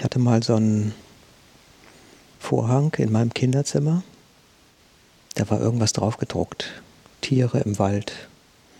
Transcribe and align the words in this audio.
Ich 0.00 0.04
hatte 0.04 0.18
mal 0.18 0.42
so 0.42 0.54
einen 0.54 0.94
Vorhang 2.38 2.90
in 2.96 3.12
meinem 3.12 3.34
Kinderzimmer. 3.34 4.02
Da 5.34 5.50
war 5.50 5.60
irgendwas 5.60 5.92
drauf 5.92 6.16
gedruckt. 6.16 6.72
Tiere 7.20 7.58
im 7.60 7.78
Wald, 7.78 8.14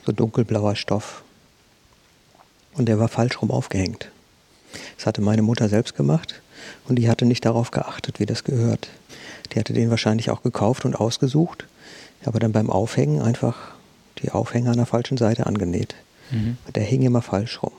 so 0.06 0.12
dunkelblauer 0.12 0.76
Stoff. 0.76 1.22
Und 2.72 2.86
der 2.86 2.98
war 2.98 3.08
falsch 3.08 3.42
rum 3.42 3.50
aufgehängt. 3.50 4.10
Das 4.96 5.04
hatte 5.04 5.20
meine 5.20 5.42
Mutter 5.42 5.68
selbst 5.68 5.94
gemacht 5.94 6.40
und 6.88 6.96
die 6.96 7.10
hatte 7.10 7.26
nicht 7.26 7.44
darauf 7.44 7.70
geachtet, 7.70 8.18
wie 8.18 8.24
das 8.24 8.42
gehört. 8.42 8.88
Die 9.52 9.58
hatte 9.60 9.74
den 9.74 9.90
wahrscheinlich 9.90 10.30
auch 10.30 10.42
gekauft 10.42 10.86
und 10.86 10.94
ausgesucht, 10.96 11.66
aber 12.24 12.38
dann 12.38 12.52
beim 12.52 12.70
Aufhängen 12.70 13.20
einfach 13.20 13.74
die 14.22 14.30
Aufhänger 14.30 14.70
an 14.70 14.78
der 14.78 14.86
falschen 14.86 15.18
Seite 15.18 15.44
angenäht. 15.44 15.94
Mhm. 16.30 16.56
Der 16.74 16.84
hing 16.84 17.02
immer 17.02 17.20
falsch 17.20 17.62
rum. 17.62 17.72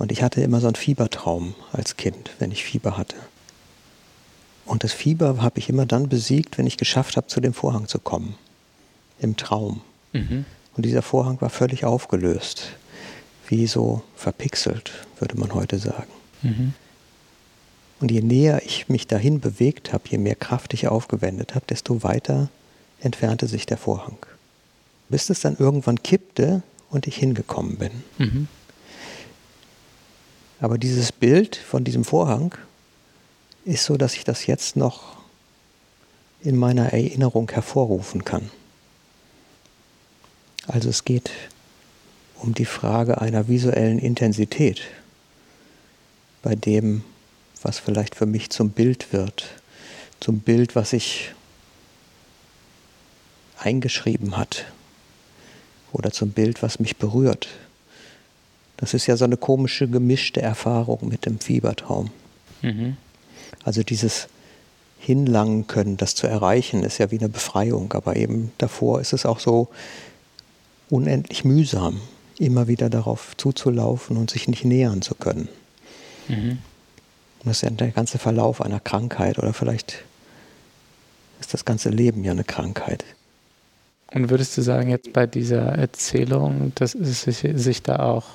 Und 0.00 0.10
ich 0.10 0.22
hatte 0.22 0.40
immer 0.40 0.60
so 0.60 0.66
einen 0.66 0.76
Fiebertraum 0.76 1.54
als 1.72 1.98
Kind, 1.98 2.30
wenn 2.38 2.50
ich 2.50 2.64
Fieber 2.64 2.96
hatte. 2.96 3.16
Und 4.64 4.82
das 4.82 4.94
Fieber 4.94 5.42
habe 5.42 5.58
ich 5.58 5.68
immer 5.68 5.84
dann 5.84 6.08
besiegt, 6.08 6.56
wenn 6.56 6.66
ich 6.66 6.78
geschafft 6.78 7.18
habe, 7.18 7.26
zu 7.26 7.42
dem 7.42 7.52
Vorhang 7.52 7.86
zu 7.86 7.98
kommen. 7.98 8.34
Im 9.20 9.36
Traum. 9.36 9.82
Mhm. 10.14 10.46
Und 10.74 10.86
dieser 10.86 11.02
Vorhang 11.02 11.38
war 11.42 11.50
völlig 11.50 11.84
aufgelöst. 11.84 12.68
Wie 13.46 13.66
so 13.66 14.02
verpixelt, 14.16 14.90
würde 15.18 15.38
man 15.38 15.52
heute 15.52 15.78
sagen. 15.78 16.10
Mhm. 16.40 16.72
Und 18.00 18.10
je 18.10 18.22
näher 18.22 18.62
ich 18.64 18.88
mich 18.88 19.06
dahin 19.06 19.38
bewegt 19.40 19.92
habe, 19.92 20.04
je 20.08 20.16
mehr 20.16 20.34
Kraft 20.34 20.72
ich 20.72 20.88
aufgewendet 20.88 21.54
habe, 21.54 21.66
desto 21.68 22.02
weiter 22.02 22.48
entfernte 23.00 23.46
sich 23.46 23.66
der 23.66 23.76
Vorhang. 23.76 24.16
Bis 25.10 25.28
es 25.28 25.40
dann 25.40 25.58
irgendwann 25.58 26.02
kippte 26.02 26.62
und 26.88 27.06
ich 27.06 27.16
hingekommen 27.16 27.76
bin. 27.76 27.90
Mhm. 28.16 28.48
Aber 30.60 30.76
dieses 30.78 31.10
Bild 31.10 31.56
von 31.56 31.84
diesem 31.84 32.04
Vorhang 32.04 32.54
ist 33.64 33.84
so, 33.84 33.96
dass 33.96 34.14
ich 34.14 34.24
das 34.24 34.46
jetzt 34.46 34.76
noch 34.76 35.16
in 36.42 36.56
meiner 36.56 36.92
Erinnerung 36.92 37.50
hervorrufen 37.50 38.24
kann. 38.24 38.50
Also 40.66 40.88
es 40.88 41.04
geht 41.04 41.30
um 42.36 42.54
die 42.54 42.64
Frage 42.64 43.20
einer 43.20 43.48
visuellen 43.48 43.98
Intensität, 43.98 44.82
bei 46.42 46.54
dem, 46.54 47.04
was 47.62 47.78
vielleicht 47.78 48.14
für 48.14 48.26
mich 48.26 48.50
zum 48.50 48.70
Bild 48.70 49.12
wird, 49.12 49.46
zum 50.20 50.40
Bild, 50.40 50.74
was 50.76 50.90
sich 50.90 51.32
eingeschrieben 53.58 54.36
hat 54.36 54.64
oder 55.92 56.10
zum 56.12 56.30
Bild, 56.30 56.62
was 56.62 56.80
mich 56.80 56.96
berührt. 56.96 57.48
Das 58.80 58.94
ist 58.94 59.06
ja 59.06 59.16
so 59.16 59.26
eine 59.26 59.36
komische, 59.36 59.86
gemischte 59.86 60.40
Erfahrung 60.40 61.08
mit 61.08 61.26
dem 61.26 61.38
Fiebertraum. 61.38 62.10
Mhm. 62.62 62.96
Also 63.62 63.82
dieses 63.82 64.28
Hinlangen 64.98 65.66
können, 65.66 65.98
das 65.98 66.14
zu 66.14 66.26
erreichen, 66.26 66.82
ist 66.82 66.98
ja 66.98 67.10
wie 67.10 67.18
eine 67.18 67.28
Befreiung, 67.28 67.92
aber 67.92 68.16
eben 68.16 68.52
davor 68.58 69.00
ist 69.00 69.12
es 69.12 69.26
auch 69.26 69.38
so 69.38 69.68
unendlich 70.88 71.44
mühsam, 71.44 72.00
immer 72.38 72.68
wieder 72.68 72.88
darauf 72.88 73.36
zuzulaufen 73.36 74.16
und 74.16 74.30
sich 74.30 74.48
nicht 74.48 74.64
nähern 74.64 75.02
zu 75.02 75.14
können. 75.14 75.48
Mhm. 76.28 76.58
das 77.44 77.56
ist 77.56 77.62
ja 77.62 77.70
der 77.70 77.88
ganze 77.88 78.18
Verlauf 78.18 78.60
einer 78.60 78.78
Krankheit 78.78 79.38
oder 79.38 79.52
vielleicht 79.52 80.04
ist 81.40 81.54
das 81.54 81.64
ganze 81.64 81.88
Leben 81.88 82.22
ja 82.24 82.32
eine 82.32 82.44
Krankheit. 82.44 83.04
Und 84.12 84.30
würdest 84.30 84.56
du 84.56 84.62
sagen, 84.62 84.90
jetzt 84.90 85.12
bei 85.12 85.26
dieser 85.26 85.62
Erzählung, 85.62 86.72
dass 86.76 86.94
es 86.94 87.22
sich, 87.22 87.48
sich 87.54 87.82
da 87.82 88.00
auch 88.00 88.26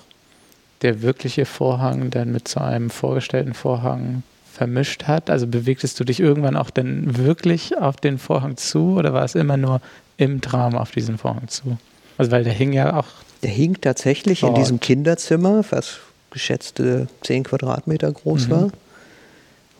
der 0.85 1.01
wirkliche 1.01 1.45
Vorhang 1.45 2.11
dann 2.11 2.31
mit 2.31 2.47
so 2.47 2.59
einem 2.59 2.91
vorgestellten 2.91 3.55
Vorhang 3.55 4.21
vermischt 4.53 5.05
hat? 5.05 5.31
Also 5.31 5.47
bewegtest 5.47 5.99
du 5.99 6.03
dich 6.03 6.19
irgendwann 6.19 6.55
auch 6.55 6.69
denn 6.69 7.17
wirklich 7.17 7.75
auf 7.75 7.95
den 7.95 8.19
Vorhang 8.19 8.55
zu 8.55 8.95
oder 8.95 9.11
war 9.11 9.23
es 9.23 9.33
immer 9.33 9.57
nur 9.57 9.81
im 10.17 10.41
Traum 10.41 10.75
auf 10.75 10.91
diesen 10.91 11.17
Vorhang 11.17 11.47
zu? 11.47 11.77
Also 12.19 12.31
weil 12.31 12.43
der 12.43 12.53
hing 12.53 12.71
ja 12.71 12.99
auch. 12.99 13.07
Der 13.41 13.49
hing 13.49 13.81
tatsächlich 13.81 14.41
dort. 14.41 14.55
in 14.55 14.61
diesem 14.61 14.79
Kinderzimmer, 14.79 15.65
was 15.71 15.97
geschätzte 16.29 17.07
10 17.23 17.45
Quadratmeter 17.45 18.11
groß 18.11 18.47
mhm. 18.47 18.51
war 18.51 18.69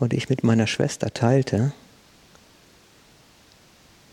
und 0.00 0.12
ich 0.12 0.28
mit 0.28 0.42
meiner 0.42 0.66
Schwester 0.66 1.14
teilte. 1.14 1.70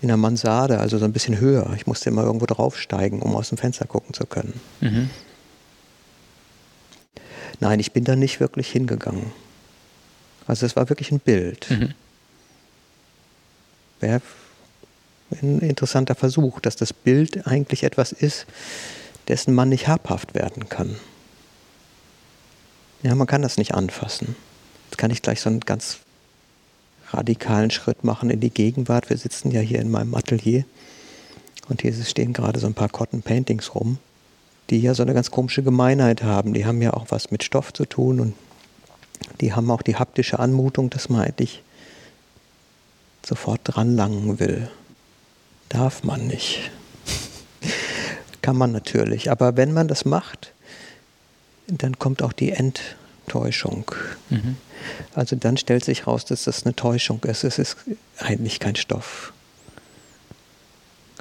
In 0.04 0.10
der 0.10 0.18
Mansarde, 0.18 0.80
also 0.80 1.00
so 1.00 1.06
ein 1.06 1.14
bisschen 1.14 1.40
höher. 1.40 1.74
Ich 1.76 1.88
musste 1.88 2.10
immer 2.12 2.24
irgendwo 2.24 2.46
draufsteigen, 2.46 3.20
um 3.22 3.36
aus 3.36 3.50
dem 3.50 3.58
Fenster 3.58 3.86
gucken 3.86 4.14
zu 4.14 4.28
können. 4.28 4.60
Mhm. 4.82 5.10
Nein, 7.60 7.80
ich 7.80 7.92
bin 7.92 8.04
da 8.04 8.16
nicht 8.16 8.40
wirklich 8.40 8.70
hingegangen. 8.72 9.32
Also 10.48 10.66
es 10.66 10.76
war 10.76 10.90
wirklich 10.90 11.12
ein 11.12 11.20
Bild. 11.20 11.70
Mhm. 11.70 11.94
Wäre 14.00 14.22
ein 15.42 15.60
interessanter 15.60 16.16
Versuch, 16.16 16.60
dass 16.60 16.76
das 16.76 16.94
Bild 16.94 17.48
eigentlich 17.48 17.84
etwas 17.84 18.12
ist, 18.12 18.46
dessen 19.28 19.54
man 19.54 19.70
nicht 19.70 19.88
habhaft 19.88 20.36
werden 20.36 20.70
kann. 20.70 20.98
Ja, 23.02 23.16
man 23.16 23.28
kann 23.28 23.42
das 23.42 23.58
nicht 23.58 23.74
anfassen. 23.74 24.36
Jetzt 24.90 24.98
kann 24.98 25.12
ich 25.12 25.22
gleich 25.22 25.42
so 25.42 25.50
einen 25.50 25.62
ganz 25.62 26.00
radikalen 27.12 27.72
Schritt 27.72 28.04
machen 28.04 28.30
in 28.30 28.40
die 28.40 28.50
Gegenwart. 28.50 29.10
Wir 29.10 29.18
sitzen 29.18 29.52
ja 29.52 29.62
hier 29.62 29.80
in 29.80 29.92
meinem 29.92 30.14
Atelier 30.16 30.66
und 31.70 31.82
hier 31.82 31.94
stehen 31.94 32.34
gerade 32.34 32.60
so 32.60 32.68
ein 32.68 32.74
paar 32.74 32.90
Cotton 32.90 33.22
Paintings 33.22 33.74
rum 33.76 33.98
die 34.70 34.80
ja 34.80 34.94
so 34.94 35.04
eine 35.04 35.14
ganz 35.14 35.32
komische 35.32 35.64
Gemeinheit 35.64 36.24
haben. 36.24 36.54
Die 36.54 36.66
haben 36.66 36.82
ja 36.82 36.94
auch 36.94 37.08
was 37.10 37.32
mit 37.32 37.44
Stoff 37.44 37.74
zu 37.74 37.86
tun 37.86 38.20
und 38.20 38.34
die 39.42 39.54
haben 39.54 39.70
auch 39.72 39.82
die 39.82 39.96
haptische 39.96 40.40
Anmutung, 40.40 40.90
dass 40.90 41.10
man 41.10 41.22
eigentlich 41.22 41.64
sofort 43.26 43.62
dranlangen 43.64 44.40
will. 44.40 44.70
Darf 45.70 46.04
man 46.04 46.28
nicht. 46.28 46.72
Kann 48.42 48.58
man 48.58 48.72
natürlich. 48.72 49.32
Aber 49.32 49.58
wenn 49.58 49.74
man 49.74 49.88
das 49.88 50.06
macht, 50.06 50.52
dann 51.68 51.98
kommt 52.00 52.22
auch 52.22 52.34
die 52.34 52.52
Enttäuschung. 52.52 53.92
Mhm. 54.30 54.58
Also 55.14 55.36
dann 55.36 55.58
stellt 55.58 55.86
sich 55.86 56.08
raus, 56.08 56.26
dass 56.26 56.44
das 56.44 56.66
eine 56.66 56.76
Täuschung 56.76 57.24
ist. 57.24 57.44
Es 57.44 57.60
ist 57.60 57.78
eigentlich 58.18 58.60
kein 58.60 58.76
Stoff. 58.76 59.34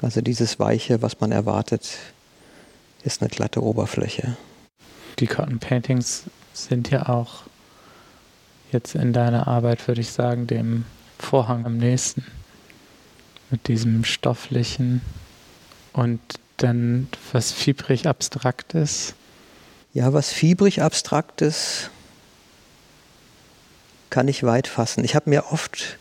Also 0.01 0.19
dieses 0.19 0.59
Weiche, 0.59 1.01
was 1.01 1.21
man 1.21 1.31
erwartet, 1.31 1.97
ist 3.03 3.21
eine 3.21 3.29
glatte 3.29 3.61
Oberfläche. 3.63 4.37
Die 5.19 5.27
Cotton 5.27 5.59
Paintings 5.59 6.23
sind 6.53 6.89
ja 6.89 7.09
auch 7.09 7.43
jetzt 8.71 8.95
in 8.95 9.13
deiner 9.13 9.47
Arbeit, 9.47 9.87
würde 9.87 10.01
ich 10.01 10.11
sagen, 10.11 10.47
dem 10.47 10.85
Vorhang 11.19 11.65
am 11.65 11.77
nächsten. 11.77 12.25
Mit 13.51 13.67
diesem 13.67 14.03
stofflichen 14.03 15.01
und 15.91 16.19
dann 16.57 17.07
was 17.31 17.51
fiebrig 17.51 18.07
abstraktes. 18.07 19.13
Ja, 19.93 20.11
was 20.13 20.31
fiebrig 20.31 20.81
abstraktes 20.81 21.91
kann 24.09 24.27
ich 24.27 24.43
weit 24.43 24.67
fassen. 24.67 25.03
Ich 25.03 25.15
habe 25.15 25.29
mir 25.29 25.51
oft 25.51 25.97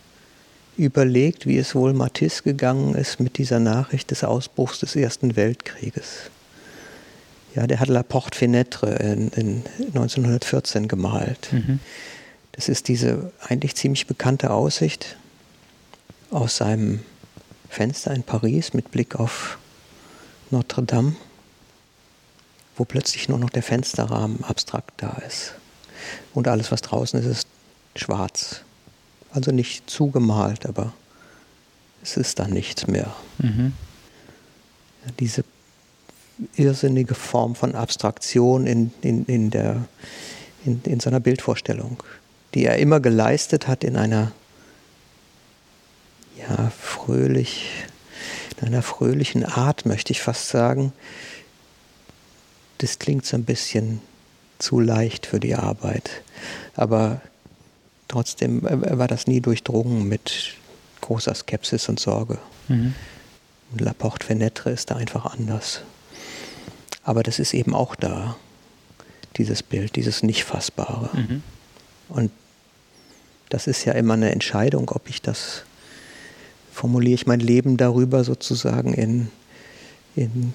überlegt, 0.77 1.47
wie 1.47 1.59
es 1.59 1.75
wohl 1.75 1.93
Matisse 1.93 2.43
gegangen 2.43 2.95
ist 2.95 3.21
mit 3.21 3.39
dieser 3.39 3.59
Nachricht 3.59 4.11
des 4.11 4.25
Ausbruchs 4.25 4.81
des 4.81 4.97
Ersten 4.97 5.37
Weltkrieges. 5.37 6.31
Ja, 7.55 7.67
der 7.67 7.81
hat 7.81 7.89
La 7.89 8.03
Porte 8.03 8.39
Fenêtre 8.39 8.87
in, 8.87 9.29
in 9.31 9.65
1914 9.79 10.89
gemalt. 10.89 11.53
Mhm. 11.53 11.81
Das 12.53 12.69
ist 12.69 12.89
diese 12.89 13.33
eigentlich 13.41 13.75
ziemlich 13.77 14.07
bekannte 14.07 14.51
Aussicht 14.51 15.17
aus 16.31 16.57
seinem 16.57 17.01
Fenster 17.69 18.13
in 18.13 18.23
Paris 18.23 18.75
mit 18.75 18.91
Blick 18.91 19.17
auf 19.17 19.59
Notre 20.51 20.83
Dame, 20.83 21.17
wo 22.77 22.85
plötzlich 22.85 23.29
nur 23.29 23.39
noch 23.39 23.51
der 23.51 23.63
Fensterrahmen 23.63 24.45
abstrakt 24.45 25.03
da 25.03 25.23
ist. 25.27 25.55
Und 26.34 26.49
alles, 26.49 26.71
was 26.73 26.83
draußen 26.83 27.21
ist, 27.21 27.27
ist 27.27 27.49
schwarz. 27.97 28.63
Also 29.33 29.51
nicht 29.51 29.89
zugemalt, 29.89 30.66
aber 30.66 30.93
es 32.03 32.16
ist 32.16 32.39
dann 32.39 32.51
nichts 32.51 32.87
mehr. 32.87 33.15
Mhm. 33.39 33.72
Diese 35.19 35.45
irrsinnige 36.57 37.15
Form 37.15 37.55
von 37.55 37.75
Abstraktion 37.75 38.67
in, 38.67 38.93
in, 39.03 39.25
in, 39.27 39.51
der, 39.51 39.84
in, 40.65 40.81
in 40.84 41.01
seiner 41.01 41.21
Bildvorstellung, 41.21 42.03
die 42.55 42.65
er 42.65 42.79
immer 42.79 43.01
geleistet 43.01 43.69
hat 43.69 43.84
in 43.84 43.97
einer 43.97 44.33
ja, 46.39 46.71
fröhlich, 46.71 47.71
in 48.61 48.69
einer 48.69 48.83
fröhlichen 48.83 49.45
Art, 49.45 49.87
möchte 49.87 50.13
ich 50.13 50.21
fast 50.21 50.49
sagen. 50.49 50.93
Das 52.79 52.99
klingt 52.99 53.25
so 53.27 53.37
ein 53.37 53.45
bisschen 53.45 54.01
zu 54.59 54.81
leicht 54.81 55.27
für 55.27 55.41
die 55.41 55.55
Arbeit. 55.55 56.23
Aber 56.75 57.21
trotzdem 58.09 58.63
war 58.63 59.09
das 59.09 59.27
nie 59.27 59.41
durchdrungen 59.41 60.09
mit 60.09 60.55
großer 61.01 61.34
Skepsis 61.34 61.89
und 61.89 62.01
Sorge. 62.01 62.39
Mhm. 62.69 62.95
Und 63.73 63.81
La 63.81 63.93
Porte 63.93 64.27
Fenêtre 64.27 64.71
ist 64.71 64.91
da 64.91 64.97
einfach 64.97 65.27
anders. 65.27 65.83
Aber 67.04 67.22
das 67.22 67.39
ist 67.39 67.54
eben 67.54 67.75
auch 67.75 67.95
da, 67.95 68.37
dieses 69.37 69.63
Bild, 69.63 69.97
dieses 69.97 70.22
Nicht-Fassbare. 70.22 71.10
Mhm. 71.13 71.43
Und 72.09 72.31
das 73.49 73.66
ist 73.66 73.84
ja 73.84 73.93
immer 73.93 74.15
eine 74.15 74.33
Entscheidung, 74.33 74.91
ob 74.91 75.09
ich 75.09 75.21
das, 75.21 75.65
formuliere 76.72 77.15
ich 77.15 77.27
mein 77.27 77.41
Leben 77.41 77.77
darüber 77.77 78.25
sozusagen 78.25 78.95
in, 78.95 79.28
in 80.16 80.54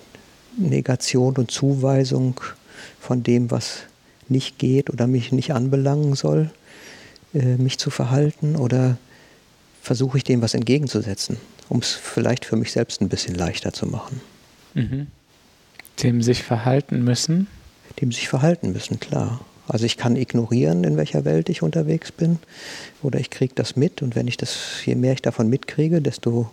Negation 0.57 1.35
und 1.35 1.51
Zuweisung 1.51 2.39
von 2.99 3.23
dem, 3.23 3.51
was 3.51 3.81
nicht 4.29 4.57
geht 4.57 4.89
oder 4.89 5.07
mich 5.07 5.31
nicht 5.31 5.53
anbelangen 5.53 6.15
soll, 6.15 6.49
äh, 7.33 7.57
mich 7.57 7.77
zu 7.77 7.89
verhalten 7.89 8.55
oder 8.55 8.97
versuche 9.81 10.17
ich 10.17 10.23
dem 10.23 10.41
was 10.41 10.53
entgegenzusetzen, 10.53 11.37
um 11.69 11.79
es 11.79 11.93
vielleicht 11.93 12.45
für 12.45 12.55
mich 12.55 12.71
selbst 12.71 13.01
ein 13.01 13.09
bisschen 13.09 13.35
leichter 13.35 13.73
zu 13.73 13.85
machen. 13.85 14.21
Mhm. 14.73 15.07
Dem 16.03 16.21
sich 16.21 16.43
verhalten 16.43 17.03
müssen? 17.03 17.47
Dem 18.01 18.11
sich 18.11 18.29
verhalten 18.29 18.71
müssen, 18.71 18.99
klar. 18.99 19.41
Also 19.67 19.85
ich 19.85 19.97
kann 19.97 20.15
ignorieren, 20.15 20.83
in 20.83 20.95
welcher 20.95 21.25
Welt 21.25 21.49
ich 21.49 21.61
unterwegs 21.61 22.11
bin, 22.11 22.39
oder 23.03 23.19
ich 23.19 23.29
kriege 23.29 23.53
das 23.53 23.75
mit 23.75 24.01
und 24.01 24.15
wenn 24.15 24.27
ich 24.27 24.37
das, 24.37 24.85
je 24.85 24.95
mehr 24.95 25.13
ich 25.13 25.21
davon 25.21 25.49
mitkriege, 25.49 26.01
desto 26.01 26.49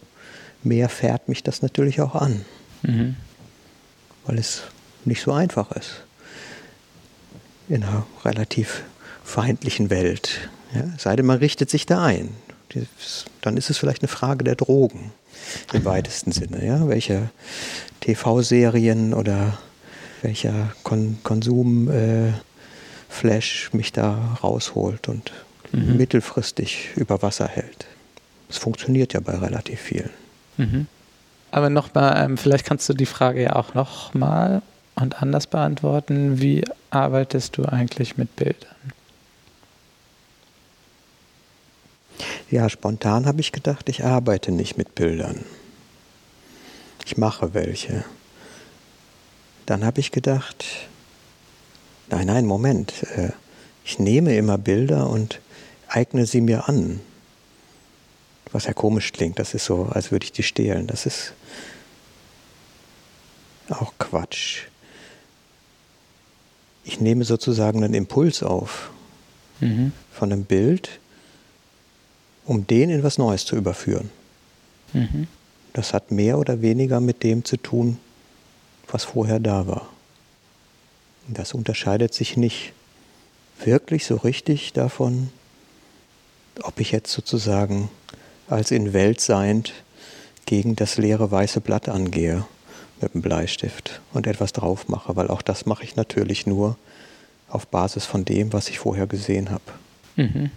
mehr 0.63 0.89
fährt 0.89 1.29
mich 1.29 1.43
das 1.43 1.63
natürlich 1.63 2.01
auch 2.01 2.15
an. 2.15 2.45
Mhm. 2.83 3.17
Weil 4.27 4.39
es 4.39 4.63
nicht 5.05 5.23
so 5.23 5.33
einfach 5.33 5.71
ist. 5.73 6.03
In 7.69 7.85
einer 7.85 8.07
relativ 8.25 8.83
feindlichen 9.23 9.91
Welt. 9.91 10.49
Ja, 10.75 10.85
sei 10.99 11.15
denn, 11.15 11.27
man 11.27 11.39
richtet 11.39 11.71
sich 11.71 11.87
da 11.87 12.03
ein. 12.05 12.31
Dann 13.43 13.57
ist 13.57 13.71
es 13.71 13.79
vielleicht 13.79 14.03
eine 14.03 14.09
Frage 14.09 14.43
der 14.43 14.57
Drogen 14.57 15.13
im 15.73 15.85
weitesten 15.85 16.33
Sinne. 16.33 16.65
Ja? 16.65 16.89
Welche 16.89 17.31
TV-Serien 18.01 19.15
oder 19.15 19.59
welcher 20.23 20.73
Kon 20.83 21.19
Konsum 21.23 21.91
äh, 21.91 22.33
mich 23.73 23.93
da 23.93 24.39
rausholt 24.43 25.09
und 25.09 25.33
mhm. 25.73 25.97
mittelfristig 25.97 26.91
über 26.97 27.23
Wasser 27.23 27.47
hält. 27.47 27.87
Es 28.49 28.59
funktioniert 28.59 29.13
ja 29.13 29.21
bei 29.21 29.37
relativ 29.37 29.81
vielen. 29.81 30.11
Mhm. 30.57 30.87
Aber 31.51 31.71
nochmal, 31.71 32.25
ähm, 32.25 32.37
vielleicht 32.37 32.67
kannst 32.67 32.89
du 32.89 32.95
die 32.95 33.07
Frage 33.07 33.43
ja 33.43 33.57
auch 33.57 33.75
nochmal 33.75 34.63
und 34.97 35.23
anders 35.23 35.47
beantworten. 35.47 36.41
Wie 36.41 36.65
arbeitest 36.91 37.57
du 37.57 37.65
eigentlich 37.65 38.17
mit 38.17 38.35
Bildern? 38.37 38.75
Ja, 42.55 42.69
spontan 42.69 43.27
habe 43.27 43.41
ich 43.41 43.51
gedacht, 43.51 43.89
ich 43.89 44.05
arbeite 44.05 44.53
nicht 44.53 44.79
mit 44.79 44.95
Bildern. 44.95 45.45
Ich 47.05 47.17
mache 47.17 47.53
welche. 47.53 48.05
Dann 49.67 49.85
habe 49.85 49.99
ich 49.99 50.13
gedacht, 50.13 50.65
nein, 52.11 52.29
nein, 52.29 52.47
Moment, 52.47 53.03
äh, 53.17 53.33
ich 53.85 53.99
nehme 53.99 54.37
immer 54.37 54.57
Bilder 54.57 55.11
und 55.11 55.41
eigne 55.89 56.27
sie 56.27 56.41
mir 56.41 56.69
an. 56.69 57.01
Was 58.53 58.67
ja 58.67 58.73
komisch 58.73 59.11
klingt, 59.11 59.41
das 59.41 59.53
ist 59.55 59.65
so, 59.65 59.87
als 59.87 60.13
würde 60.13 60.23
ich 60.23 60.31
die 60.31 60.45
stehlen. 60.45 60.87
Das 60.87 61.07
ist 61.07 61.33
auch 63.69 63.95
Quatsch. 63.99 64.67
Ich 66.85 67.01
nehme 67.01 67.25
sozusagen 67.25 67.83
einen 67.83 67.95
Impuls 67.95 68.45
auf 68.45 68.93
mhm. 69.59 69.91
von 70.13 70.33
einem 70.33 70.45
Bild, 70.45 71.01
um 72.47 72.67
den 72.67 72.91
in 72.91 73.03
was 73.03 73.19
Neues 73.19 73.45
zu 73.45 73.57
überführen. 73.57 74.11
Mhm. 74.93 75.27
Das 75.73 75.93
hat 75.93 76.11
mehr 76.11 76.39
oder 76.39 76.63
weniger 76.63 77.01
mit 77.01 77.23
dem 77.23 77.45
zu 77.45 77.57
tun, 77.57 77.99
was 78.91 79.05
vorher 79.05 79.41
da 79.41 79.67
war. 79.67 79.89
Das 81.27 81.55
unterscheidet 81.55 82.15
sich 82.15 82.37
nicht 82.37 82.73
wirklich 83.65 84.05
so 84.07 84.17
richtig 84.17 84.73
davon, 84.73 85.31
ob 86.63 86.81
ich 86.81 86.93
jetzt 86.93 87.13
sozusagen 87.13 87.91
als 88.49 88.71
in 88.71 88.93
Welt 88.93 89.21
seiend 89.21 89.73
gegen 90.47 90.77
das 90.77 90.99
leere 90.99 91.31
weiße 91.31 91.61
Blatt 91.61 91.89
angehe 91.89 92.45
mit 93.01 93.15
dem 93.15 93.23
Bleistift 93.23 94.01
und 94.13 94.27
etwas 94.27 94.53
drauf 94.53 94.89
mache, 94.89 95.17
weil 95.17 95.29
auch 95.29 95.43
das 95.43 95.67
mache 95.67 95.83
ich 95.83 95.97
natürlich 95.97 96.47
nur 96.47 96.77
auf 97.49 97.67
Basis 97.67 98.05
von 98.05 98.25
dem, 98.25 98.53
was 98.53 98.69
ich 98.69 98.79
vorher 98.79 99.07
gesehen 99.07 99.51
habe. 99.51 99.63
Mhm. 100.17 100.51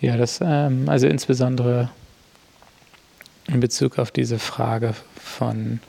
Ja, 0.00 0.16
das, 0.16 0.40
ähm, 0.42 0.88
also 0.88 1.06
insbesondere 1.06 1.90
in 3.48 3.60
Bezug 3.60 3.98
auf 3.98 4.10
diese 4.10 4.38
Frage 4.38 4.94
von 5.16 5.80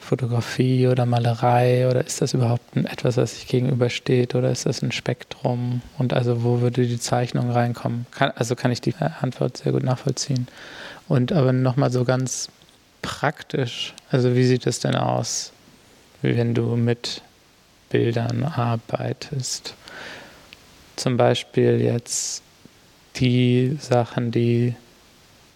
Fotografie 0.00 0.88
oder 0.88 1.06
Malerei 1.06 1.88
oder 1.88 2.04
ist 2.04 2.20
das 2.20 2.34
überhaupt 2.34 2.76
etwas, 2.76 3.16
was 3.16 3.34
sich 3.34 3.46
gegenübersteht 3.46 4.34
oder 4.34 4.50
ist 4.50 4.66
das 4.66 4.82
ein 4.82 4.90
Spektrum 4.90 5.82
und 5.98 6.12
also 6.12 6.42
wo 6.42 6.60
würde 6.60 6.86
die 6.86 6.98
Zeichnung 6.98 7.50
reinkommen? 7.50 8.06
Kann, 8.10 8.32
also 8.34 8.56
kann 8.56 8.72
ich 8.72 8.80
die 8.80 8.94
Antwort 9.20 9.58
sehr 9.58 9.72
gut 9.72 9.84
nachvollziehen. 9.84 10.48
Und 11.06 11.32
aber 11.32 11.52
nochmal 11.52 11.92
so 11.92 12.04
ganz 12.04 12.48
praktisch, 13.02 13.94
also 14.10 14.34
wie 14.34 14.44
sieht 14.44 14.66
es 14.66 14.80
denn 14.80 14.96
aus, 14.96 15.52
wenn 16.22 16.54
du 16.54 16.76
mit 16.76 17.22
Bildern 17.90 18.44
arbeitest? 18.44 19.74
Zum 20.96 21.16
Beispiel 21.16 21.80
jetzt 21.80 22.42
die 23.20 23.76
Sachen, 23.80 24.30
die 24.30 24.74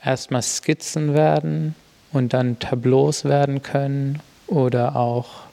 erstmal 0.05 0.43
Skizzen 0.43 1.15
werden 1.15 1.75
und 2.13 2.33
dann 2.33 2.59
Tableaus 2.59 3.25
werden 3.25 3.63
können 3.63 4.21
oder 4.47 4.97
auch 4.97 5.45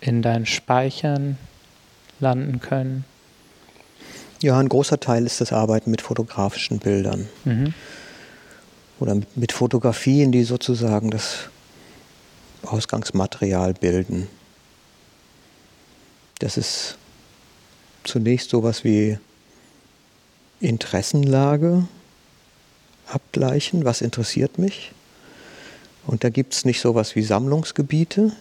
in 0.00 0.22
deinen 0.22 0.46
Speichern 0.46 1.36
landen 2.20 2.60
können? 2.60 3.04
Ja, 4.42 4.58
ein 4.58 4.68
großer 4.68 5.00
Teil 5.00 5.26
ist 5.26 5.40
das 5.40 5.52
Arbeiten 5.52 5.90
mit 5.90 6.02
fotografischen 6.02 6.78
Bildern. 6.78 7.28
Mhm. 7.44 7.74
Oder 9.00 9.14
mit, 9.14 9.36
mit 9.36 9.52
Fotografien, 9.52 10.32
die 10.32 10.44
sozusagen 10.44 11.10
das 11.10 11.48
Ausgangsmaterial 12.62 13.74
bilden. 13.74 14.28
Das 16.38 16.56
ist 16.56 16.96
zunächst 18.04 18.50
sowas 18.50 18.84
wie 18.84 19.18
Interessenlage 20.60 21.86
abgleichen, 23.06 23.84
was 23.84 24.00
interessiert 24.00 24.58
mich. 24.58 24.92
Und 26.06 26.24
da 26.24 26.30
gibt 26.30 26.54
es 26.54 26.64
nicht 26.64 26.80
sowas 26.80 27.16
wie 27.16 27.22
Sammlungsgebiete 27.22 28.32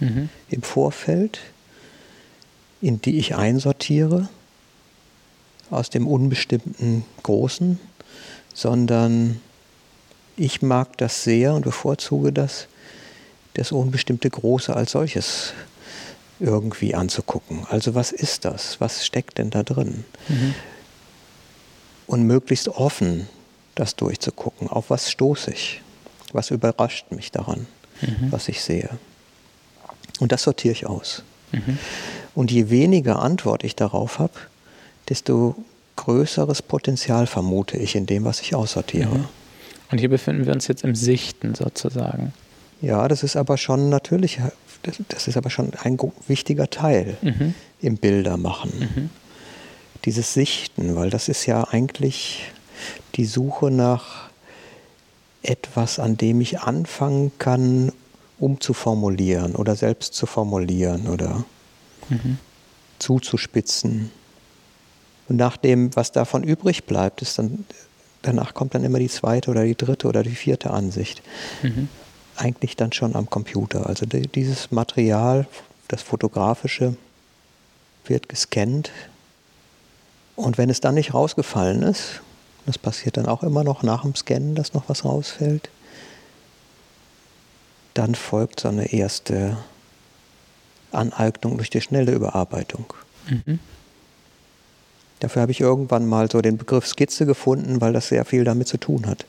mhm. 0.00 0.28
im 0.50 0.62
Vorfeld, 0.62 1.40
in 2.80 3.00
die 3.00 3.18
ich 3.18 3.34
einsortiere 3.34 4.28
aus 5.70 5.90
dem 5.90 6.06
unbestimmten 6.06 7.04
Großen, 7.22 7.78
sondern 8.52 9.40
ich 10.36 10.62
mag 10.62 10.98
das 10.98 11.24
sehr 11.24 11.54
und 11.54 11.62
bevorzuge 11.62 12.32
das, 12.32 12.66
das 13.54 13.72
unbestimmte 13.72 14.28
Große 14.28 14.74
als 14.74 14.92
solches 14.92 15.52
irgendwie 16.40 16.94
anzugucken. 16.94 17.66
Also 17.70 17.94
was 17.94 18.12
ist 18.12 18.44
das? 18.44 18.80
Was 18.80 19.06
steckt 19.06 19.38
denn 19.38 19.50
da 19.50 19.62
drin? 19.62 20.04
Mhm. 20.28 20.54
Und 22.06 22.24
möglichst 22.24 22.68
offen 22.68 23.28
das 23.74 23.96
durchzugucken. 23.96 24.68
Auf 24.68 24.90
was 24.90 25.10
stoße 25.10 25.50
ich? 25.50 25.80
Was 26.32 26.50
überrascht 26.50 27.10
mich 27.10 27.32
daran, 27.32 27.66
mhm. 28.00 28.30
was 28.30 28.48
ich 28.48 28.62
sehe? 28.62 28.90
Und 30.20 30.32
das 30.32 30.42
sortiere 30.42 30.72
ich 30.72 30.86
aus. 30.86 31.22
Mhm. 31.52 31.78
Und 32.34 32.50
je 32.50 32.70
weniger 32.70 33.20
Antwort 33.20 33.64
ich 33.64 33.76
darauf 33.76 34.18
habe, 34.18 34.34
desto 35.08 35.54
größeres 35.96 36.62
Potenzial 36.62 37.26
vermute 37.26 37.76
ich 37.76 37.94
in 37.94 38.06
dem, 38.06 38.24
was 38.24 38.40
ich 38.40 38.54
aussortiere. 38.54 39.18
Mhm. 39.18 39.24
Und 39.90 39.98
hier 39.98 40.08
befinden 40.08 40.46
wir 40.46 40.52
uns 40.52 40.66
jetzt 40.66 40.82
im 40.82 40.94
Sichten 40.94 41.54
sozusagen. 41.54 42.32
Ja, 42.80 43.06
das 43.06 43.22
ist 43.22 43.36
aber 43.36 43.56
schon 43.56 43.88
natürlich, 43.90 44.40
das, 44.82 44.96
das 45.08 45.28
ist 45.28 45.36
aber 45.36 45.50
schon 45.50 45.72
ein 45.82 45.98
wichtiger 46.26 46.68
Teil 46.68 47.16
mhm. 47.22 47.54
im 47.80 47.96
Bildermachen. 47.96 49.10
Dieses 50.04 50.34
Sichten, 50.34 50.96
weil 50.96 51.10
das 51.10 51.28
ist 51.28 51.46
ja 51.46 51.64
eigentlich 51.64 52.52
die 53.14 53.24
Suche 53.24 53.70
nach 53.70 54.28
etwas, 55.42 55.98
an 55.98 56.16
dem 56.16 56.40
ich 56.40 56.60
anfangen 56.60 57.32
kann, 57.38 57.92
umzuformulieren 58.38 59.54
oder 59.54 59.76
selbst 59.76 60.14
zu 60.14 60.26
formulieren 60.26 61.08
oder 61.08 61.44
mhm. 62.08 62.38
zuzuspitzen. 62.98 64.10
Und 65.28 65.36
nach 65.36 65.56
dem, 65.56 65.94
was 65.96 66.12
davon 66.12 66.42
übrig 66.42 66.84
bleibt, 66.84 67.22
ist 67.22 67.38
dann, 67.38 67.64
danach 68.22 68.54
kommt 68.54 68.74
dann 68.74 68.84
immer 68.84 68.98
die 68.98 69.08
zweite 69.08 69.50
oder 69.50 69.64
die 69.64 69.76
dritte 69.76 70.08
oder 70.08 70.22
die 70.22 70.34
vierte 70.34 70.70
Ansicht. 70.70 71.22
Mhm. 71.62 71.88
Eigentlich 72.36 72.76
dann 72.76 72.92
schon 72.92 73.14
am 73.14 73.30
Computer. 73.30 73.86
Also 73.86 74.06
die, 74.06 74.22
dieses 74.22 74.72
Material, 74.72 75.46
das 75.88 76.02
fotografische, 76.02 76.96
wird 78.06 78.28
gescannt. 78.28 78.90
Und 80.36 80.58
wenn 80.58 80.70
es 80.70 80.80
dann 80.80 80.94
nicht 80.94 81.14
rausgefallen 81.14 81.82
ist, 81.82 82.22
das 82.66 82.78
passiert 82.78 83.16
dann 83.16 83.26
auch 83.26 83.42
immer 83.42 83.62
noch 83.62 83.82
nach 83.82 84.02
dem 84.02 84.14
Scannen, 84.14 84.54
dass 84.54 84.74
noch 84.74 84.88
was 84.88 85.04
rausfällt. 85.04 85.68
Dann 87.92 88.14
folgt 88.14 88.60
so 88.60 88.68
eine 88.68 88.92
erste 88.92 89.56
Aneignung 90.90 91.56
durch 91.56 91.70
die 91.70 91.80
schnelle 91.80 92.12
Überarbeitung. 92.12 92.86
Mhm. 93.28 93.58
Dafür 95.20 95.42
habe 95.42 95.52
ich 95.52 95.60
irgendwann 95.60 96.06
mal 96.06 96.30
so 96.30 96.40
den 96.40 96.58
Begriff 96.58 96.86
Skizze 96.86 97.26
gefunden, 97.26 97.80
weil 97.80 97.92
das 97.92 98.08
sehr 98.08 98.24
viel 98.24 98.44
damit 98.44 98.68
zu 98.68 98.78
tun 98.78 99.06
hat. 99.06 99.26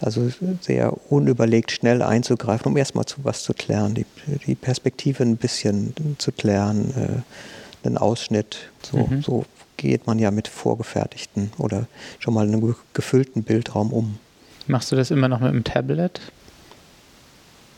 Also 0.00 0.30
sehr 0.60 0.92
unüberlegt 1.10 1.70
schnell 1.70 2.02
einzugreifen, 2.02 2.66
um 2.66 2.76
erstmal 2.76 3.06
zu 3.06 3.18
was 3.22 3.42
zu 3.42 3.54
klären, 3.54 3.94
die, 3.94 4.06
die 4.46 4.54
Perspektive 4.54 5.22
ein 5.22 5.36
bisschen 5.36 5.94
zu 6.18 6.32
klären, 6.32 6.92
äh, 6.96 7.86
einen 7.86 7.98
Ausschnitt. 7.98 8.70
So, 8.82 8.98
mhm. 8.98 9.22
so 9.22 9.44
geht 9.76 10.06
man 10.06 10.18
ja 10.18 10.30
mit 10.30 10.48
vorgefertigten 10.48 11.52
oder 11.58 11.86
schon 12.18 12.34
mal 12.34 12.46
einem 12.46 12.74
gefüllten 12.92 13.42
Bildraum 13.42 13.92
um. 13.92 14.18
Machst 14.66 14.92
du 14.92 14.96
das 14.96 15.10
immer 15.10 15.28
noch 15.28 15.40
mit 15.40 15.52
dem 15.52 15.64
Tablet? 15.64 16.20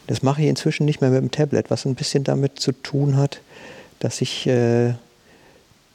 Das 0.07 0.23
mache 0.23 0.43
ich 0.43 0.49
inzwischen 0.49 0.85
nicht 0.85 1.01
mehr 1.01 1.11
mit 1.11 1.21
dem 1.21 1.31
Tablet, 1.31 1.71
was 1.71 1.85
ein 1.85 1.97
bisschen 1.97 2.23
damit 2.23 2.61
zu 2.61 2.73
tun 2.73 3.17
hat, 3.17 3.41
dass 3.99 4.21
ich 4.21 4.47
äh, 4.47 4.95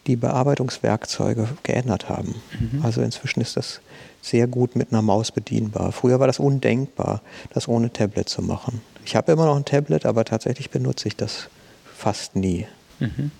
die 0.08 0.15
Bearbeitungswerkzeuge 0.15 1.48
geändert 1.63 2.10
haben. 2.10 2.36
Mhm. 2.60 2.84
Also 2.84 3.01
inzwischen 3.01 3.41
ist 3.41 3.55
das 3.55 3.81
sehr 4.22 4.48
gut 4.48 4.75
mit 4.75 4.91
einer 4.91 5.01
Maus 5.01 5.31
bedienbar. 5.31 5.91
Früher 5.91 6.20
war 6.20 6.27
das 6.27 6.39
undenkbar, 6.39 7.22
das 7.53 7.67
ohne 7.67 7.91
Tablet 7.93 8.27
zu 8.27 8.41
machen. 8.41 8.81
Ich 9.05 9.15
habe 9.15 9.31
immer 9.31 9.46
noch 9.46 9.55
ein 9.55 9.65
Tablet, 9.65 10.05
aber 10.05 10.25
tatsächlich 10.25 10.70
benutze 10.70 11.08
ich 11.08 11.15
das 11.15 11.50
fast 11.96 12.36
nie. 12.36 12.67
Mhm. 13.00 13.31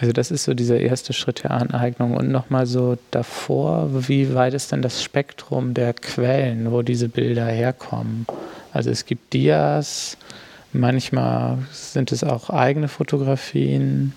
Also 0.00 0.12
das 0.12 0.30
ist 0.30 0.44
so 0.44 0.54
dieser 0.54 0.80
erste 0.80 1.12
Schritt 1.12 1.44
der 1.44 1.50
Aneignung. 1.50 2.16
Und 2.16 2.30
nochmal 2.30 2.66
so 2.66 2.96
davor, 3.10 4.08
wie 4.08 4.34
weit 4.34 4.54
ist 4.54 4.72
denn 4.72 4.80
das 4.80 5.02
Spektrum 5.02 5.74
der 5.74 5.92
Quellen, 5.92 6.72
wo 6.72 6.80
diese 6.80 7.08
Bilder 7.08 7.44
herkommen? 7.46 8.26
Also 8.72 8.88
es 8.88 9.04
gibt 9.04 9.34
Dias, 9.34 10.16
manchmal 10.72 11.58
sind 11.70 12.12
es 12.12 12.24
auch 12.24 12.48
eigene 12.48 12.88
Fotografien. 12.88 14.14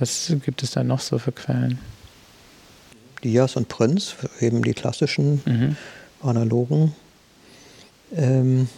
Was 0.00 0.32
gibt 0.44 0.64
es 0.64 0.72
da 0.72 0.82
noch 0.82 1.00
so 1.00 1.18
für 1.18 1.32
Quellen? 1.32 1.78
Dias 3.22 3.54
und 3.54 3.68
Prinz, 3.68 4.16
eben 4.40 4.62
die 4.62 4.74
klassischen 4.74 5.40
mhm. 5.44 5.76
analogen 6.20 6.94
ähm, 8.14 8.68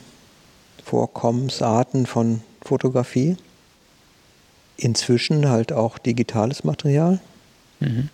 Vorkommensarten 0.84 2.06
von 2.06 2.42
Fotografie. 2.62 3.36
Inzwischen 4.78 5.48
halt 5.48 5.72
auch 5.72 5.98
digitales 5.98 6.64
Material. 6.64 7.20
Mhm. 7.80 8.08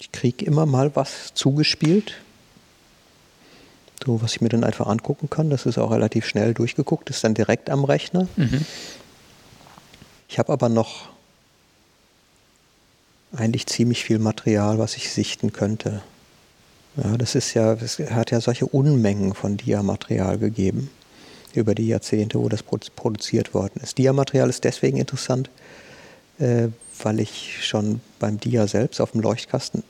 Ich 0.00 0.12
kriege 0.12 0.44
immer 0.44 0.64
mal 0.64 0.94
was 0.94 1.34
zugespielt, 1.34 2.14
so 4.04 4.22
was 4.22 4.36
ich 4.36 4.40
mir 4.40 4.48
dann 4.48 4.62
einfach 4.62 4.86
angucken 4.86 5.28
kann. 5.28 5.50
Das 5.50 5.66
ist 5.66 5.78
auch 5.78 5.90
relativ 5.90 6.24
schnell 6.26 6.54
durchgeguckt, 6.54 7.10
ist 7.10 7.24
dann 7.24 7.34
direkt 7.34 7.70
am 7.70 7.84
Rechner. 7.84 8.28
Mhm. 8.36 8.64
Ich 10.28 10.38
habe 10.38 10.52
aber 10.52 10.68
noch 10.68 11.08
eigentlich 13.34 13.66
ziemlich 13.66 14.04
viel 14.04 14.20
Material, 14.20 14.78
was 14.78 14.96
ich 14.96 15.10
sichten 15.10 15.52
könnte. 15.52 16.02
Ja, 16.96 17.16
das 17.16 17.34
ist 17.34 17.52
ja, 17.54 17.72
es 17.72 17.98
hat 17.98 18.30
ja 18.30 18.40
solche 18.40 18.66
Unmengen 18.66 19.34
von 19.34 19.56
Diamaterial 19.56 20.38
gegeben 20.38 20.90
über 21.52 21.74
die 21.74 21.88
Jahrzehnte, 21.88 22.38
wo 22.38 22.48
das 22.48 22.62
produziert 22.62 23.54
worden 23.54 23.80
ist. 23.82 23.98
Diamaterial 23.98 24.48
ist 24.48 24.64
deswegen 24.64 24.98
interessant, 24.98 25.50
äh, 26.38 26.68
weil 27.02 27.20
ich 27.20 27.66
schon 27.66 28.00
beim 28.18 28.38
Dia 28.38 28.66
selbst 28.66 29.00
auf 29.00 29.12
dem 29.12 29.20
Leuchtkasten 29.20 29.82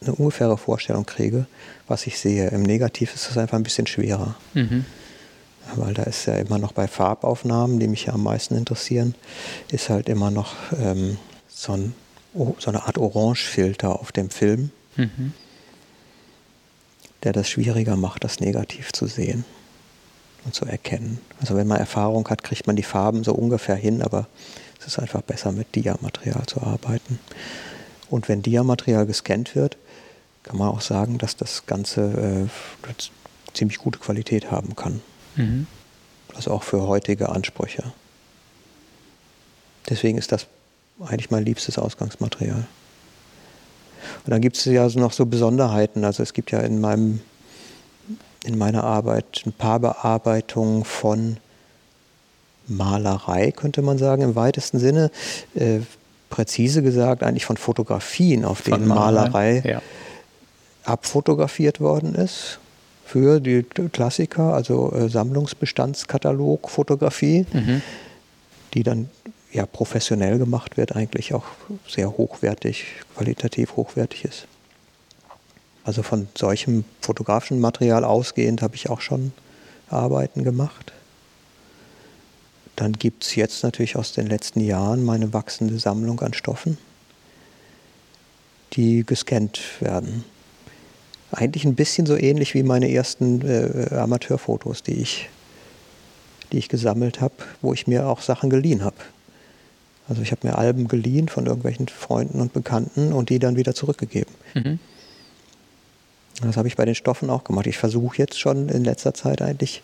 eine 0.00 0.14
ungefähre 0.14 0.56
Vorstellung 0.56 1.06
kriege, 1.06 1.46
was 1.86 2.06
ich 2.06 2.18
sehe. 2.18 2.48
Im 2.48 2.62
Negativ 2.62 3.14
ist 3.14 3.28
das 3.28 3.36
einfach 3.36 3.56
ein 3.56 3.62
bisschen 3.62 3.86
schwerer. 3.86 4.34
Mhm. 4.54 4.84
Weil 5.76 5.94
da 5.94 6.04
ist 6.04 6.26
ja 6.26 6.34
immer 6.36 6.58
noch 6.58 6.72
bei 6.72 6.88
Farbaufnahmen, 6.88 7.78
die 7.78 7.86
mich 7.86 8.06
ja 8.06 8.14
am 8.14 8.22
meisten 8.22 8.56
interessieren, 8.56 9.14
ist 9.70 9.90
halt 9.90 10.08
immer 10.08 10.30
noch 10.30 10.54
ähm, 10.72 11.18
so 11.48 11.72
ein 11.74 11.94
so 12.32 12.70
eine 12.70 12.84
Art 12.84 12.98
Orangefilter 12.98 13.98
auf 13.98 14.12
dem 14.12 14.30
Film, 14.30 14.70
mhm. 14.96 15.32
der 17.22 17.32
das 17.32 17.48
schwieriger 17.48 17.96
macht, 17.96 18.24
das 18.24 18.40
negativ 18.40 18.92
zu 18.92 19.06
sehen 19.06 19.44
und 20.44 20.54
zu 20.54 20.64
erkennen. 20.64 21.18
Also 21.40 21.56
wenn 21.56 21.66
man 21.66 21.78
Erfahrung 21.78 22.28
hat, 22.28 22.44
kriegt 22.44 22.66
man 22.66 22.76
die 22.76 22.82
Farben 22.82 23.24
so 23.24 23.34
ungefähr 23.34 23.74
hin, 23.74 24.02
aber 24.02 24.26
es 24.80 24.86
ist 24.86 24.98
einfach 24.98 25.22
besser 25.22 25.52
mit 25.52 25.74
Diamaterial 25.74 26.46
zu 26.46 26.62
arbeiten. 26.62 27.18
Und 28.08 28.28
wenn 28.28 28.42
Diamaterial 28.42 29.06
gescannt 29.06 29.54
wird, 29.54 29.76
kann 30.42 30.56
man 30.56 30.68
auch 30.68 30.80
sagen, 30.80 31.18
dass 31.18 31.36
das 31.36 31.66
Ganze 31.66 32.48
äh, 32.88 32.92
ziemlich 33.54 33.78
gute 33.78 33.98
Qualität 33.98 34.50
haben 34.50 34.74
kann. 34.74 35.00
Mhm. 35.36 35.66
Also 36.34 36.50
auch 36.52 36.62
für 36.62 36.82
heutige 36.86 37.28
Ansprüche. 37.28 37.92
Deswegen 39.88 40.18
ist 40.18 40.32
das 40.32 40.46
eigentlich 41.00 41.30
mein 41.30 41.44
liebstes 41.44 41.78
Ausgangsmaterial. 41.78 42.66
Und 44.24 44.30
dann 44.30 44.40
gibt 44.40 44.56
es 44.56 44.64
ja 44.64 44.88
noch 44.88 45.12
so 45.12 45.26
Besonderheiten. 45.26 46.04
Also 46.04 46.22
es 46.22 46.32
gibt 46.32 46.50
ja 46.52 46.60
in 46.60 46.80
meinem 46.80 47.20
in 48.44 48.56
meiner 48.56 48.84
Arbeit 48.84 49.42
ein 49.44 49.52
paar 49.52 49.80
Bearbeitungen 49.80 50.84
von 50.84 51.36
Malerei, 52.70 53.50
könnte 53.52 53.82
man 53.82 53.98
sagen, 53.98 54.22
im 54.22 54.34
weitesten 54.34 54.78
Sinne. 54.78 55.10
Äh, 55.54 55.80
präzise 56.30 56.82
gesagt, 56.82 57.22
eigentlich 57.22 57.44
von 57.44 57.56
Fotografien, 57.56 58.44
auf 58.44 58.62
denen 58.62 58.86
Malerei, 58.86 59.62
ja. 59.66 59.82
abfotografiert 60.84 61.80
worden 61.80 62.14
ist. 62.14 62.58
Für 63.04 63.40
die 63.40 63.64
Klassiker, 63.64 64.54
also 64.54 64.92
äh, 64.92 65.08
Sammlungsbestandskatalog, 65.08 66.70
Fotografie, 66.70 67.44
mhm. 67.52 67.82
die 68.72 68.84
dann 68.84 69.10
ja, 69.52 69.66
professionell 69.66 70.38
gemacht 70.38 70.76
wird, 70.76 70.94
eigentlich 70.94 71.34
auch 71.34 71.44
sehr 71.88 72.16
hochwertig, 72.16 72.84
qualitativ 73.16 73.74
hochwertig 73.74 74.24
ist. 74.24 74.46
Also 75.82 76.04
von 76.04 76.28
solchem 76.36 76.84
fotografischen 77.00 77.58
Material 77.58 78.04
ausgehend 78.04 78.62
habe 78.62 78.76
ich 78.76 78.88
auch 78.88 79.00
schon 79.00 79.32
Arbeiten 79.88 80.44
gemacht. 80.44 80.92
Dann 82.80 82.94
gibt 82.94 83.24
es 83.24 83.34
jetzt 83.34 83.62
natürlich 83.62 83.96
aus 83.96 84.14
den 84.14 84.26
letzten 84.26 84.60
Jahren 84.60 85.04
meine 85.04 85.34
wachsende 85.34 85.78
Sammlung 85.78 86.18
an 86.20 86.32
Stoffen, 86.32 86.78
die 88.72 89.04
gescannt 89.04 89.60
werden. 89.80 90.24
Eigentlich 91.30 91.66
ein 91.66 91.74
bisschen 91.74 92.06
so 92.06 92.16
ähnlich 92.16 92.54
wie 92.54 92.62
meine 92.62 92.90
ersten 92.90 93.46
äh, 93.46 93.94
Amateurfotos, 93.94 94.82
die 94.82 94.94
ich, 94.94 95.28
die 96.52 96.56
ich 96.56 96.70
gesammelt 96.70 97.20
habe, 97.20 97.34
wo 97.60 97.74
ich 97.74 97.86
mir 97.86 98.06
auch 98.06 98.22
Sachen 98.22 98.48
geliehen 98.48 98.82
habe. 98.82 98.96
Also 100.08 100.22
ich 100.22 100.32
habe 100.32 100.46
mir 100.46 100.56
Alben 100.56 100.88
geliehen 100.88 101.28
von 101.28 101.44
irgendwelchen 101.44 101.86
Freunden 101.88 102.40
und 102.40 102.54
Bekannten 102.54 103.12
und 103.12 103.28
die 103.28 103.38
dann 103.38 103.56
wieder 103.56 103.74
zurückgegeben. 103.74 104.32
Mhm. 104.54 104.78
Das 106.42 106.56
habe 106.56 106.68
ich 106.68 106.76
bei 106.76 106.84
den 106.84 106.94
Stoffen 106.94 107.28
auch 107.28 107.44
gemacht. 107.44 107.66
Ich 107.66 107.78
versuche 107.78 108.16
jetzt 108.18 108.40
schon 108.40 108.68
in 108.68 108.84
letzter 108.84 109.12
Zeit 109.12 109.42
eigentlich 109.42 109.82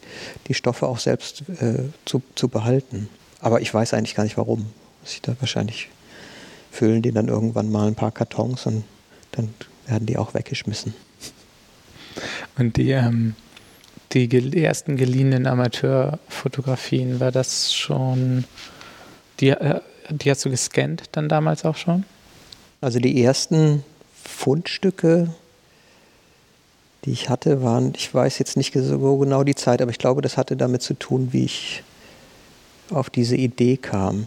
die 0.48 0.54
Stoffe 0.54 0.86
auch 0.86 0.98
selbst 0.98 1.42
äh, 1.60 1.84
zu, 2.04 2.22
zu 2.34 2.48
behalten. 2.48 3.08
Aber 3.40 3.60
ich 3.60 3.72
weiß 3.72 3.94
eigentlich 3.94 4.14
gar 4.14 4.24
nicht 4.24 4.38
warum. 4.38 4.66
Ich 5.04 5.20
da 5.22 5.36
wahrscheinlich 5.38 5.90
füllen 6.70 7.02
die 7.02 7.12
dann 7.12 7.28
irgendwann 7.28 7.70
mal 7.70 7.86
ein 7.86 7.94
paar 7.94 8.10
Kartons 8.10 8.66
und 8.66 8.84
dann 9.32 9.52
werden 9.86 10.06
die 10.06 10.18
auch 10.18 10.34
weggeschmissen. 10.34 10.94
Und 12.58 12.76
die, 12.76 12.90
ähm, 12.90 13.34
die 14.12 14.64
ersten 14.64 14.96
geliehenen 14.96 15.46
Amateurfotografien, 15.46 17.20
war 17.20 17.32
das 17.32 17.74
schon 17.74 18.44
die, 19.40 19.50
äh, 19.50 19.80
die 20.10 20.30
hast 20.30 20.44
du 20.44 20.50
gescannt 20.50 21.04
dann 21.12 21.28
damals 21.28 21.64
auch 21.64 21.76
schon? 21.76 22.04
Also 22.80 22.98
die 22.98 23.22
ersten 23.22 23.84
Fundstücke, 24.22 25.28
die 27.06 27.12
ich 27.12 27.30
hatte, 27.30 27.62
waren, 27.62 27.92
ich 27.96 28.12
weiß 28.12 28.38
jetzt 28.40 28.56
nicht 28.56 28.74
so 28.74 29.16
genau 29.18 29.44
die 29.44 29.54
Zeit, 29.54 29.80
aber 29.80 29.92
ich 29.92 29.98
glaube, 29.98 30.22
das 30.22 30.36
hatte 30.36 30.56
damit 30.56 30.82
zu 30.82 30.94
tun, 30.94 31.28
wie 31.30 31.44
ich 31.44 31.82
auf 32.90 33.10
diese 33.10 33.36
Idee 33.36 33.76
kam. 33.76 34.26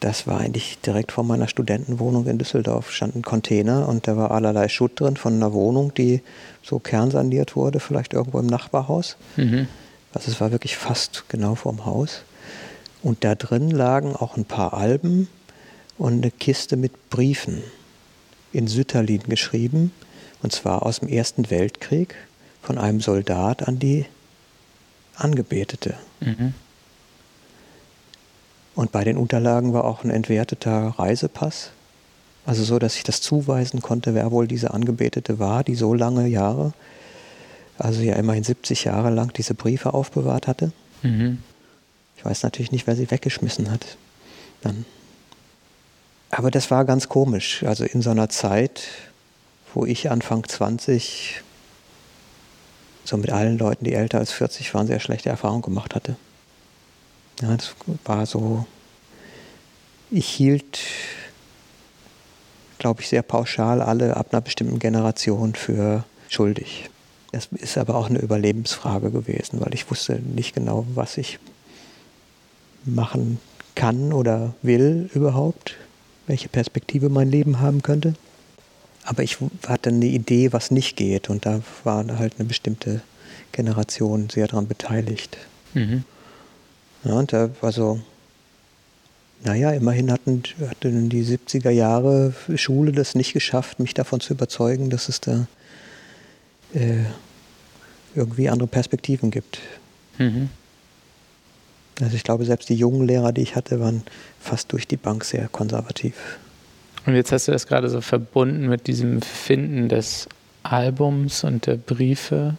Das 0.00 0.26
war 0.26 0.40
eigentlich 0.40 0.78
direkt 0.80 1.12
vor 1.12 1.24
meiner 1.24 1.48
Studentenwohnung 1.48 2.26
in 2.26 2.38
Düsseldorf, 2.38 2.92
stand 2.92 3.16
ein 3.16 3.22
Container 3.22 3.88
und 3.88 4.06
da 4.06 4.16
war 4.16 4.32
allerlei 4.32 4.68
Schutt 4.68 5.00
drin 5.00 5.16
von 5.16 5.34
einer 5.34 5.52
Wohnung, 5.52 5.94
die 5.94 6.22
so 6.62 6.78
kernsaniert 6.78 7.56
wurde, 7.56 7.80
vielleicht 7.80 8.12
irgendwo 8.12 8.38
im 8.38 8.46
Nachbarhaus. 8.46 9.16
Mhm. 9.36 9.68
Also 10.12 10.30
es 10.30 10.40
war 10.40 10.52
wirklich 10.52 10.76
fast 10.76 11.24
genau 11.28 11.54
vorm 11.54 11.84
Haus. 11.84 12.22
Und 13.02 13.24
da 13.24 13.34
drin 13.34 13.70
lagen 13.70 14.14
auch 14.14 14.36
ein 14.36 14.44
paar 14.44 14.74
Alben 14.74 15.28
und 15.98 16.14
eine 16.14 16.30
Kiste 16.30 16.76
mit 16.76 17.10
Briefen 17.10 17.62
in 18.52 18.66
Sütterlin 18.66 19.22
geschrieben, 19.24 19.92
und 20.42 20.52
zwar 20.52 20.84
aus 20.84 21.00
dem 21.00 21.08
Ersten 21.08 21.50
Weltkrieg 21.50 22.14
von 22.62 22.78
einem 22.78 23.00
Soldat 23.00 23.66
an 23.66 23.78
die 23.78 24.06
Angebetete. 25.16 25.94
Mhm. 26.20 26.54
Und 28.74 28.92
bei 28.92 29.02
den 29.02 29.16
Unterlagen 29.16 29.72
war 29.72 29.84
auch 29.84 30.04
ein 30.04 30.10
entwerteter 30.10 30.94
Reisepass, 30.98 31.70
also 32.48 32.64
so, 32.64 32.78
dass 32.78 32.96
ich 32.96 33.02
das 33.02 33.20
zuweisen 33.20 33.82
konnte, 33.82 34.14
wer 34.14 34.30
wohl 34.30 34.48
diese 34.48 34.72
Angebetete 34.72 35.38
war, 35.38 35.62
die 35.64 35.74
so 35.74 35.92
lange 35.92 36.26
Jahre, 36.28 36.72
also 37.76 38.00
ja 38.00 38.14
immerhin 38.16 38.42
70 38.42 38.84
Jahre 38.84 39.10
lang 39.10 39.34
diese 39.34 39.52
Briefe 39.52 39.92
aufbewahrt 39.92 40.46
hatte. 40.46 40.72
Mhm. 41.02 41.42
Ich 42.16 42.24
weiß 42.24 42.42
natürlich 42.44 42.72
nicht, 42.72 42.86
wer 42.86 42.96
sie 42.96 43.10
weggeschmissen 43.10 43.70
hat. 43.70 43.98
Dann. 44.62 44.86
Aber 46.30 46.50
das 46.50 46.70
war 46.70 46.86
ganz 46.86 47.10
komisch. 47.10 47.64
Also 47.64 47.84
in 47.84 48.00
so 48.00 48.08
einer 48.08 48.30
Zeit, 48.30 48.80
wo 49.74 49.84
ich 49.84 50.10
Anfang 50.10 50.46
20 50.46 51.42
so 53.04 53.16
mit 53.16 53.30
allen 53.30 53.56
Leuten, 53.58 53.84
die 53.84 53.94
älter 53.94 54.18
als 54.18 54.32
40 54.32 54.74
waren, 54.74 54.86
sehr 54.86 55.00
schlechte 55.00 55.30
Erfahrungen 55.30 55.62
gemacht 55.62 55.94
hatte. 55.94 56.16
Ja, 57.40 57.56
das 57.56 57.74
war 58.04 58.26
so, 58.26 58.66
ich 60.10 60.28
hielt, 60.28 60.80
glaube 62.78 63.00
ich, 63.00 63.08
sehr 63.08 63.22
pauschal 63.22 63.80
alle 63.80 64.16
ab 64.16 64.28
einer 64.32 64.42
bestimmten 64.42 64.78
Generation 64.78 65.54
für 65.54 66.04
schuldig. 66.28 66.90
Das 67.32 67.48
ist 67.52 67.78
aber 67.78 67.94
auch 67.94 68.08
eine 68.08 68.18
Überlebensfrage 68.18 69.10
gewesen, 69.10 69.60
weil 69.60 69.74
ich 69.74 69.90
wusste 69.90 70.20
nicht 70.20 70.54
genau, 70.54 70.86
was 70.94 71.16
ich 71.16 71.38
machen 72.84 73.38
kann 73.74 74.12
oder 74.12 74.54
will 74.62 75.08
überhaupt, 75.14 75.76
welche 76.26 76.48
Perspektive 76.48 77.08
mein 77.08 77.30
Leben 77.30 77.60
haben 77.60 77.82
könnte. 77.82 78.14
Aber 79.04 79.22
ich 79.22 79.38
hatte 79.66 79.90
eine 79.90 80.06
Idee, 80.06 80.52
was 80.52 80.70
nicht 80.70 80.96
geht 80.96 81.30
und 81.30 81.46
da 81.46 81.60
war 81.84 82.04
halt 82.18 82.34
eine 82.38 82.46
bestimmte 82.46 83.00
Generation 83.52 84.28
sehr 84.30 84.46
daran 84.46 84.68
beteiligt. 84.68 85.38
Mhm. 85.74 86.04
Ja, 87.04 87.12
und 87.12 87.32
da 87.32 87.50
war 87.60 87.72
so, 87.72 88.00
naja, 89.44 89.70
immerhin 89.70 90.10
hatten, 90.10 90.42
hatten 90.68 91.08
die 91.08 91.24
70er 91.24 91.70
Jahre 91.70 92.34
Schule 92.56 92.92
das 92.92 93.14
nicht 93.14 93.32
geschafft, 93.32 93.78
mich 93.78 93.94
davon 93.94 94.20
zu 94.20 94.34
überzeugen, 94.34 94.90
dass 94.90 95.08
es 95.08 95.20
da 95.20 95.46
äh, 96.74 97.04
irgendwie 98.14 98.48
andere 98.48 98.68
Perspektiven 98.68 99.30
gibt. 99.30 99.60
Mhm. 100.18 100.50
Also 102.00 102.14
ich 102.14 102.24
glaube, 102.24 102.44
selbst 102.44 102.68
die 102.68 102.74
jungen 102.74 103.06
Lehrer, 103.06 103.32
die 103.32 103.42
ich 103.42 103.56
hatte, 103.56 103.80
waren 103.80 104.02
fast 104.40 104.72
durch 104.72 104.86
die 104.86 104.96
Bank 104.96 105.24
sehr 105.24 105.48
konservativ. 105.48 106.38
Und 107.06 107.14
jetzt 107.14 107.32
hast 107.32 107.48
du 107.48 107.52
das 107.52 107.66
gerade 107.66 107.88
so 107.88 108.00
verbunden 108.00 108.68
mit 108.68 108.86
diesem 108.86 109.22
Finden 109.22 109.88
des 109.88 110.28
Albums 110.62 111.44
und 111.44 111.66
der 111.66 111.76
Briefe. 111.76 112.56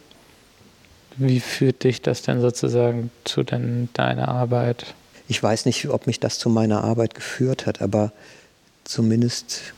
Wie 1.17 1.39
führt 1.39 1.83
dich 1.83 2.01
das 2.01 2.21
denn 2.21 2.41
sozusagen 2.41 3.11
zu 3.25 3.43
den, 3.43 3.89
deiner 3.93 4.29
Arbeit? 4.29 4.93
Ich 5.27 5.41
weiß 5.41 5.65
nicht, 5.65 5.89
ob 5.89 6.07
mich 6.07 6.19
das 6.19 6.39
zu 6.39 6.49
meiner 6.49 6.83
Arbeit 6.83 7.13
geführt 7.13 7.65
hat, 7.65 7.81
aber 7.81 8.11
zumindest 8.85 9.73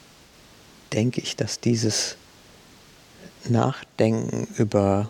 denke 0.93 1.19
ich, 1.21 1.35
dass 1.35 1.59
dieses 1.59 2.15
Nachdenken 3.49 4.47
über, 4.57 5.09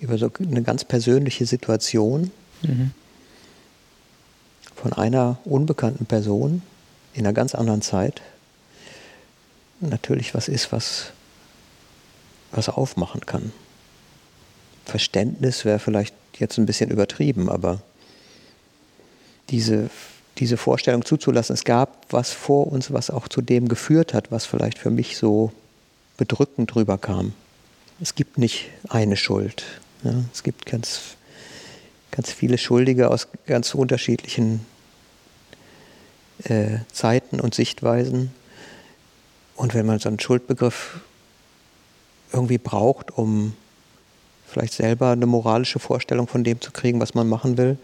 über 0.00 0.18
so 0.18 0.30
eine 0.38 0.62
ganz 0.62 0.84
persönliche 0.84 1.46
Situation, 1.46 2.30
mhm 2.62 2.90
von 4.84 4.92
einer 4.92 5.38
unbekannten 5.46 6.04
Person 6.04 6.60
in 7.14 7.24
einer 7.24 7.32
ganz 7.32 7.54
anderen 7.54 7.80
Zeit 7.80 8.20
natürlich 9.88 10.34
was 10.34 10.48
ist, 10.48 10.72
was, 10.72 11.12
was 12.52 12.68
aufmachen 12.68 13.26
kann. 13.26 13.52
Verständnis 14.84 15.64
wäre 15.64 15.78
vielleicht 15.78 16.14
jetzt 16.38 16.58
ein 16.58 16.66
bisschen 16.66 16.90
übertrieben, 16.90 17.48
aber 17.48 17.80
diese, 19.50 19.90
diese 20.38 20.56
Vorstellung 20.56 21.04
zuzulassen, 21.04 21.54
es 21.54 21.64
gab 21.64 22.06
was 22.10 22.30
vor 22.30 22.66
uns, 22.66 22.92
was 22.92 23.10
auch 23.10 23.28
zu 23.28 23.40
dem 23.40 23.68
geführt 23.68 24.14
hat, 24.14 24.30
was 24.30 24.46
vielleicht 24.46 24.78
für 24.78 24.90
mich 24.90 25.16
so 25.16 25.52
bedrückend 26.16 26.74
rüberkam. 26.76 27.32
Es 28.00 28.14
gibt 28.14 28.38
nicht 28.38 28.70
eine 28.88 29.16
Schuld. 29.16 29.64
Ja, 30.02 30.12
es 30.32 30.42
gibt 30.42 30.66
ganz, 30.66 31.16
ganz 32.10 32.32
viele 32.32 32.58
Schuldige 32.58 33.10
aus 33.10 33.28
ganz 33.46 33.74
unterschiedlichen 33.74 34.66
äh, 36.44 36.78
Zeiten 36.92 37.40
und 37.40 37.54
Sichtweisen. 37.54 38.32
Und 39.56 39.74
wenn 39.74 39.86
man 39.86 39.98
so 39.98 40.08
einen 40.08 40.18
Schuldbegriff 40.18 41.00
irgendwie 42.32 42.58
braucht, 42.58 43.16
um 43.16 43.54
vielleicht 44.46 44.74
selber 44.74 45.10
eine 45.10 45.26
moralische 45.26 45.78
Vorstellung 45.78 46.26
von 46.26 46.44
dem 46.44 46.60
zu 46.60 46.70
kriegen, 46.70 47.00
was 47.00 47.14
man 47.14 47.28
machen 47.28 47.56
will, 47.56 47.78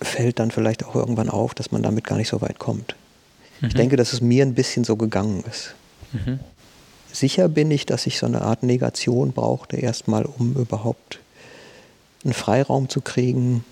fällt 0.00 0.38
dann 0.38 0.50
vielleicht 0.50 0.84
auch 0.84 0.94
irgendwann 0.94 1.28
auf, 1.28 1.54
dass 1.54 1.72
man 1.72 1.82
damit 1.82 2.04
gar 2.04 2.16
nicht 2.16 2.28
so 2.28 2.40
weit 2.40 2.58
kommt. 2.58 2.96
Mhm. 3.60 3.68
Ich 3.68 3.74
denke, 3.74 3.96
dass 3.96 4.12
es 4.12 4.20
mir 4.20 4.44
ein 4.44 4.54
bisschen 4.54 4.84
so 4.84 4.96
gegangen 4.96 5.44
ist. 5.48 5.74
Mhm. 6.12 6.40
Sicher 7.12 7.48
bin 7.48 7.70
ich, 7.70 7.86
dass 7.86 8.06
ich 8.06 8.18
so 8.18 8.26
eine 8.26 8.42
Art 8.42 8.62
Negation 8.62 9.32
brauchte, 9.32 9.76
erstmal, 9.76 10.24
um 10.24 10.54
überhaupt 10.54 11.18
einen 12.24 12.34
Freiraum 12.34 12.88
zu 12.88 13.00
kriegen, 13.00 13.64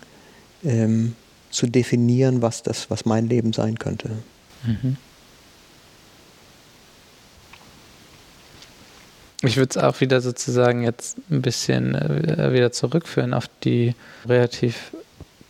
ähm, 0.65 1.15
zu 1.51 1.67
definieren, 1.67 2.43
was 2.43 2.63
das, 2.63 2.91
was 2.91 3.05
mein 3.05 3.29
Leben 3.29 3.53
sein 3.53 3.79
könnte. 3.79 4.11
Mhm. 4.65 4.97
Ich 9.43 9.57
würde 9.57 9.71
es 9.71 9.77
auch 9.77 10.01
wieder 10.01 10.21
sozusagen 10.21 10.83
jetzt 10.83 11.17
ein 11.31 11.43
bisschen 11.43 11.95
äh, 11.95 12.53
wieder 12.53 12.73
zurückführen 12.73 13.35
auf 13.35 13.49
die 13.63 13.95
relativ 14.27 14.93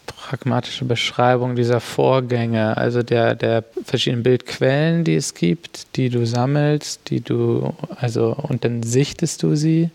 pragmatische 0.07 0.85
Beschreibung 0.85 1.57
dieser 1.57 1.81
Vorgänge, 1.81 2.77
also 2.77 3.03
der, 3.03 3.35
der 3.35 3.65
verschiedenen 3.85 4.23
Bildquellen, 4.23 5.05
die 5.05 5.15
es 5.15 5.33
gibt, 5.33 5.97
die 5.97 6.11
du 6.11 6.27
sammelst, 6.27 7.09
die 7.09 7.21
du, 7.21 7.75
also 7.97 8.35
und 8.35 8.65
dann 8.65 8.83
sichtest 8.83 9.43
du 9.43 9.55
sie. 9.55 9.91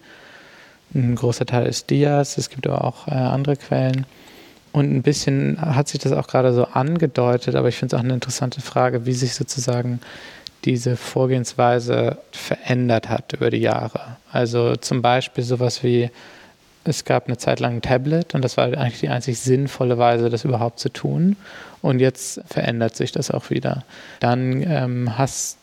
Ein 0.95 1.15
großer 1.15 1.45
Teil 1.45 1.67
ist 1.67 1.89
Dias, 1.89 2.37
es 2.37 2.49
gibt 2.49 2.65
aber 2.67 2.83
auch 2.83 3.07
äh, 3.07 3.11
andere 3.11 3.57
Quellen. 3.57 4.05
Und 4.71 4.91
ein 4.91 5.03
bisschen 5.03 5.61
hat 5.61 5.87
sich 5.87 5.99
das 5.99 6.13
auch 6.13 6.27
gerade 6.27 6.51
so 6.53 6.65
angedeutet, 6.65 7.55
aber 7.55 7.67
ich 7.67 7.75
finde 7.75 7.95
es 7.95 7.99
auch 7.99 8.03
eine 8.03 8.15
interessante 8.15 8.59
Frage, 8.59 9.05
wie 9.05 9.13
sich 9.13 9.35
sozusagen 9.35 9.99
diese 10.65 10.95
Vorgehensweise 10.95 12.17
verändert 12.31 13.09
hat 13.09 13.33
über 13.33 13.49
die 13.49 13.57
Jahre. 13.57 14.17
Also 14.31 14.75
zum 14.75 15.01
Beispiel 15.01 15.43
sowas 15.43 15.83
wie, 15.83 16.09
es 16.85 17.05
gab 17.05 17.27
eine 17.27 17.37
Zeit 17.37 17.59
lang 17.59 17.75
ein 17.75 17.81
Tablet 17.81 18.35
und 18.35 18.43
das 18.43 18.57
war 18.57 18.65
eigentlich 18.65 18.99
die 18.99 19.09
einzig 19.09 19.39
sinnvolle 19.39 19.97
Weise, 19.97 20.29
das 20.29 20.43
überhaupt 20.43 20.79
zu 20.79 20.89
tun. 20.89 21.37
Und 21.81 21.99
jetzt 21.99 22.41
verändert 22.45 22.95
sich 22.95 23.11
das 23.11 23.29
auch 23.29 23.49
wieder. 23.49 23.83
Dann 24.19 24.63
ähm, 24.65 25.09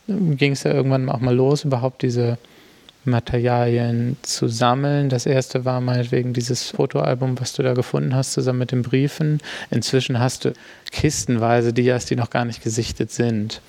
ging 0.07 0.53
es 0.53 0.65
ja 0.65 0.73
irgendwann 0.73 1.09
auch 1.09 1.21
mal 1.21 1.35
los, 1.35 1.65
überhaupt 1.65 2.03
diese 2.03 2.37
Materialien 3.05 4.19
zu 4.23 4.49
sammeln. 4.49 5.09
Das 5.09 5.25
erste 5.25 5.65
war 5.65 5.81
meinetwegen 5.81 6.35
dieses 6.35 6.71
Fotoalbum, 6.71 7.41
was 7.41 7.55
du 7.55 7.63
da 7.63 7.73
gefunden 7.73 8.15
hast, 8.15 8.33
zusammen 8.33 8.59
mit 8.61 8.73
den 8.73 8.83
Briefen. 8.83 9.41
Inzwischen 9.71 10.21
hast 10.21 10.45
du 10.45 10.53
kistenweise 10.91 11.73
Dias, 11.73 12.05
die 12.05 12.17
noch 12.17 12.31
gar 12.31 12.45
nicht 12.45 12.63
gesichtet 12.63 13.11
sind. 13.11 13.63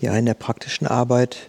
Ja, 0.00 0.16
in 0.16 0.26
der 0.26 0.34
praktischen 0.34 0.86
Arbeit 0.86 1.48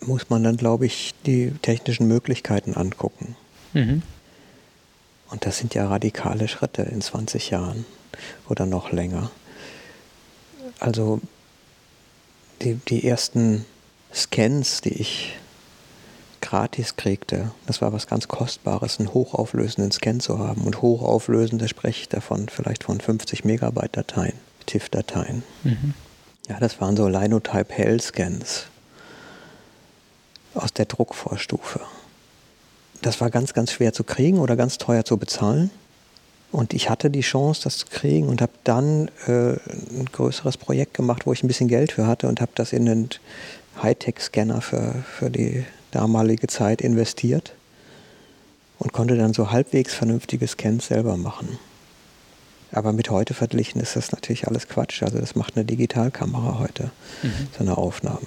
muss 0.00 0.30
man 0.30 0.42
dann, 0.44 0.56
glaube 0.56 0.86
ich, 0.86 1.14
die 1.24 1.52
technischen 1.62 2.06
Möglichkeiten 2.06 2.74
angucken. 2.74 3.36
Mhm. 3.72 4.02
Und 5.28 5.44
das 5.44 5.58
sind 5.58 5.74
ja 5.74 5.88
radikale 5.88 6.48
Schritte 6.48 6.82
in 6.82 7.00
20 7.00 7.50
Jahren 7.50 7.84
oder 8.48 8.66
noch 8.66 8.92
länger. 8.92 9.30
Also 10.78 11.20
die, 12.62 12.74
die 12.88 13.06
ersten 13.06 13.64
Scans, 14.14 14.80
die 14.80 14.94
ich 14.94 15.36
gratis 16.40 16.96
kriegte, 16.96 17.50
das 17.66 17.82
war 17.82 17.92
was 17.92 18.06
ganz 18.06 18.28
Kostbares, 18.28 18.98
einen 18.98 19.12
hochauflösenden 19.12 19.90
Scan 19.90 20.20
zu 20.20 20.38
haben. 20.38 20.62
Und 20.62 20.80
hochauflösend, 20.80 21.60
da 21.60 21.66
spreche 21.66 22.02
ich 22.02 22.08
davon 22.08 22.48
vielleicht 22.48 22.84
von 22.84 23.00
50 23.00 23.44
Megabyte 23.44 23.96
Dateien, 23.96 24.34
TIFF-Dateien. 24.66 25.42
Mhm. 25.64 25.94
Ja, 26.48 26.58
das 26.60 26.80
waren 26.80 26.96
so 26.96 27.08
Linotype 27.08 27.72
Hell 27.72 28.00
Scans 28.00 28.66
aus 30.54 30.72
der 30.72 30.84
Druckvorstufe. 30.84 31.80
Das 33.02 33.20
war 33.20 33.30
ganz, 33.30 33.52
ganz 33.52 33.72
schwer 33.72 33.92
zu 33.92 34.04
kriegen 34.04 34.38
oder 34.38 34.56
ganz 34.56 34.78
teuer 34.78 35.04
zu 35.04 35.16
bezahlen. 35.16 35.70
Und 36.52 36.72
ich 36.72 36.88
hatte 36.88 37.10
die 37.10 37.20
Chance, 37.20 37.62
das 37.64 37.78
zu 37.78 37.86
kriegen 37.86 38.28
und 38.28 38.40
habe 38.40 38.52
dann 38.64 39.08
äh, 39.26 39.52
ein 39.52 40.08
größeres 40.12 40.56
Projekt 40.56 40.94
gemacht, 40.94 41.26
wo 41.26 41.32
ich 41.32 41.42
ein 41.42 41.48
bisschen 41.48 41.68
Geld 41.68 41.92
für 41.92 42.06
hatte 42.06 42.28
und 42.28 42.40
habe 42.40 42.52
das 42.54 42.72
in 42.72 42.88
einen 42.88 43.10
Hightech-Scanner 43.82 44.60
für, 44.60 45.04
für 45.18 45.30
die 45.30 45.64
damalige 45.90 46.46
Zeit 46.46 46.80
investiert 46.80 47.52
und 48.78 48.92
konnte 48.92 49.16
dann 49.16 49.34
so 49.34 49.50
halbwegs 49.50 49.94
vernünftige 49.94 50.46
Scans 50.46 50.86
selber 50.86 51.16
machen. 51.16 51.58
Aber 52.72 52.92
mit 52.92 53.10
heute 53.10 53.34
verglichen 53.34 53.80
ist 53.80 53.96
das 53.96 54.12
natürlich 54.12 54.46
alles 54.48 54.68
Quatsch. 54.68 55.02
Also 55.02 55.18
das 55.18 55.34
macht 55.34 55.56
eine 55.56 55.64
Digitalkamera 55.64 56.58
heute, 56.58 56.90
mhm. 57.22 57.48
so 57.56 57.60
eine 57.60 57.78
Aufnahme, 57.78 58.26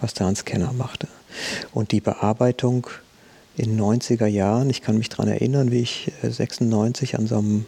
was 0.00 0.14
da 0.14 0.26
ein 0.26 0.36
Scanner 0.36 0.72
machte. 0.72 1.08
Und 1.72 1.92
die 1.92 2.00
Bearbeitung 2.00 2.88
in 3.56 3.78
90er 3.80 4.26
Jahren, 4.26 4.70
ich 4.70 4.82
kann 4.82 4.98
mich 4.98 5.08
daran 5.08 5.28
erinnern, 5.28 5.70
wie 5.70 5.80
ich 5.80 6.10
96 6.22 7.12
äh, 7.12 7.16
an 7.16 7.26
so 7.26 7.38
einem 7.38 7.66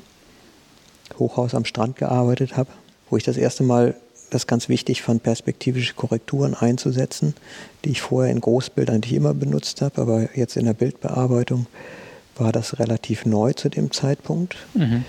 Hochhaus 1.18 1.54
am 1.54 1.64
Strand 1.64 1.96
gearbeitet 1.96 2.56
habe, 2.56 2.70
wo 3.10 3.16
ich 3.16 3.24
das 3.24 3.36
erste 3.36 3.62
Mal 3.62 3.94
das 4.30 4.46
ganz 4.46 4.68
wichtig 4.68 5.02
fand, 5.02 5.22
perspektivische 5.22 5.94
Korrekturen 5.94 6.54
einzusetzen, 6.54 7.34
die 7.84 7.90
ich 7.90 8.02
vorher 8.02 8.32
in 8.32 8.40
Großbildern 8.40 9.00
nicht 9.00 9.12
immer 9.12 9.34
benutzt 9.34 9.80
habe, 9.80 10.00
aber 10.00 10.36
jetzt 10.36 10.56
in 10.56 10.64
der 10.64 10.72
Bildbearbeitung 10.74 11.66
war 12.36 12.50
das 12.50 12.78
relativ 12.78 13.26
neu 13.26 13.52
zu 13.52 13.68
dem 13.68 13.92
Zeitpunkt. 13.92 14.56
Mhm. 14.74 15.04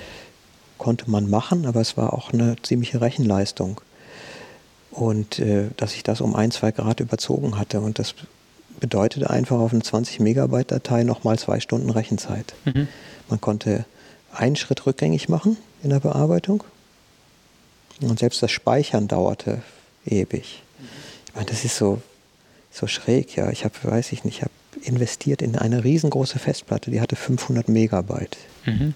Konnte 0.85 1.09
man 1.09 1.27
machen, 1.27 1.65
aber 1.65 1.81
es 1.81 1.97
war 1.97 2.13
auch 2.13 2.31
eine 2.31 2.57
ziemliche 2.61 3.01
Rechenleistung. 3.01 3.81
und 4.91 5.39
äh, 5.39 5.69
dass 5.77 5.95
ich 5.95 6.03
das 6.03 6.21
um 6.21 6.35
ein, 6.35 6.51
zwei 6.51 6.69
Grad 6.71 6.99
überzogen 6.99 7.57
hatte. 7.57 7.81
Und 7.81 7.97
das 7.97 8.13
bedeutete 8.79 9.31
einfach 9.31 9.57
auf 9.57 9.73
eine 9.73 9.81
20 9.81 10.19
Megabyte 10.19 10.71
Datei 10.71 11.01
nochmal 11.01 11.39
zwei 11.39 11.59
Stunden 11.59 11.89
Rechenzeit. 11.89 12.53
Mhm. 12.65 12.87
Man 13.29 13.41
konnte 13.41 13.85
einen 14.31 14.55
Schritt 14.55 14.85
rückgängig 14.85 15.27
machen 15.27 15.57
in 15.81 15.89
der 15.89 16.01
Bearbeitung 16.01 16.63
und 18.01 18.19
selbst 18.19 18.43
das 18.43 18.51
Speichern 18.51 19.07
dauerte 19.07 19.63
ewig. 20.05 20.61
Ich 21.29 21.33
meine, 21.33 21.47
das 21.47 21.65
ist 21.65 21.77
so, 21.77 21.99
so 22.69 22.85
schräg, 22.85 23.35
ja. 23.35 23.49
Ich 23.49 23.65
habe, 23.65 23.73
weiß 23.81 24.11
ich 24.11 24.23
nicht, 24.23 24.37
ich 24.37 24.41
habe 24.43 24.53
investiert 24.83 25.41
in 25.41 25.57
eine 25.57 25.83
riesengroße 25.83 26.37
Festplatte, 26.37 26.91
die 26.91 27.01
hatte 27.01 27.15
500 27.15 27.69
Megabyte. 27.69 28.37
Mhm. 28.65 28.93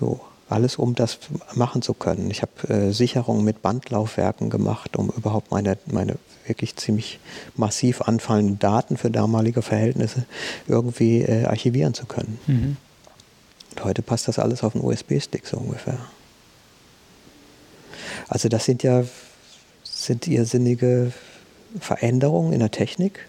So, 0.00 0.20
alles 0.48 0.76
um 0.76 0.94
das 0.94 1.18
machen 1.54 1.82
zu 1.82 1.94
können. 1.94 2.30
Ich 2.30 2.42
habe 2.42 2.68
äh, 2.68 2.92
Sicherungen 2.92 3.44
mit 3.44 3.62
Bandlaufwerken 3.62 4.50
gemacht, 4.50 4.96
um 4.96 5.10
überhaupt 5.10 5.50
meine, 5.52 5.78
meine 5.86 6.16
wirklich 6.46 6.74
ziemlich 6.76 7.20
massiv 7.54 8.02
anfallenden 8.02 8.58
Daten 8.58 8.96
für 8.96 9.10
damalige 9.10 9.62
Verhältnisse 9.62 10.24
irgendwie 10.66 11.20
äh, 11.20 11.44
archivieren 11.44 11.94
zu 11.94 12.06
können. 12.06 12.38
Mhm. 12.46 12.76
Und 13.70 13.84
heute 13.84 14.02
passt 14.02 14.26
das 14.26 14.40
alles 14.40 14.64
auf 14.64 14.74
einen 14.74 14.84
USB-Stick 14.84 15.46
so 15.46 15.58
ungefähr. 15.58 15.98
Also 18.28 18.48
das 18.48 18.64
sind 18.64 18.82
ja 18.82 19.04
sind 19.84 20.26
irrsinnige 20.26 21.12
Veränderungen 21.78 22.52
in 22.52 22.60
der 22.60 22.70
Technik. 22.72 23.28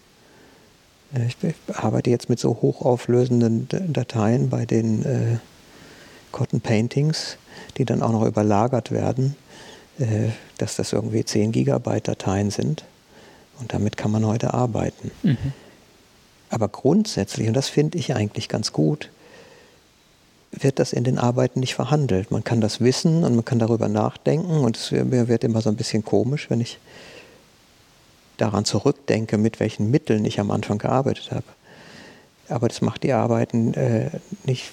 Äh, 1.14 1.28
ich 1.28 1.36
arbeite 1.76 2.10
jetzt 2.10 2.30
mit 2.30 2.40
so 2.40 2.62
hochauflösenden 2.62 3.68
Dateien 3.70 4.50
bei 4.50 4.66
den 4.66 5.06
äh, 5.06 5.38
Cotton 6.32 6.62
Paintings, 6.62 7.38
die 7.78 7.86
dann 7.86 8.02
auch 8.02 8.12
noch 8.12 8.26
überlagert 8.26 8.92
werden, 8.92 9.36
äh, 10.00 10.30
dass 10.58 10.76
das 10.76 10.94
irgendwie 10.94 11.24
10 11.24 11.52
Gigabyte 11.52 12.08
Dateien 12.08 12.52
sind. 12.52 12.84
Und 13.60 13.74
damit 13.74 13.98
kann 13.98 14.12
man 14.12 14.26
heute 14.26 14.54
arbeiten. 14.54 15.12
Mhm. 15.24 15.54
Aber 16.50 16.68
grundsätzlich, 16.68 17.48
und 17.48 17.54
das 17.54 17.70
finde 17.70 17.98
ich 17.98 18.16
eigentlich 18.16 18.50
ganz 18.50 18.74
gut, 18.74 19.10
wird 20.52 20.80
das 20.80 20.92
in 20.92 21.04
den 21.04 21.18
Arbeiten 21.18 21.62
nicht 21.62 21.76
verhandelt. 21.76 22.32
Man 22.32 22.44
kann 22.44 22.60
das 22.60 22.82
wissen 22.82 23.24
und 23.24 23.36
man 23.36 23.46
kann 23.46 23.60
darüber 23.60 23.88
nachdenken 23.88 24.60
und 24.60 24.76
es 24.76 24.92
wird 24.92 25.44
immer 25.44 25.62
so 25.62 25.70
ein 25.70 25.78
bisschen 25.78 26.04
komisch, 26.04 26.50
wenn 26.50 26.60
ich 26.60 26.78
daran 28.38 28.66
zurückdenke, 28.66 29.38
mit 29.38 29.60
welchen 29.60 29.92
Mitteln 29.92 30.26
ich 30.26 30.40
am 30.40 30.52
Anfang 30.52 30.78
gearbeitet 30.78 31.32
habe. 31.32 31.46
Aber 32.50 32.68
das 32.68 32.82
macht 32.82 33.04
die 33.04 33.14
Arbeiten 33.14 33.74
äh, 33.76 34.10
nicht 34.44 34.72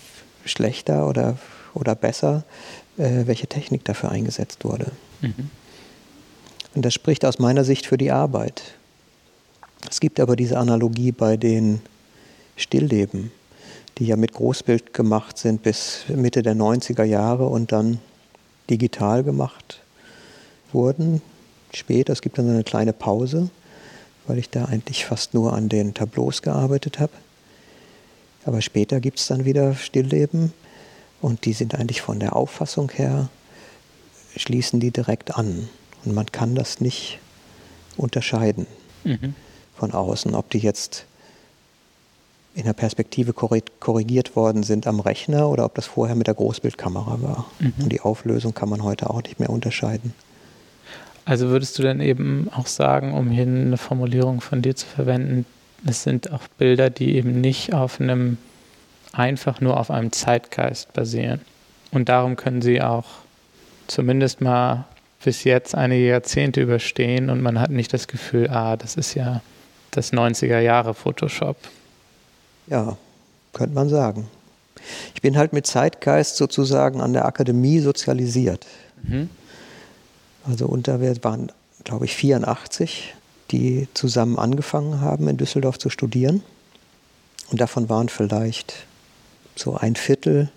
schlechter 0.49 1.09
oder, 1.09 1.37
oder 1.75 1.95
besser, 1.95 2.45
äh, 2.97 3.27
welche 3.27 3.47
Technik 3.47 3.85
dafür 3.85 4.11
eingesetzt 4.11 4.65
wurde. 4.65 4.93
Mhm. 5.21 5.51
Und 6.75 6.85
das 6.85 6.95
spricht 6.95 7.25
aus 7.25 7.39
meiner 7.39 7.65
Sicht 7.65 7.87
für 7.87 7.99
die 7.99 8.11
Arbeit. 8.11 8.63
Es 9.91 10.01
gibt 10.01 10.21
aber 10.21 10.37
diese 10.37 10.59
Analogie 10.59 11.13
bei 11.13 11.37
den 11.37 11.81
Stillleben, 12.57 13.31
die 13.99 14.07
ja 14.07 14.17
mit 14.17 14.33
Großbild 14.33 14.93
gemacht 14.93 15.39
sind 15.39 15.63
bis 15.63 16.05
Mitte 16.09 16.43
der 16.43 16.55
90er 16.55 17.05
Jahre 17.05 17.47
und 17.47 17.73
dann 17.73 18.01
digital 18.69 19.23
gemacht 19.25 19.81
wurden. 20.73 21.23
Später, 21.73 22.13
es 22.13 22.23
gibt 22.23 22.39
dann 22.39 22.49
eine 22.49 22.65
kleine 22.65 22.93
Pause, 22.93 23.51
weil 24.27 24.39
ich 24.39 24.51
da 24.51 24.67
eigentlich 24.67 25.05
fast 25.05 25.35
nur 25.35 25.53
an 25.53 25.69
den 25.69 25.95
Tableaus 25.95 26.43
gearbeitet 26.43 26.99
habe. 26.99 27.13
Aber 28.44 28.61
später 28.61 29.01
gibt 29.01 29.18
es 29.18 29.27
dann 29.27 29.44
wieder 29.44 29.74
Stillleben 29.74 30.53
und 31.20 31.44
die 31.44 31.53
sind 31.53 31.74
eigentlich 31.74 32.01
von 32.01 32.20
der 32.20 32.37
Auffassung 32.37 32.90
her, 32.90 33.29
schließen 34.37 34.81
die 34.81 34.90
direkt 34.90 35.37
an. 35.37 35.68
Und 36.05 36.14
man 36.14 36.27
kann 36.27 36.55
das 36.55 36.81
nicht 36.81 37.18
unterscheiden 37.96 38.66
mhm. 39.05 39.35
von 39.77 39.92
außen, 39.92 40.35
ob 40.35 40.51
die 40.51 40.59
jetzt 40.59 41.07
in 42.55 42.64
der 42.64 42.72
Perspektive 42.72 43.33
korrigiert 43.33 44.35
worden 44.35 44.62
sind 44.62 44.87
am 44.87 45.01
Rechner 45.01 45.48
oder 45.48 45.64
ob 45.64 45.74
das 45.74 45.87
vorher 45.87 46.16
mit 46.16 46.27
der 46.27 46.35
Großbildkamera 46.35 47.22
war. 47.22 47.46
Mhm. 47.59 47.74
Und 47.83 47.92
die 47.92 48.01
Auflösung 48.01 48.55
kann 48.55 48.68
man 48.68 48.83
heute 48.83 49.11
auch 49.11 49.22
nicht 49.22 49.38
mehr 49.38 49.51
unterscheiden. 49.51 50.14
Also 51.24 51.48
würdest 51.48 51.79
du 51.79 51.83
dann 51.83 52.01
eben 52.01 52.48
auch 52.55 52.66
sagen, 52.66 53.12
um 53.12 53.31
hier 53.31 53.42
eine 53.42 53.77
Formulierung 53.77 54.40
von 54.40 54.62
dir 54.62 54.74
zu 54.74 54.87
verwenden, 54.87 55.44
es 55.87 56.03
sind 56.03 56.33
auch 56.33 56.49
Bilder, 56.59 56.91
die 56.91 57.17
eben 57.17 57.41
nicht 57.41 57.73
auf 57.73 58.01
einem, 58.01 58.38
einfach 59.12 59.61
nur 59.61 59.79
auf 59.79 59.91
einem 59.91 60.12
Zeitgeist 60.12 60.93
basieren. 60.93 61.41
Und 61.91 62.09
darum 62.09 62.37
können 62.37 62.62
sie 62.62 62.83
auch 62.83 63.07
zumindest 63.87 64.41
mal 64.41 64.85
bis 65.25 65.45
jetzt 65.45 65.75
einige 65.75 66.07
Jahrzehnte 66.07 66.61
überstehen 66.61 67.31
und 67.31 67.41
man 67.41 67.61
hat 67.61 67.71
nicht 67.71 67.93
das 67.93 68.07
Gefühl, 68.07 68.49
ah, 68.51 68.77
das 68.77 68.97
ist 68.97 69.14
ja 69.14 69.41
das 69.91 70.12
90er 70.12 70.61
Jahre 70.61 70.95
Photoshop. 70.95 71.57
Ja, 72.67 72.97
könnte 73.53 73.75
man 73.75 73.88
sagen. 73.88 74.29
Ich 75.14 75.23
bin 75.23 75.37
halt 75.37 75.53
mit 75.53 75.67
Zeitgeist 75.67 76.37
sozusagen 76.37 77.01
an 77.01 77.12
der 77.12 77.25
Akademie 77.25 77.81
sozialisiert. 77.81 78.67
Mhm. 79.03 79.29
Also 80.45 80.67
unter 80.67 81.01
wir 81.01 81.23
waren, 81.25 81.51
glaube 81.85 82.05
ich, 82.05 82.14
84 82.14 83.14
die 83.51 83.89
zusammen 83.95 84.39
angefangen 84.39 85.01
haben, 85.01 85.29
in 85.29 85.37
Düsseldorf 85.37 85.79
zu 85.79 85.91
studieren. 85.91 86.43
Und 87.51 87.61
davon 87.61 87.89
waren 87.89 88.09
vielleicht 88.09 88.75
so 89.57 89.77
ein 89.77 89.97
Viertel 89.97 90.51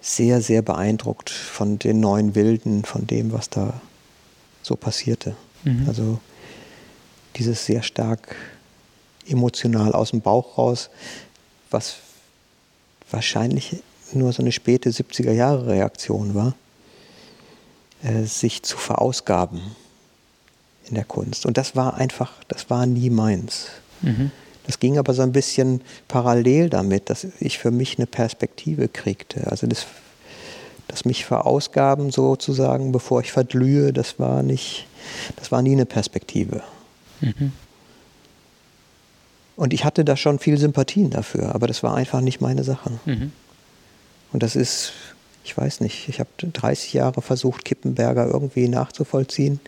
sehr, 0.00 0.40
sehr 0.40 0.62
beeindruckt 0.62 1.30
von 1.30 1.78
den 1.78 2.00
neuen 2.00 2.34
Wilden, 2.34 2.84
von 2.84 3.06
dem, 3.06 3.32
was 3.32 3.50
da 3.50 3.80
so 4.62 4.76
passierte. 4.76 5.34
Mhm. 5.64 5.84
Also 5.88 6.20
dieses 7.36 7.64
sehr 7.64 7.82
stark 7.82 8.36
emotional 9.26 9.92
aus 9.92 10.10
dem 10.10 10.20
Bauch 10.20 10.58
raus, 10.58 10.90
was 11.70 11.96
wahrscheinlich 13.10 13.82
nur 14.12 14.32
so 14.32 14.42
eine 14.42 14.52
späte 14.52 14.90
70er 14.90 15.32
Jahre 15.32 15.66
Reaktion 15.66 16.34
war, 16.34 16.54
äh, 18.02 18.24
sich 18.24 18.62
zu 18.62 18.76
verausgaben 18.76 19.60
in 20.88 20.94
der 20.94 21.04
Kunst. 21.04 21.46
Und 21.46 21.56
das 21.56 21.76
war 21.76 21.94
einfach, 21.94 22.32
das 22.48 22.70
war 22.70 22.86
nie 22.86 23.10
meins. 23.10 23.68
Mhm. 24.02 24.30
Das 24.66 24.78
ging 24.78 24.98
aber 24.98 25.14
so 25.14 25.22
ein 25.22 25.32
bisschen 25.32 25.80
parallel 26.08 26.68
damit, 26.68 27.08
dass 27.08 27.26
ich 27.40 27.58
für 27.58 27.70
mich 27.70 27.98
eine 27.98 28.06
Perspektive 28.06 28.88
kriegte. 28.88 29.46
Also 29.50 29.66
das, 29.66 29.86
das 30.88 31.06
mich 31.06 31.24
verausgaben 31.24 32.10
sozusagen, 32.10 32.92
bevor 32.92 33.22
ich 33.22 33.32
verglühe, 33.32 33.92
das 33.92 34.18
war 34.18 34.42
nicht, 34.42 34.86
das 35.36 35.50
war 35.50 35.62
nie 35.62 35.72
eine 35.72 35.86
Perspektive. 35.86 36.62
Mhm. 37.20 37.52
Und 39.56 39.72
ich 39.72 39.84
hatte 39.84 40.04
da 40.04 40.16
schon 40.16 40.38
viel 40.38 40.58
Sympathien 40.58 41.10
dafür, 41.10 41.54
aber 41.54 41.66
das 41.66 41.82
war 41.82 41.94
einfach 41.94 42.20
nicht 42.20 42.40
meine 42.40 42.62
Sache. 42.62 42.92
Mhm. 43.06 43.32
Und 44.32 44.42
das 44.42 44.54
ist, 44.54 44.92
ich 45.44 45.56
weiß 45.56 45.80
nicht, 45.80 46.08
ich 46.08 46.20
habe 46.20 46.28
30 46.40 46.92
Jahre 46.92 47.22
versucht, 47.22 47.64
Kippenberger 47.64 48.26
irgendwie 48.26 48.68
nachzuvollziehen. 48.68 49.60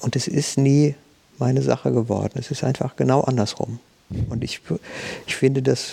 Und 0.00 0.16
es 0.16 0.28
ist 0.28 0.58
nie 0.58 0.94
meine 1.38 1.62
Sache 1.62 1.92
geworden. 1.92 2.34
Es 2.38 2.50
ist 2.50 2.64
einfach 2.64 2.96
genau 2.96 3.22
andersrum. 3.22 3.78
Und 4.30 4.44
ich, 4.44 4.60
ich 5.26 5.36
finde 5.36 5.62
das 5.62 5.92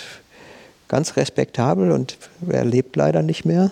ganz 0.88 1.18
respektabel 1.18 1.92
und 1.92 2.18
er 2.50 2.66
lebt 2.66 2.96
leider 2.96 3.22
nicht 3.22 3.46
mehr. 3.46 3.72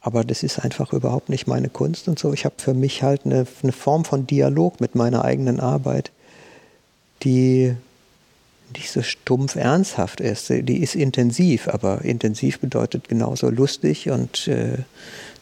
Aber 0.00 0.24
das 0.24 0.42
ist 0.42 0.58
einfach 0.58 0.92
überhaupt 0.92 1.28
nicht 1.28 1.46
meine 1.46 1.68
Kunst 1.68 2.08
und 2.08 2.18
so. 2.18 2.32
Ich 2.32 2.44
habe 2.44 2.56
für 2.58 2.74
mich 2.74 3.02
halt 3.02 3.24
eine, 3.24 3.46
eine 3.62 3.72
Form 3.72 4.04
von 4.04 4.26
Dialog 4.26 4.80
mit 4.80 4.94
meiner 4.94 5.24
eigenen 5.24 5.60
Arbeit, 5.60 6.10
die 7.22 7.74
nicht 8.74 8.90
so 8.90 9.02
stumpf 9.02 9.54
ernsthaft 9.54 10.20
ist. 10.20 10.48
Die 10.48 10.82
ist 10.82 10.94
intensiv, 10.96 11.68
aber 11.68 12.02
intensiv 12.02 12.58
bedeutet 12.58 13.08
genauso 13.08 13.48
lustig 13.48 14.10
und 14.10 14.48
äh, 14.48 14.78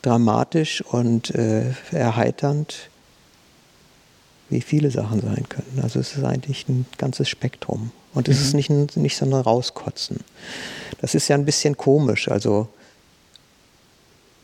dramatisch 0.02 0.82
und 0.82 1.34
äh, 1.34 1.72
erheiternd 1.90 2.89
wie 4.50 4.60
viele 4.60 4.90
Sachen 4.90 5.20
sein 5.20 5.48
können. 5.48 5.80
Also 5.82 6.00
es 6.00 6.16
ist 6.16 6.24
eigentlich 6.24 6.68
ein 6.68 6.84
ganzes 6.98 7.28
Spektrum. 7.28 7.92
Und 8.12 8.28
es 8.28 8.38
mhm. 8.38 8.44
ist 8.44 8.54
nicht, 8.54 8.96
nicht 8.96 9.16
so 9.16 9.24
ein 9.24 9.32
Rauskotzen. 9.32 10.18
Das 11.00 11.14
ist 11.14 11.28
ja 11.28 11.36
ein 11.36 11.44
bisschen 11.44 11.76
komisch, 11.76 12.28
also 12.28 12.68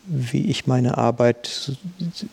wie 0.07 0.47
ich 0.47 0.69
meine 0.69 0.97
Arbeit 0.99 1.73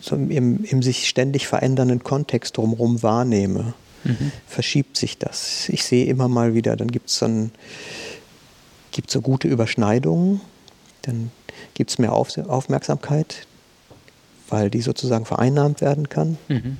so 0.00 0.14
im, 0.14 0.62
im 0.64 0.82
sich 0.82 1.08
ständig 1.08 1.48
verändernden 1.48 2.04
Kontext 2.04 2.56
drumherum 2.56 3.02
wahrnehme. 3.02 3.74
Mhm. 4.04 4.30
Verschiebt 4.46 4.96
sich 4.96 5.18
das. 5.18 5.68
Ich 5.70 5.82
sehe 5.84 6.06
immer 6.06 6.28
mal 6.28 6.54
wieder, 6.54 6.76
dann 6.76 6.88
gibt 6.88 7.10
es 7.10 7.18
so, 7.18 7.50
so 9.08 9.20
gute 9.20 9.48
Überschneidungen, 9.48 10.40
dann 11.02 11.32
gibt 11.74 11.90
es 11.90 11.98
mehr 11.98 12.12
Auf, 12.12 12.38
Aufmerksamkeit, 12.38 13.48
weil 14.48 14.70
die 14.70 14.80
sozusagen 14.80 15.24
vereinnahmt 15.24 15.80
werden 15.80 16.08
kann. 16.08 16.38
Mhm 16.48 16.76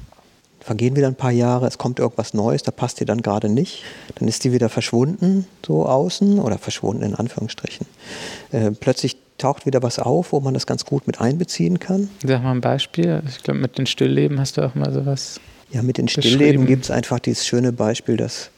vergehen 0.64 0.96
wieder 0.96 1.08
ein 1.08 1.14
paar 1.14 1.30
Jahre, 1.30 1.66
es 1.66 1.76
kommt 1.76 1.98
irgendwas 1.98 2.32
Neues, 2.32 2.62
da 2.62 2.70
passt 2.70 2.98
die 2.98 3.04
dann 3.04 3.20
gerade 3.20 3.50
nicht. 3.50 3.82
Dann 4.14 4.26
ist 4.26 4.44
die 4.44 4.52
wieder 4.52 4.70
verschwunden, 4.70 5.46
so 5.64 5.84
außen, 5.84 6.38
oder 6.38 6.56
verschwunden 6.56 7.02
in 7.02 7.14
Anführungsstrichen. 7.14 7.86
Äh, 8.50 8.70
plötzlich 8.70 9.18
taucht 9.36 9.66
wieder 9.66 9.82
was 9.82 9.98
auf, 9.98 10.32
wo 10.32 10.40
man 10.40 10.54
das 10.54 10.66
ganz 10.66 10.86
gut 10.86 11.06
mit 11.06 11.20
einbeziehen 11.20 11.80
kann. 11.80 12.08
Sag 12.24 12.42
mal 12.42 12.52
ein 12.52 12.62
Beispiel. 12.62 13.22
Ich 13.28 13.42
glaube, 13.42 13.60
mit 13.60 13.76
den 13.76 13.84
Stillleben 13.84 14.40
hast 14.40 14.56
du 14.56 14.62
auch 14.62 14.74
mal 14.74 14.90
sowas. 14.90 15.38
Ja, 15.70 15.82
mit 15.82 15.98
den 15.98 16.08
Stillleben 16.08 16.66
gibt 16.66 16.84
es 16.84 16.90
einfach 16.90 17.18
dieses 17.18 17.46
schöne 17.46 17.72
Beispiel, 17.72 18.16
dass 18.16 18.50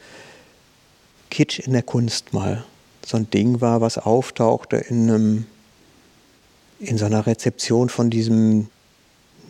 Kitsch 1.31 1.59
in 1.59 1.73
der 1.73 1.83
Kunst 1.83 2.33
mal 2.33 2.65
so 3.05 3.17
ein 3.17 3.29
Ding 3.31 3.61
war, 3.61 3.81
was 3.81 3.99
auftauchte 3.99 4.77
in, 4.77 5.11
einem, 5.11 5.47
in 6.79 6.99
so 6.99 7.07
einer 7.07 7.27
Rezeption 7.27 7.89
von 7.89 8.11
diesem 8.11 8.69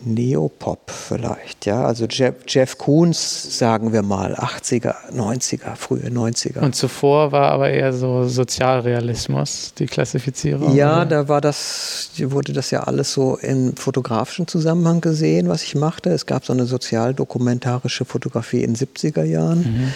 Neopop 0.03 0.91
vielleicht, 0.91 1.65
ja. 1.65 1.83
Also 1.83 2.05
Jeff, 2.05 2.35
Jeff 2.47 2.77
Koons, 2.77 3.57
sagen 3.57 3.93
wir 3.93 4.03
mal, 4.03 4.35
80er, 4.35 4.95
90er, 5.11 5.75
frühe 5.75 6.07
90er. 6.09 6.59
Und 6.59 6.75
zuvor 6.75 7.31
war 7.31 7.51
aber 7.51 7.69
eher 7.69 7.93
so 7.93 8.27
Sozialrealismus, 8.27 9.73
die 9.77 9.87
Klassifizierung. 9.87 10.75
Ja, 10.75 10.97
oder? 10.97 11.05
da 11.05 11.27
war 11.27 11.41
das, 11.41 12.11
wurde 12.17 12.53
das 12.53 12.71
ja 12.71 12.83
alles 12.83 13.13
so 13.13 13.37
im 13.37 13.75
fotografischen 13.75 14.47
Zusammenhang 14.47 15.01
gesehen, 15.01 15.49
was 15.49 15.63
ich 15.63 15.75
machte. 15.75 16.09
Es 16.11 16.25
gab 16.25 16.45
so 16.45 16.53
eine 16.53 16.65
sozialdokumentarische 16.65 18.05
Fotografie 18.05 18.63
in 18.63 18.75
den 18.75 18.87
70er 18.87 19.23
Jahren, 19.23 19.59
mhm. 19.59 19.93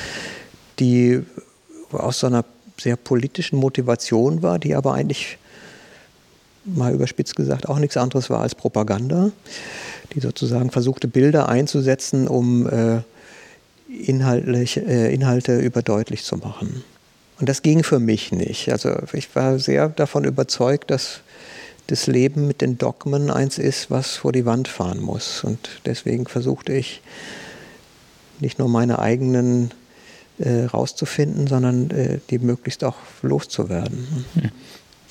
die 0.79 1.23
aus 1.91 2.19
so 2.19 2.27
einer 2.27 2.43
sehr 2.79 2.95
politischen 2.95 3.57
Motivation 3.59 4.41
war, 4.41 4.57
die 4.57 4.75
aber 4.75 4.93
eigentlich 4.93 5.37
mal 6.65 6.93
überspitzt 6.93 7.35
gesagt 7.35 7.67
auch 7.67 7.79
nichts 7.79 7.97
anderes 7.97 8.29
war 8.29 8.41
als 8.41 8.55
Propaganda 8.55 9.31
die 10.13 10.19
sozusagen 10.19 10.71
versuchte, 10.71 11.07
Bilder 11.07 11.49
einzusetzen, 11.49 12.27
um 12.27 12.67
äh, 12.67 13.01
inhaltlich, 13.87 14.77
äh, 14.77 15.13
Inhalte 15.13 15.59
überdeutlich 15.59 16.23
zu 16.23 16.37
machen. 16.37 16.83
Und 17.39 17.49
das 17.49 17.61
ging 17.61 17.83
für 17.83 17.99
mich 17.99 18.31
nicht. 18.31 18.71
Also 18.71 18.95
ich 19.13 19.35
war 19.35 19.57
sehr 19.57 19.89
davon 19.89 20.25
überzeugt, 20.25 20.91
dass 20.91 21.21
das 21.87 22.07
Leben 22.07 22.47
mit 22.47 22.61
den 22.61 22.77
Dogmen 22.77 23.31
eins 23.31 23.57
ist, 23.57 23.89
was 23.89 24.17
vor 24.17 24.31
die 24.31 24.45
Wand 24.45 24.67
fahren 24.67 25.01
muss. 25.01 25.43
Und 25.43 25.81
deswegen 25.85 26.27
versuchte 26.27 26.73
ich 26.73 27.01
nicht 28.39 28.59
nur 28.59 28.69
meine 28.69 28.99
eigenen 28.99 29.71
äh, 30.39 30.65
rauszufinden, 30.65 31.47
sondern 31.47 31.89
äh, 31.91 32.19
die 32.29 32.39
möglichst 32.39 32.83
auch 32.83 32.95
loszuwerden. 33.21 34.25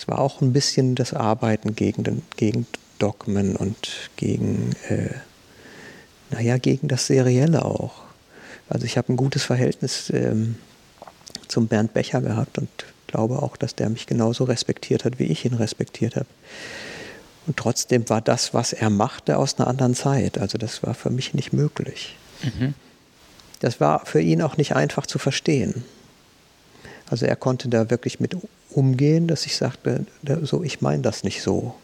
Es 0.01 0.09
war 0.09 0.19
auch 0.19 0.41
ein 0.41 0.55
bisschen 0.55 0.95
das 0.95 1.13
Arbeiten 1.13 1.77
gegen, 1.77 2.05
den, 2.05 2.23
gegen 2.39 2.67
Dogmen 2.99 3.55
und 3.55 4.09
gegen, 4.17 4.71
äh, 4.89 5.11
naja, 6.31 6.57
gegen 6.57 6.89
das 6.89 7.07
Serielle 7.07 7.67
auch. 7.67 8.05
Also 8.71 8.87
ich 8.87 8.97
habe 8.97 9.13
ein 9.13 9.19
gutes 9.19 9.43
Verhältnis 9.43 10.09
ähm, 10.09 10.57
zum 11.49 11.69
Bernd 11.69 11.93
Becher 11.93 12.23
gehabt 12.23 12.57
und 12.57 12.71
glaube 13.09 13.43
auch, 13.43 13.59
dass 13.59 13.75
der 13.75 13.91
mich 13.91 14.07
genauso 14.07 14.45
respektiert 14.45 15.05
hat, 15.05 15.19
wie 15.19 15.25
ich 15.25 15.45
ihn 15.45 15.53
respektiert 15.53 16.17
habe. 16.17 16.29
Und 17.47 17.59
trotzdem 17.59 18.09
war 18.09 18.23
das, 18.23 18.55
was 18.55 18.73
er 18.73 18.89
machte, 18.89 19.37
aus 19.37 19.59
einer 19.59 19.69
anderen 19.69 19.95
Zeit. 19.95 20.39
Also 20.39 20.57
das 20.57 20.83
war 20.83 20.95
für 20.95 21.11
mich 21.11 21.35
nicht 21.35 21.53
möglich. 21.53 22.17
Mhm. 22.43 22.73
Das 23.59 23.81
war 23.81 24.07
für 24.07 24.23
ihn 24.23 24.41
auch 24.41 24.57
nicht 24.57 24.75
einfach 24.75 25.05
zu 25.05 25.19
verstehen. 25.19 25.85
Also 27.11 27.27
er 27.27 27.37
konnte 27.37 27.69
da 27.69 27.91
wirklich 27.91 28.19
mit 28.19 28.35
umgehen, 28.73 29.27
dass 29.27 29.47
ich 29.47 29.57
sagte, 29.57 30.05
so, 30.43 30.63
ich 30.63 30.81
meine 30.81 31.03
das 31.03 31.25
nicht 31.25 31.43
so. 31.43 31.75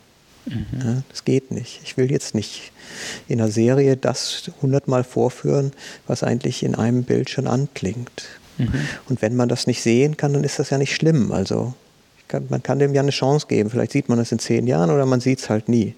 Mhm. 0.46 1.02
Das 1.08 1.24
geht 1.24 1.50
nicht. 1.50 1.80
Ich 1.82 1.96
will 1.96 2.10
jetzt 2.10 2.34
nicht 2.34 2.72
in 3.28 3.40
einer 3.40 3.50
Serie 3.50 3.96
das 3.96 4.50
hundertmal 4.62 5.04
vorführen, 5.04 5.72
was 6.06 6.22
eigentlich 6.22 6.62
in 6.62 6.74
einem 6.74 7.02
Bild 7.02 7.30
schon 7.30 7.46
anklingt. 7.46 8.24
Mhm. 8.58 8.72
Und 9.08 9.22
wenn 9.22 9.36
man 9.36 9.48
das 9.48 9.66
nicht 9.66 9.82
sehen 9.82 10.16
kann, 10.16 10.32
dann 10.32 10.44
ist 10.44 10.58
das 10.58 10.70
ja 10.70 10.78
nicht 10.78 10.94
schlimm. 10.94 11.32
Also 11.32 11.74
kann, 12.28 12.46
man 12.48 12.62
kann 12.62 12.78
dem 12.78 12.94
ja 12.94 13.02
eine 13.02 13.10
Chance 13.10 13.46
geben. 13.48 13.70
Vielleicht 13.70 13.92
sieht 13.92 14.08
man 14.08 14.18
das 14.18 14.32
in 14.32 14.38
zehn 14.38 14.66
Jahren 14.66 14.90
oder 14.90 15.06
man 15.06 15.20
sieht 15.20 15.40
es 15.40 15.50
halt 15.50 15.68
nie. 15.68 15.94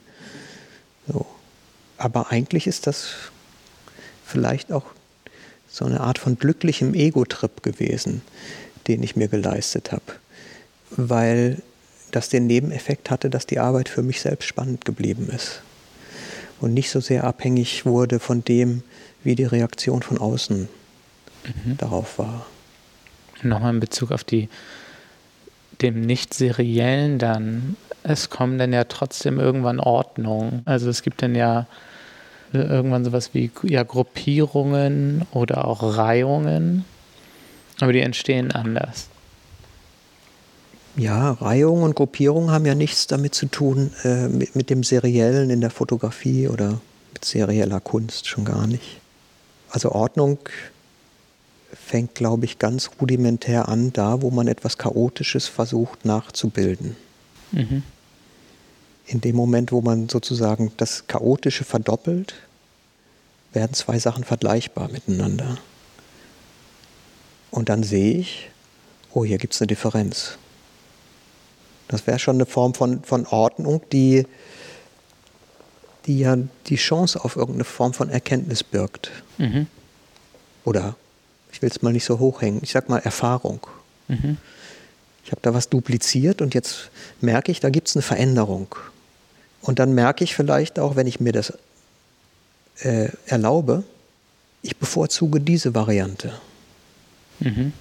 So. 1.07 1.27
Aber 1.97 2.31
eigentlich 2.31 2.67
ist 2.67 2.87
das 2.87 3.09
vielleicht 4.25 4.73
auch 4.73 4.85
so 5.69 5.85
eine 5.85 6.01
Art 6.01 6.19
von 6.19 6.39
glücklichem 6.39 6.95
Ego-Trip 6.95 7.63
gewesen, 7.63 8.23
den 8.87 9.03
ich 9.03 9.17
mir 9.17 9.29
geleistet 9.29 9.93
habe. 9.93 10.05
Weil 10.91 11.63
das 12.11 12.29
den 12.29 12.47
Nebeneffekt 12.47 13.11
hatte, 13.11 13.31
dass 13.31 13.47
die 13.47 13.59
Arbeit 13.59 13.89
für 13.89 14.03
mich 14.03 14.21
selbst 14.21 14.47
spannend 14.47 14.85
geblieben 14.85 15.29
ist 15.35 15.63
und 16.61 16.75
nicht 16.75 16.91
so 16.91 17.01
sehr 17.01 17.25
abhängig 17.25 17.87
wurde 17.87 18.19
von 18.19 18.45
dem, 18.45 18.83
wie 19.23 19.35
die 19.35 19.45
Reaktion 19.45 20.03
von 20.03 20.19
außen 20.19 20.69
mhm. 21.45 21.77
darauf 21.77 22.19
war. 22.19 22.47
Nochmal 23.43 23.75
in 23.75 23.81
Bezug 23.81 24.11
auf 24.11 24.25
die 24.25 24.49
dem 25.81 26.01
nicht 26.01 26.35
seriellen 26.35 27.19
dann, 27.19 27.77
es 28.03 28.31
kommen 28.31 28.59
dann 28.59 28.73
ja 28.73 28.85
trotzdem 28.85 29.39
irgendwann 29.39 29.79
Ordnungen. 29.79 30.63
Also 30.65 30.89
es 30.91 31.03
gibt 31.03 31.23
dann 31.23 31.35
ja 31.35 31.67
irgendwann 32.53 33.05
sowas 33.05 33.31
wie 33.35 33.51
ja, 33.63 33.83
Gruppierungen 33.83 35.27
oder 35.33 35.67
auch 35.67 35.97
Reihungen, 35.97 36.85
aber 37.81 37.93
die 37.93 38.01
entstehen 38.01 38.51
anders. 38.51 39.09
Ja, 40.99 41.31
Reihung 41.31 41.85
und 41.85 41.95
Gruppierung 41.95 42.51
haben 42.51 42.67
ja 42.67 42.75
nichts 42.75 43.07
damit 43.07 43.33
zu 43.33 43.47
tun, 43.47 43.93
äh, 44.03 44.27
mit, 44.27 44.57
mit, 44.57 44.69
dem 44.69 44.83
Seriellen 44.83 45.49
in 45.49 45.61
der 45.61 45.71
Fotografie 45.71 46.49
oder 46.49 46.81
mit 47.13 47.25
serieller 47.25 47.79
Kunst 47.79 48.27
schon 48.27 48.45
gar 48.45 48.67
nicht. 48.67 49.01
Also 49.71 49.93
Ordnung 49.93 50.39
fängt, 51.73 52.17
glaube 52.17 52.47
ich, 52.47 52.59
ganz 52.59 52.91
rudimentär 53.01 53.69
an, 53.69 53.93
da 53.93 54.23
wo 54.23 54.31
man 54.31 54.49
etwas 54.49 54.77
Chaotisches 54.77 55.47
versucht 55.47 56.05
nachzubilden. 56.05 56.97
Mhm. 57.53 57.85
In 59.07 59.21
dem 59.21 59.37
Moment, 59.37 59.71
wo 59.71 59.81
man 59.81 60.09
sozusagen 60.09 60.73
das 60.79 61.07
Chaotische 61.07 61.63
verdoppelt, 61.63 62.35
werden 63.53 63.73
zwei 63.73 64.01
Sachen 64.01 64.25
vergleichbar 64.25 64.91
miteinander. 64.91 65.59
Und 67.53 67.69
dann 67.69 67.85
sehe 67.85 68.19
ich, 68.19 68.51
oh, 69.15 69.25
hier 69.25 69.39
gibt 69.39 69.55
es 69.55 69.61
eine 69.61 69.69
Differenz. 69.69 70.39
Das 71.89 72.07
wäre 72.07 72.19
schon 72.19 72.37
eine 72.37 72.47
Form 72.47 72.75
von, 72.75 73.03
von 73.03 73.27
Ordnung, 73.27 73.83
die, 73.93 74.27
die 76.07 76.21
ja 76.21 76.37
die 76.67 76.77
Chance 76.77 77.25
auf 77.25 77.37
irgendeine 77.37 77.65
Form 77.65 77.95
von 77.95 78.11
Erkenntnis 78.11 78.63
birgt. 78.63 79.11
Mhm. 79.39 79.67
Oder, 80.65 80.97
ich 81.53 81.63
will 81.63 81.71
es 81.71 81.83
mal 81.83 81.93
nicht 81.93 82.05
so 82.05 82.19
hochhängen, 82.19 82.61
ich 82.63 82.73
sag 82.73 82.89
mal 82.89 82.99
Erfahrung. 82.99 83.67
Mhm. 84.09 84.37
Ich 85.25 85.33
habe 85.33 85.41
da 85.43 85.53
was 85.53 85.69
dupliziert 85.69 86.41
und 86.41 86.55
jetzt 86.55 86.91
merke 87.21 87.51
ich, 87.53 87.61
da 87.61 87.71
gibt 87.71 87.89
es 87.89 87.97
eine 87.97 88.03
Veränderung. 88.03 88.75
Und 89.61 89.79
dann 89.79 89.95
merke 89.95 90.25
ich 90.25 90.35
vielleicht 90.35 90.79
auch, 90.79 90.97
wenn 90.97 91.07
ich 91.07 91.21
mir 91.21 91.33
das 91.33 91.53
äh, 92.81 93.09
erlaube, 93.27 93.85
ich 94.63 94.77
bevorzuge 94.77 95.41
diese 95.41 95.75
Variante. 95.75 96.33
Mhm. 97.41 97.73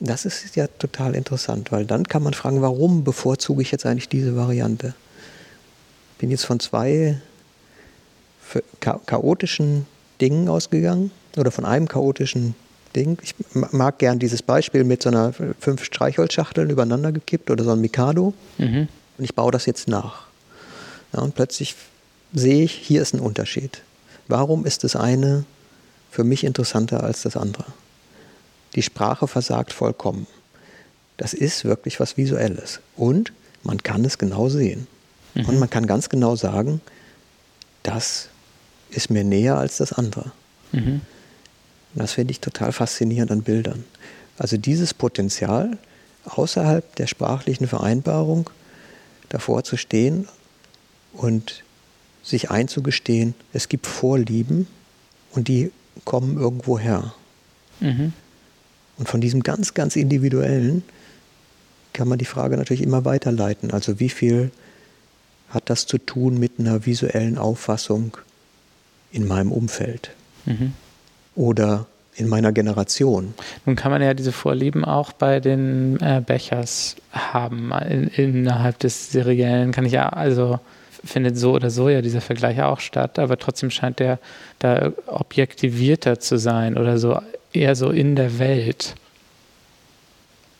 Das 0.00 0.24
ist 0.24 0.54
ja 0.54 0.66
total 0.66 1.14
interessant, 1.14 1.72
weil 1.72 1.84
dann 1.84 2.04
kann 2.04 2.22
man 2.22 2.34
fragen, 2.34 2.62
warum 2.62 3.02
bevorzuge 3.02 3.62
ich 3.62 3.72
jetzt 3.72 3.84
eigentlich 3.84 4.08
diese 4.08 4.36
Variante? 4.36 4.94
Ich 6.12 6.20
bin 6.20 6.30
jetzt 6.30 6.44
von 6.46 6.60
zwei 6.60 7.20
chaotischen 8.80 9.86
Dingen 10.20 10.48
ausgegangen 10.48 11.10
oder 11.36 11.50
von 11.50 11.64
einem 11.64 11.88
chaotischen 11.88 12.54
Ding. 12.94 13.18
Ich 13.22 13.34
mag 13.52 13.98
gern 13.98 14.18
dieses 14.18 14.42
Beispiel 14.42 14.84
mit 14.84 15.02
so 15.02 15.10
einer 15.10 15.32
fünf 15.32 15.84
Streichholzschachteln 15.84 16.70
übereinander 16.70 17.12
gekippt 17.12 17.50
oder 17.50 17.64
so 17.64 17.72
ein 17.72 17.80
Mikado. 17.80 18.34
Mhm. 18.56 18.88
Und 19.18 19.24
ich 19.24 19.34
baue 19.34 19.52
das 19.52 19.66
jetzt 19.66 19.88
nach. 19.88 20.26
Ja, 21.12 21.20
und 21.20 21.34
plötzlich 21.34 21.74
sehe 22.32 22.64
ich, 22.64 22.72
hier 22.72 23.02
ist 23.02 23.14
ein 23.14 23.20
Unterschied. 23.20 23.82
Warum 24.28 24.64
ist 24.64 24.84
das 24.84 24.96
eine 24.96 25.44
für 26.10 26.24
mich 26.24 26.44
interessanter 26.44 27.02
als 27.02 27.22
das 27.22 27.36
andere? 27.36 27.66
Die 28.78 28.82
Sprache 28.84 29.26
versagt 29.26 29.72
vollkommen. 29.72 30.28
Das 31.16 31.34
ist 31.34 31.64
wirklich 31.64 31.98
was 31.98 32.16
Visuelles. 32.16 32.78
Und 32.96 33.32
man 33.64 33.82
kann 33.82 34.04
es 34.04 34.18
genau 34.18 34.48
sehen. 34.48 34.86
Mhm. 35.34 35.46
Und 35.46 35.58
man 35.58 35.68
kann 35.68 35.88
ganz 35.88 36.08
genau 36.08 36.36
sagen, 36.36 36.80
das 37.82 38.28
ist 38.90 39.10
mir 39.10 39.24
näher 39.24 39.56
als 39.56 39.78
das 39.78 39.92
andere. 39.92 40.30
Mhm. 40.70 41.00
Das 41.96 42.12
finde 42.12 42.30
ich 42.30 42.38
total 42.38 42.70
faszinierend 42.70 43.32
an 43.32 43.42
Bildern. 43.42 43.82
Also 44.36 44.56
dieses 44.56 44.94
Potenzial, 44.94 45.76
außerhalb 46.24 46.94
der 46.94 47.08
sprachlichen 47.08 47.66
Vereinbarung 47.66 48.48
davor 49.28 49.64
zu 49.64 49.76
stehen 49.76 50.28
und 51.14 51.64
sich 52.22 52.52
einzugestehen, 52.52 53.34
es 53.52 53.68
gibt 53.68 53.88
Vorlieben 53.88 54.68
und 55.32 55.48
die 55.48 55.72
kommen 56.04 56.38
irgendwo 56.38 56.78
her. 56.78 57.12
Mhm. 57.80 58.12
Und 58.98 59.08
von 59.08 59.20
diesem 59.20 59.42
ganz, 59.42 59.74
ganz 59.74 59.96
individuellen 59.96 60.82
kann 61.92 62.08
man 62.08 62.18
die 62.18 62.24
Frage 62.24 62.56
natürlich 62.56 62.82
immer 62.82 63.04
weiterleiten. 63.04 63.70
Also 63.70 64.00
wie 64.00 64.08
viel 64.08 64.50
hat 65.50 65.70
das 65.70 65.86
zu 65.86 65.98
tun 65.98 66.38
mit 66.38 66.52
einer 66.58 66.84
visuellen 66.84 67.38
Auffassung 67.38 68.16
in 69.12 69.26
meinem 69.26 69.52
Umfeld? 69.52 70.10
Mhm. 70.44 70.72
Oder 71.34 71.86
in 72.18 72.28
meiner 72.28 72.52
Generation. 72.52 73.34
Nun 73.64 73.76
kann 73.76 73.92
man 73.92 74.02
ja 74.02 74.12
diese 74.12 74.32
Vorlieben 74.32 74.84
auch 74.84 75.12
bei 75.12 75.38
den 75.38 76.00
äh, 76.00 76.20
Bechers 76.24 76.96
haben. 77.12 77.70
In, 77.88 78.08
innerhalb 78.08 78.80
des 78.80 79.12
Seriellen 79.12 79.70
kann 79.70 79.86
ich 79.86 79.92
ja, 79.92 80.08
also 80.08 80.58
findet 81.04 81.38
so 81.38 81.52
oder 81.52 81.70
so 81.70 81.88
ja 81.88 82.02
dieser 82.02 82.20
Vergleich 82.20 82.60
auch 82.60 82.80
statt, 82.80 83.20
aber 83.20 83.36
trotzdem 83.38 83.70
scheint 83.70 84.00
der 84.00 84.18
da 84.58 84.92
objektivierter 85.06 86.18
zu 86.18 86.38
sein 86.38 86.76
oder 86.76 86.98
so 86.98 87.20
eher 87.52 87.74
so 87.74 87.90
in 87.90 88.16
der 88.16 88.38
Welt. 88.38 88.94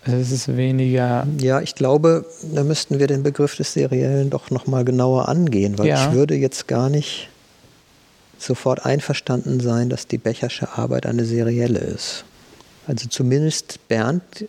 Also 0.04 0.18
es 0.18 0.30
ist 0.30 0.56
weniger. 0.56 1.26
Ja, 1.38 1.60
ich 1.60 1.74
glaube, 1.74 2.24
da 2.54 2.64
müssten 2.64 2.98
wir 2.98 3.06
den 3.06 3.22
Begriff 3.22 3.56
des 3.56 3.72
Seriellen 3.72 4.30
doch 4.30 4.50
nochmal 4.50 4.84
genauer 4.84 5.28
angehen, 5.28 5.78
weil 5.78 5.88
ja. 5.88 6.08
ich 6.08 6.14
würde 6.14 6.34
jetzt 6.34 6.66
gar 6.68 6.88
nicht 6.88 7.28
sofort 8.38 8.86
einverstanden 8.86 9.60
sein, 9.60 9.90
dass 9.90 10.06
die 10.06 10.18
Bechersche 10.18 10.78
Arbeit 10.78 11.06
eine 11.06 11.24
serielle 11.24 11.80
ist. 11.80 12.24
Also 12.86 13.08
zumindest 13.08 13.86
Bernd 13.88 14.46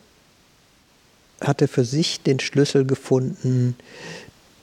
hatte 1.42 1.68
für 1.68 1.84
sich 1.84 2.22
den 2.22 2.40
Schlüssel 2.40 2.86
gefunden 2.86 3.76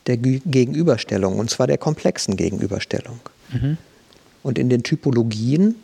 der 0.06 0.16
Gegenüberstellung, 0.16 1.38
und 1.38 1.50
zwar 1.50 1.66
der 1.66 1.78
komplexen 1.78 2.36
Gegenüberstellung. 2.36 3.18
Mhm. 3.52 3.76
Und 4.42 4.58
in 4.58 4.68
den 4.68 4.84
Typologien, 4.84 5.74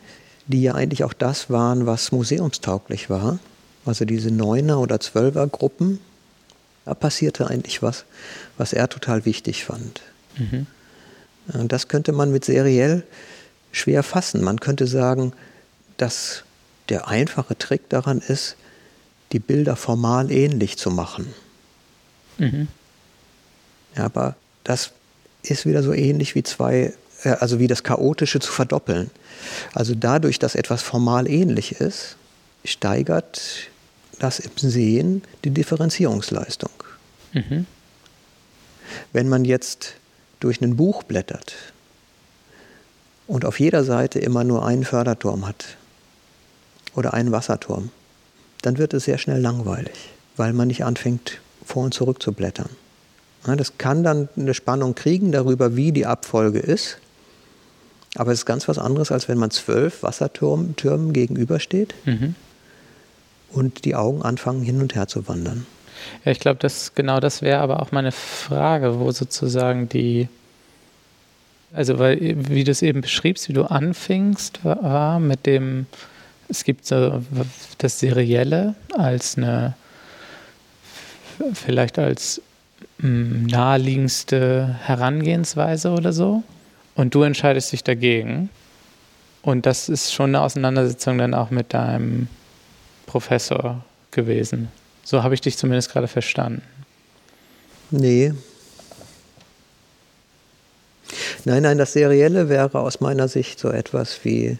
die 0.46 0.62
ja 0.62 0.74
eigentlich 0.74 1.04
auch 1.04 1.12
das 1.12 1.50
waren, 1.50 1.86
was 1.86 2.12
museumstauglich 2.12 3.10
war, 3.10 3.38
also 3.84 4.04
diese 4.04 4.30
Neuner- 4.30 4.80
oder 4.80 5.00
Zwölfer-Gruppen, 5.00 6.00
da 6.84 6.94
passierte 6.94 7.46
eigentlich 7.46 7.82
was, 7.82 8.04
was 8.56 8.72
er 8.72 8.88
total 8.88 9.24
wichtig 9.24 9.64
fand. 9.64 10.02
Mhm. 10.36 10.66
Das 11.68 11.88
könnte 11.88 12.12
man 12.12 12.30
mit 12.32 12.44
seriell 12.44 13.04
schwer 13.72 14.02
fassen. 14.02 14.42
Man 14.42 14.60
könnte 14.60 14.86
sagen, 14.86 15.32
dass 15.96 16.44
der 16.88 17.08
einfache 17.08 17.56
Trick 17.56 17.88
daran 17.88 18.18
ist, 18.18 18.56
die 19.32 19.38
Bilder 19.38 19.76
formal 19.76 20.30
ähnlich 20.30 20.76
zu 20.76 20.90
machen. 20.90 21.32
Mhm. 22.38 22.68
Ja, 23.96 24.04
aber 24.04 24.36
das 24.64 24.92
ist 25.42 25.66
wieder 25.66 25.82
so 25.82 25.92
ähnlich 25.92 26.34
wie 26.34 26.42
zwei, 26.42 26.76
äh, 26.76 26.92
also 27.24 27.58
wie 27.58 27.66
das 27.66 27.82
Chaotische 27.82 28.40
zu 28.40 28.50
verdoppeln. 28.50 29.10
Also 29.74 29.94
dadurch, 29.94 30.38
dass 30.38 30.54
etwas 30.54 30.82
formal 30.82 31.28
ähnlich 31.28 31.72
ist, 31.80 32.16
steigert 32.64 33.40
das 34.18 34.38
im 34.38 34.52
Sehen 34.56 35.22
die 35.44 35.50
Differenzierungsleistung. 35.50 36.70
Mhm. 37.32 37.66
Wenn 39.12 39.28
man 39.28 39.44
jetzt 39.44 39.94
durch 40.40 40.60
ein 40.60 40.76
Buch 40.76 41.02
blättert 41.02 41.54
und 43.26 43.44
auf 43.44 43.58
jeder 43.58 43.84
Seite 43.84 44.18
immer 44.18 44.44
nur 44.44 44.66
einen 44.66 44.84
Förderturm 44.84 45.46
hat 45.46 45.76
oder 46.94 47.14
einen 47.14 47.32
Wasserturm, 47.32 47.90
dann 48.62 48.78
wird 48.78 48.94
es 48.94 49.04
sehr 49.04 49.18
schnell 49.18 49.40
langweilig, 49.40 50.10
weil 50.36 50.52
man 50.52 50.68
nicht 50.68 50.84
anfängt, 50.84 51.40
vor 51.64 51.84
und 51.84 51.94
zurück 51.94 52.22
zu 52.22 52.32
blättern. 52.32 52.68
Das 53.44 53.78
kann 53.78 54.04
dann 54.04 54.28
eine 54.36 54.54
Spannung 54.54 54.94
kriegen 54.94 55.32
darüber, 55.32 55.74
wie 55.74 55.90
die 55.90 56.06
Abfolge 56.06 56.60
ist. 56.60 56.98
Aber 58.16 58.32
es 58.32 58.40
ist 58.40 58.46
ganz 58.46 58.68
was 58.68 58.78
anderes, 58.78 59.10
als 59.10 59.28
wenn 59.28 59.38
man 59.38 59.50
zwölf 59.50 60.02
Wassertürmen 60.02 60.74
gegenübersteht 61.12 61.94
mhm. 62.04 62.34
und 63.50 63.84
die 63.84 63.94
Augen 63.94 64.22
anfangen, 64.22 64.62
hin 64.62 64.82
und 64.82 64.94
her 64.94 65.08
zu 65.08 65.28
wandern. 65.28 65.66
Ja, 66.24 66.32
ich 66.32 66.40
glaube, 66.40 66.58
das, 66.60 66.94
genau 66.94 67.20
das 67.20 67.42
wäre 67.42 67.60
aber 67.60 67.80
auch 67.80 67.92
meine 67.92 68.12
Frage, 68.12 68.98
wo 68.98 69.10
sozusagen 69.12 69.88
die, 69.88 70.28
also 71.72 71.98
weil, 71.98 72.18
wie 72.20 72.64
du 72.64 72.70
es 72.70 72.82
eben 72.82 73.00
beschriebst, 73.00 73.48
wie 73.48 73.54
du 73.54 73.64
anfingst, 73.64 74.64
war 74.64 75.18
mit 75.18 75.46
dem, 75.46 75.86
es 76.48 76.64
gibt 76.64 76.86
so 76.86 77.22
das 77.78 77.98
Serielle 77.98 78.74
als 78.96 79.36
eine, 79.38 79.74
vielleicht 81.54 81.98
als 81.98 82.42
hm, 83.00 83.46
naheliegendste 83.46 84.76
Herangehensweise 84.82 85.90
oder 85.90 86.12
so. 86.12 86.42
Und 86.94 87.14
du 87.14 87.22
entscheidest 87.22 87.72
dich 87.72 87.84
dagegen. 87.84 88.50
Und 89.42 89.66
das 89.66 89.88
ist 89.88 90.12
schon 90.12 90.30
eine 90.30 90.40
Auseinandersetzung 90.40 91.18
dann 91.18 91.34
auch 91.34 91.50
mit 91.50 91.74
deinem 91.74 92.28
Professor 93.06 93.84
gewesen. 94.10 94.68
So 95.04 95.22
habe 95.22 95.34
ich 95.34 95.40
dich 95.40 95.56
zumindest 95.56 95.90
gerade 95.90 96.06
verstanden. 96.06 96.62
Nee, 97.90 98.32
Nein, 101.44 101.62
nein, 101.64 101.78
das 101.78 101.92
Serielle 101.92 102.48
wäre 102.48 102.78
aus 102.78 103.00
meiner 103.00 103.28
Sicht 103.28 103.58
so 103.58 103.70
etwas 103.70 104.24
wie, 104.24 104.58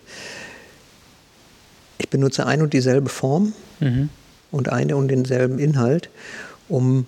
ich 1.99 2.09
benutze 2.09 2.47
ein 2.47 2.63
und 2.63 2.73
dieselbe 2.73 3.09
Form 3.09 3.53
mhm. 3.81 4.09
und 4.51 4.69
eine 4.69 4.97
und 4.97 5.09
denselben 5.09 5.59
Inhalt, 5.59 6.11
um 6.69 7.07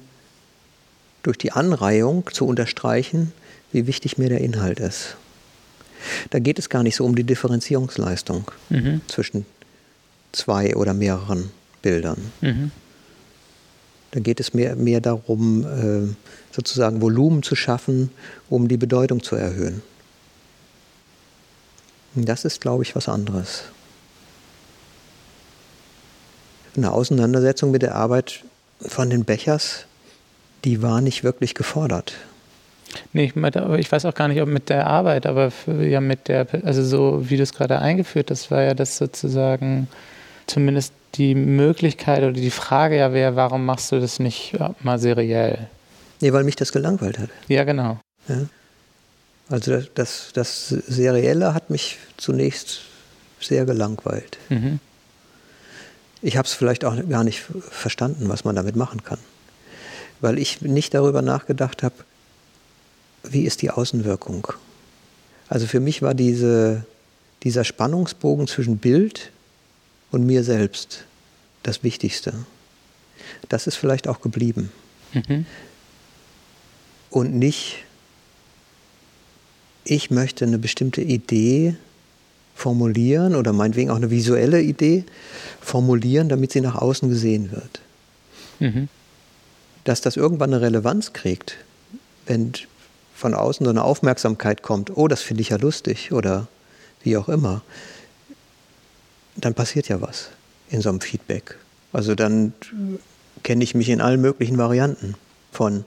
durch 1.22 1.38
die 1.38 1.52
Anreihung 1.52 2.28
zu 2.32 2.46
unterstreichen, 2.46 3.32
wie 3.74 3.86
wichtig 3.86 4.16
mir 4.16 4.28
der 4.28 4.40
Inhalt 4.40 4.80
ist. 4.80 5.16
Da 6.30 6.38
geht 6.38 6.58
es 6.58 6.68
gar 6.68 6.82
nicht 6.82 6.96
so 6.96 7.04
um 7.04 7.14
die 7.14 7.24
Differenzierungsleistung 7.24 8.50
mhm. 8.70 9.00
zwischen 9.08 9.46
zwei 10.32 10.76
oder 10.76 10.94
mehreren 10.94 11.50
Bildern. 11.82 12.30
Mhm. 12.40 12.70
Da 14.12 14.20
geht 14.20 14.38
es 14.38 14.54
mehr, 14.54 14.76
mehr 14.76 15.00
darum, 15.00 15.64
äh, 15.64 16.14
sozusagen 16.54 17.02
Volumen 17.02 17.42
zu 17.42 17.56
schaffen, 17.56 18.10
um 18.48 18.68
die 18.68 18.76
Bedeutung 18.76 19.22
zu 19.22 19.34
erhöhen. 19.34 19.82
Das 22.14 22.44
ist, 22.44 22.60
glaube 22.60 22.84
ich, 22.84 22.94
was 22.94 23.08
anderes. 23.08 23.64
Eine 26.76 26.92
Auseinandersetzung 26.92 27.72
mit 27.72 27.82
der 27.82 27.96
Arbeit 27.96 28.44
von 28.80 29.10
den 29.10 29.24
Bechers, 29.24 29.86
die 30.64 30.80
war 30.80 31.00
nicht 31.00 31.24
wirklich 31.24 31.54
gefordert. 31.54 32.14
Nee, 33.12 33.24
ich, 33.24 33.36
ich 33.36 33.92
weiß 33.92 34.04
auch 34.04 34.14
gar 34.14 34.28
nicht, 34.28 34.40
ob 34.40 34.48
mit 34.48 34.68
der 34.68 34.86
Arbeit, 34.86 35.26
aber 35.26 35.52
ja 35.80 36.00
mit 36.00 36.28
der, 36.28 36.46
also 36.64 36.84
so 36.84 37.28
wie 37.28 37.36
du 37.36 37.42
es 37.42 37.52
gerade 37.52 37.78
eingeführt 37.78 38.30
hast, 38.30 38.50
war 38.50 38.62
ja 38.62 38.74
das 38.74 38.96
sozusagen 38.96 39.88
zumindest 40.46 40.92
die 41.14 41.34
Möglichkeit 41.34 42.18
oder 42.18 42.32
die 42.32 42.50
Frage 42.50 42.98
ja 42.98 43.12
wäre, 43.12 43.36
warum 43.36 43.64
machst 43.64 43.92
du 43.92 44.00
das 44.00 44.18
nicht 44.18 44.56
mal 44.82 44.98
seriell? 44.98 45.68
Nee, 46.20 46.32
weil 46.32 46.44
mich 46.44 46.56
das 46.56 46.72
gelangweilt 46.72 47.18
hat. 47.18 47.30
Ja, 47.48 47.64
genau. 47.64 47.98
Ja. 48.28 48.46
Also 49.48 49.82
das, 49.94 50.30
das, 50.32 50.68
Serielle 50.68 51.52
hat 51.54 51.70
mich 51.70 51.98
zunächst 52.16 52.80
sehr 53.40 53.66
gelangweilt. 53.66 54.38
Mhm. 54.48 54.80
Ich 56.22 56.38
habe 56.38 56.46
es 56.46 56.54
vielleicht 56.54 56.84
auch 56.84 56.96
gar 57.08 57.24
nicht 57.24 57.44
verstanden, 57.70 58.28
was 58.28 58.44
man 58.44 58.56
damit 58.56 58.76
machen 58.76 59.04
kann. 59.04 59.18
Weil 60.20 60.38
ich 60.38 60.62
nicht 60.62 60.94
darüber 60.94 61.20
nachgedacht 61.20 61.82
habe, 61.82 61.94
wie 63.24 63.42
ist 63.42 63.62
die 63.62 63.70
Außenwirkung. 63.70 64.48
Also 65.48 65.66
für 65.66 65.80
mich 65.80 66.02
war 66.02 66.14
diese, 66.14 66.84
dieser 67.42 67.64
Spannungsbogen 67.64 68.46
zwischen 68.46 68.78
Bild 68.78 69.30
und 70.10 70.26
mir 70.26 70.44
selbst 70.44 71.04
das 71.62 71.82
Wichtigste. 71.82 72.34
Das 73.48 73.66
ist 73.66 73.76
vielleicht 73.76 74.08
auch 74.08 74.20
geblieben. 74.20 74.70
Mhm. 75.12 75.46
Und 77.10 77.34
nicht, 77.34 77.84
ich 79.84 80.10
möchte 80.10 80.44
eine 80.44 80.58
bestimmte 80.58 81.00
Idee 81.00 81.76
formulieren 82.54 83.34
oder 83.34 83.52
meinetwegen 83.52 83.90
auch 83.90 83.96
eine 83.96 84.10
visuelle 84.10 84.62
Idee 84.62 85.04
formulieren, 85.60 86.28
damit 86.28 86.52
sie 86.52 86.60
nach 86.60 86.76
außen 86.76 87.08
gesehen 87.08 87.50
wird. 87.50 87.80
Mhm. 88.60 88.88
Dass 89.84 90.00
das 90.00 90.16
irgendwann 90.16 90.54
eine 90.54 90.62
Relevanz 90.62 91.12
kriegt, 91.12 91.56
wenn 92.26 92.52
von 93.14 93.34
außen 93.34 93.64
so 93.64 93.70
eine 93.70 93.84
Aufmerksamkeit 93.84 94.62
kommt, 94.62 94.96
oh, 94.96 95.08
das 95.08 95.22
finde 95.22 95.42
ich 95.42 95.50
ja 95.50 95.56
lustig 95.56 96.12
oder 96.12 96.48
wie 97.02 97.16
auch 97.16 97.28
immer, 97.28 97.62
dann 99.36 99.54
passiert 99.54 99.88
ja 99.88 100.00
was 100.00 100.30
in 100.70 100.80
so 100.80 100.88
einem 100.88 101.00
Feedback. 101.00 101.56
Also 101.92 102.14
dann 102.14 102.52
kenne 103.42 103.62
ich 103.62 103.74
mich 103.74 103.88
in 103.88 104.00
allen 104.00 104.20
möglichen 104.20 104.58
Varianten 104.58 105.14
von, 105.52 105.84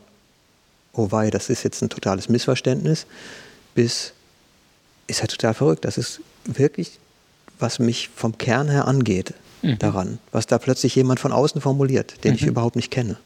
oh 0.93 1.11
wei, 1.11 1.29
das 1.29 1.49
ist 1.49 1.63
jetzt 1.63 1.81
ein 1.81 1.89
totales 1.89 2.29
Missverständnis, 2.29 3.05
bis, 3.75 4.13
ist 5.07 5.19
ja 5.19 5.27
total 5.27 5.53
verrückt, 5.53 5.85
das 5.85 5.97
ist 5.97 6.21
wirklich, 6.45 6.99
was 7.59 7.79
mich 7.79 8.09
vom 8.15 8.37
Kern 8.37 8.69
her 8.69 8.87
angeht 8.87 9.33
mhm. 9.61 9.79
daran, 9.79 10.19
was 10.31 10.47
da 10.47 10.57
plötzlich 10.57 10.95
jemand 10.95 11.19
von 11.19 11.31
außen 11.31 11.61
formuliert, 11.61 12.23
den 12.23 12.31
mhm. 12.31 12.37
ich 12.37 12.45
überhaupt 12.45 12.75
nicht 12.75 12.91
kenne. 12.91 13.17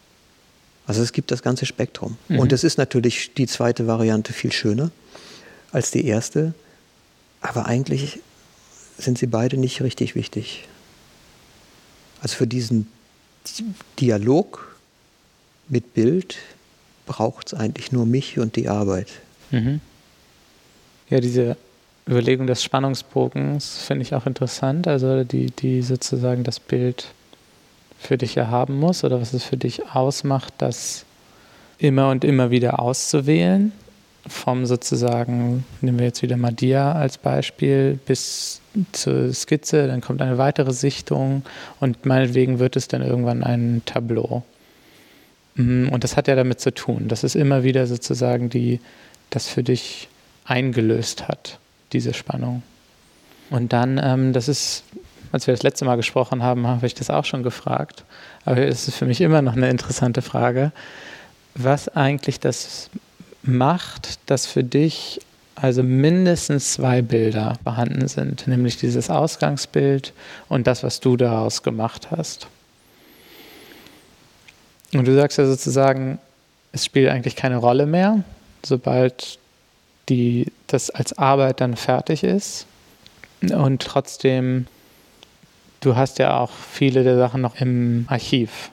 Also 0.88 1.02
es 1.02 1.14
gibt 1.14 1.32
das 1.32 1.42
ganze 1.42 1.66
Spektrum. 1.66 2.18
Mhm. 2.28 2.40
Und 2.40 2.52
es 2.52 2.64
ist 2.64 2.78
natürlich 2.78 3.34
die 3.34 3.48
zweite 3.48 3.88
Variante 3.88 4.34
viel 4.34 4.52
schöner 4.52 4.92
als 5.72 5.92
die 5.92 6.06
erste, 6.06 6.54
aber 7.42 7.66
eigentlich 7.66 8.20
sind 8.98 9.18
sie 9.18 9.28
beide 9.28 9.58
nicht 9.58 9.82
richtig 9.82 10.16
wichtig. 10.16 10.68
Also 12.22 12.36
für 12.36 12.48
diesen 12.48 12.88
Dialog 14.00 14.76
mit 15.70 15.94
Bild 15.94 16.38
braucht 17.06 17.48
es 17.48 17.54
eigentlich 17.54 17.92
nur 17.92 18.06
mich 18.06 18.38
und 18.38 18.56
die 18.56 18.68
Arbeit. 18.68 19.08
Mhm. 19.50 19.82
Ja, 21.10 21.20
diese 21.20 21.58
Überlegung 22.08 22.48
des 22.48 22.64
Spannungsbogens 22.64 23.78
finde 23.80 24.04
ich 24.04 24.14
auch 24.14 24.26
interessant. 24.26 24.88
Also 24.88 25.24
die, 25.24 25.48
die 25.48 25.82
sozusagen 25.82 26.44
das 26.44 26.60
Bild 26.60 27.08
für 28.02 28.18
dich 28.18 28.36
erhaben 28.36 28.80
muss 28.80 29.04
oder 29.04 29.22
was 29.22 29.34
es 29.34 29.44
für 29.44 29.58
dich 29.58 29.90
ausmacht, 29.94 30.54
das 30.58 31.06
immer 31.78 32.10
und 32.10 32.24
immer 32.24 32.50
wieder 32.50 32.80
auszuwählen. 32.80 33.72
Vom 34.28 34.66
sozusagen, 34.66 35.66
nehmen 35.82 36.00
wir 36.00 36.08
jetzt 36.08 36.22
wieder 36.22 36.38
Madia 36.38 36.94
als 36.94 37.18
Beispiel, 37.18 38.00
bis 38.06 38.62
zur 38.92 39.34
Skizze, 39.34 39.88
dann 39.88 40.02
kommt 40.02 40.22
eine 40.22 40.38
weitere 40.38 40.74
Sichtung 40.74 41.44
und 41.80 42.06
meinetwegen 42.06 42.60
wird 42.60 42.76
es 42.76 42.88
dann 42.88 43.02
irgendwann 43.02 43.44
ein 43.44 43.82
Tableau. 43.86 44.44
Mhm, 45.56 45.90
und 45.90 46.04
das 46.04 46.18
hat 46.18 46.28
ja 46.28 46.36
damit 46.36 46.60
zu 46.60 46.74
tun, 46.74 47.08
dass 47.08 47.24
es 47.24 47.36
immer 47.36 47.64
wieder 47.64 47.88
sozusagen 47.88 48.50
die, 48.50 48.80
das 49.30 49.48
für 49.48 49.64
dich 49.64 50.08
eingelöst 50.46 51.28
hat, 51.28 51.60
diese 51.94 52.14
Spannung. 52.14 52.64
Und 53.50 53.74
dann, 53.74 54.00
ähm, 54.02 54.34
das 54.34 54.48
ist, 54.48 54.84
als 55.32 55.48
wir 55.48 55.54
das 55.54 55.64
letzte 55.64 55.86
Mal 55.86 55.96
gesprochen 55.96 56.44
haben, 56.44 56.68
habe 56.68 56.86
ich 56.86 56.94
das 56.94 57.10
auch 57.10 57.26
schon 57.26 57.44
gefragt, 57.44 58.04
aber 58.46 58.58
es 58.58 58.88
ist 58.88 58.96
für 58.96 59.06
mich 59.06 59.22
immer 59.22 59.42
noch 59.42 59.56
eine 59.56 59.70
interessante 59.70 60.22
Frage, 60.22 60.72
was 61.56 61.90
eigentlich 61.90 62.40
das 62.40 62.90
macht, 63.44 64.20
dass 64.30 64.46
für 64.46 64.64
dich 64.64 65.20
also 65.56 65.84
mindestens 65.84 66.74
zwei 66.74 67.02
Bilder 67.02 67.56
vorhanden 67.64 68.08
sind, 68.08 68.48
nämlich 68.48 68.78
dieses 68.78 69.10
Ausgangsbild 69.10 70.14
und 70.50 70.66
das, 70.66 70.84
was 70.84 71.00
du 71.00 71.18
daraus 71.18 71.62
gemacht 71.62 72.10
hast. 72.10 72.48
Und 74.94 75.08
du 75.08 75.16
sagst 75.16 75.38
ja 75.38 75.46
sozusagen, 75.46 76.20
es 76.72 76.86
spielt 76.86 77.10
eigentlich 77.10 77.36
keine 77.36 77.58
Rolle 77.58 77.86
mehr, 77.86 78.24
sobald 78.64 79.40
die, 80.10 80.48
das 80.68 80.90
als 80.90 81.18
Arbeit 81.18 81.62
dann 81.62 81.76
fertig 81.76 82.24
ist. 82.24 82.66
Und 83.42 83.82
trotzdem, 83.82 84.68
du 85.82 85.96
hast 85.96 86.20
ja 86.20 86.38
auch 86.40 86.52
viele 86.52 87.04
der 87.04 87.18
Sachen 87.18 87.42
noch 87.42 87.60
im 87.60 88.06
Archiv 88.08 88.72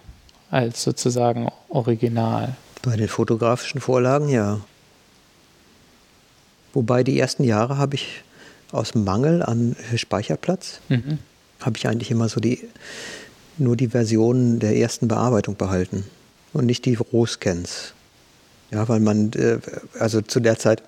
als 0.51 0.83
sozusagen 0.83 1.51
Original. 1.69 2.57
Bei 2.83 2.97
den 2.97 3.09
fotografischen 3.09 3.81
Vorlagen 3.81 4.29
ja. 4.29 4.61
Wobei 6.73 7.03
die 7.03 7.19
ersten 7.19 7.43
Jahre 7.43 7.77
habe 7.77 7.97
ich 7.97 8.23
aus 8.71 8.95
Mangel 8.95 9.43
an 9.43 9.75
Speicherplatz, 9.97 10.81
mhm. 10.89 11.19
habe 11.61 11.77
ich 11.77 11.89
eigentlich 11.89 12.11
immer 12.11 12.29
so 12.29 12.41
die 12.41 12.69
nur 13.57 13.77
die 13.77 13.89
Versionen 13.89 14.61
der 14.61 14.77
ersten 14.77 15.09
Bearbeitung 15.09 15.57
behalten 15.57 16.05
und 16.53 16.67
nicht 16.67 16.85
die 16.85 16.95
Rohscans. 16.95 17.93
Ja, 18.71 18.89
weil 18.89 19.01
man, 19.01 19.33
äh, 19.33 19.59
also 19.99 20.21
zu 20.21 20.39
der 20.39 20.59
Zeit 20.59 20.83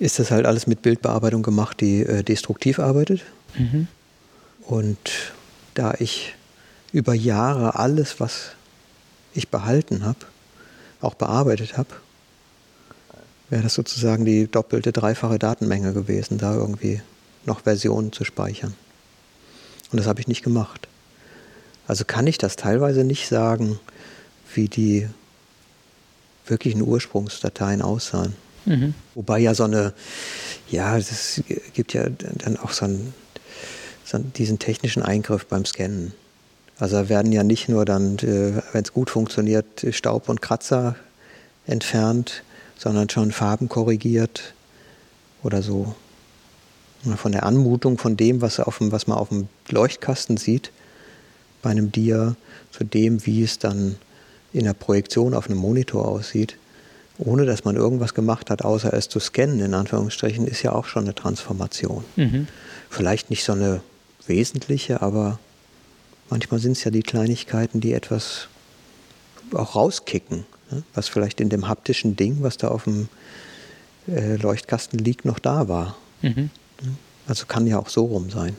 ist 0.00 0.18
das 0.18 0.30
halt 0.30 0.46
alles 0.46 0.66
mit 0.66 0.82
Bildbearbeitung 0.82 1.42
gemacht, 1.42 1.80
die 1.80 2.00
äh, 2.00 2.24
destruktiv 2.24 2.80
arbeitet. 2.80 3.22
Mhm. 3.56 3.86
Und 4.66 4.98
da 5.80 5.94
ich 5.98 6.34
über 6.92 7.14
Jahre 7.14 7.76
alles, 7.76 8.20
was 8.20 8.50
ich 9.32 9.48
behalten 9.48 10.04
habe, 10.04 10.18
auch 11.00 11.14
bearbeitet 11.14 11.78
habe, 11.78 11.88
wäre 13.48 13.62
das 13.62 13.74
sozusagen 13.74 14.26
die 14.26 14.46
doppelte, 14.46 14.92
dreifache 14.92 15.38
Datenmenge 15.38 15.94
gewesen, 15.94 16.36
da 16.36 16.54
irgendwie 16.54 17.00
noch 17.46 17.62
Versionen 17.62 18.12
zu 18.12 18.24
speichern. 18.24 18.74
Und 19.90 19.98
das 19.98 20.06
habe 20.06 20.20
ich 20.20 20.28
nicht 20.28 20.42
gemacht. 20.42 20.86
Also 21.88 22.04
kann 22.04 22.26
ich 22.26 22.36
das 22.36 22.56
teilweise 22.56 23.02
nicht 23.02 23.28
sagen, 23.28 23.80
wie 24.54 24.68
die 24.68 25.08
wirklichen 26.46 26.82
Ursprungsdateien 26.82 27.80
aussahen. 27.80 28.36
Mhm. 28.66 28.92
Wobei 29.14 29.38
ja 29.38 29.54
so 29.54 29.64
eine, 29.64 29.94
ja, 30.70 30.98
es 30.98 31.42
gibt 31.72 31.94
ja 31.94 32.08
dann 32.10 32.58
auch 32.58 32.72
so 32.72 32.86
so 32.86 32.98
diesen 34.12 34.58
technischen 34.58 35.02
Eingriff 35.02 35.46
beim 35.46 35.64
Scannen. 35.64 36.12
Also 36.78 36.96
da 36.96 37.08
werden 37.08 37.32
ja 37.32 37.44
nicht 37.44 37.68
nur 37.68 37.84
dann, 37.84 38.18
äh, 38.18 38.62
wenn 38.72 38.82
es 38.82 38.92
gut 38.92 39.10
funktioniert, 39.10 39.86
Staub 39.90 40.28
und 40.28 40.40
Kratzer 40.40 40.96
entfernt, 41.66 42.42
sondern 42.78 43.10
schon 43.10 43.32
Farben 43.32 43.68
korrigiert 43.68 44.54
oder 45.42 45.62
so. 45.62 45.94
Von 47.16 47.32
der 47.32 47.44
Anmutung 47.44 47.98
von 47.98 48.16
dem, 48.16 48.40
was, 48.40 48.60
auf 48.60 48.78
dem, 48.78 48.92
was 48.92 49.06
man 49.06 49.18
auf 49.18 49.28
dem 49.28 49.48
Leuchtkasten 49.68 50.36
sieht, 50.36 50.70
bei 51.62 51.70
einem 51.70 51.92
Dia 51.92 52.36
zu 52.72 52.84
dem, 52.84 53.24
wie 53.26 53.42
es 53.42 53.58
dann 53.58 53.96
in 54.52 54.64
der 54.64 54.74
Projektion 54.74 55.34
auf 55.34 55.48
einem 55.48 55.58
Monitor 55.58 56.08
aussieht, 56.08 56.56
ohne 57.18 57.44
dass 57.44 57.64
man 57.64 57.76
irgendwas 57.76 58.14
gemacht 58.14 58.50
hat, 58.50 58.64
außer 58.64 58.92
es 58.94 59.08
zu 59.08 59.20
scannen, 59.20 59.60
in 59.60 59.74
Anführungsstrichen, 59.74 60.46
ist 60.46 60.62
ja 60.62 60.72
auch 60.72 60.86
schon 60.86 61.04
eine 61.04 61.14
Transformation. 61.14 62.04
Mhm. 62.16 62.48
Vielleicht 62.88 63.30
nicht 63.30 63.44
so 63.44 63.52
eine 63.52 63.82
wesentliche, 64.26 65.02
aber 65.02 65.38
manchmal 66.28 66.60
sind 66.60 66.72
es 66.72 66.84
ja 66.84 66.90
die 66.90 67.02
Kleinigkeiten, 67.02 67.80
die 67.80 67.92
etwas 67.92 68.48
auch 69.54 69.74
rauskicken, 69.74 70.44
ne? 70.70 70.82
was 70.94 71.08
vielleicht 71.08 71.40
in 71.40 71.48
dem 71.48 71.68
haptischen 71.68 72.16
Ding, 72.16 72.38
was 72.40 72.56
da 72.56 72.68
auf 72.68 72.84
dem 72.84 73.08
äh, 74.08 74.36
Leuchtkasten 74.36 74.98
liegt, 74.98 75.24
noch 75.24 75.38
da 75.38 75.68
war. 75.68 75.96
Mhm. 76.22 76.50
Also 77.26 77.46
kann 77.46 77.66
ja 77.66 77.78
auch 77.78 77.88
so 77.88 78.06
rum 78.06 78.30
sein. 78.30 78.56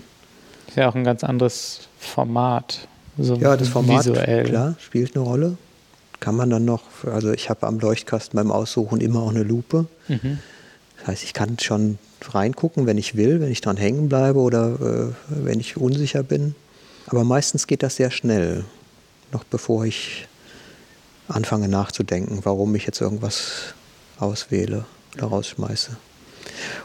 Ist 0.68 0.78
ja 0.78 0.90
auch 0.90 0.96
ein 0.96 1.04
ganz 1.04 1.24
anderes 1.24 1.90
Format. 2.00 2.88
So 3.18 3.36
ja, 3.36 3.58
das 3.58 3.68
Format, 3.68 4.06
visuell. 4.06 4.46
klar, 4.46 4.76
spielt 4.80 5.16
eine 5.16 5.26
Rolle. 5.26 5.58
Kann 6.20 6.36
man 6.36 6.50
dann 6.50 6.66
noch, 6.66 6.84
also 7.06 7.32
ich 7.32 7.50
habe 7.50 7.68
am 7.68 7.80
Leuchtkasten 7.80 8.38
beim 8.38 8.52
Aussuchen 8.52 9.02
immer 9.02 9.24
auch 9.24 9.32
eine 9.32 9.44
Lupe. 9.44 9.88
Mhm. 10.08 10.40
Das 11.02 11.08
heißt, 11.08 11.24
ich 11.24 11.34
kann 11.34 11.58
schon 11.60 11.98
reingucken, 12.22 12.86
wenn 12.86 12.98
ich 12.98 13.16
will, 13.16 13.42
wenn 13.42 13.52
ich 13.52 13.62
dran 13.62 13.78
hängen 13.78 14.08
bleibe 14.08 14.40
oder 14.40 14.76
äh, 14.80 15.14
wenn 15.30 15.60
ich 15.60 15.78
unsicher 15.78 16.24
bin. 16.24 16.56
Aber 17.08 17.24
meistens 17.24 17.68
geht 17.68 17.84
das 17.84 17.96
sehr 17.96 18.12
schnell, 18.12 18.64
noch 19.32 19.44
bevor 19.44 19.86
ich 19.86 20.28
anfange 21.28 21.68
nachzudenken, 21.68 22.40
warum 22.44 22.76
ich 22.76 22.86
jetzt 22.86 23.02
irgendwas 23.02 23.74
auswähle 24.20 24.86
oder 25.18 25.28
rausschmeiße. 25.28 25.98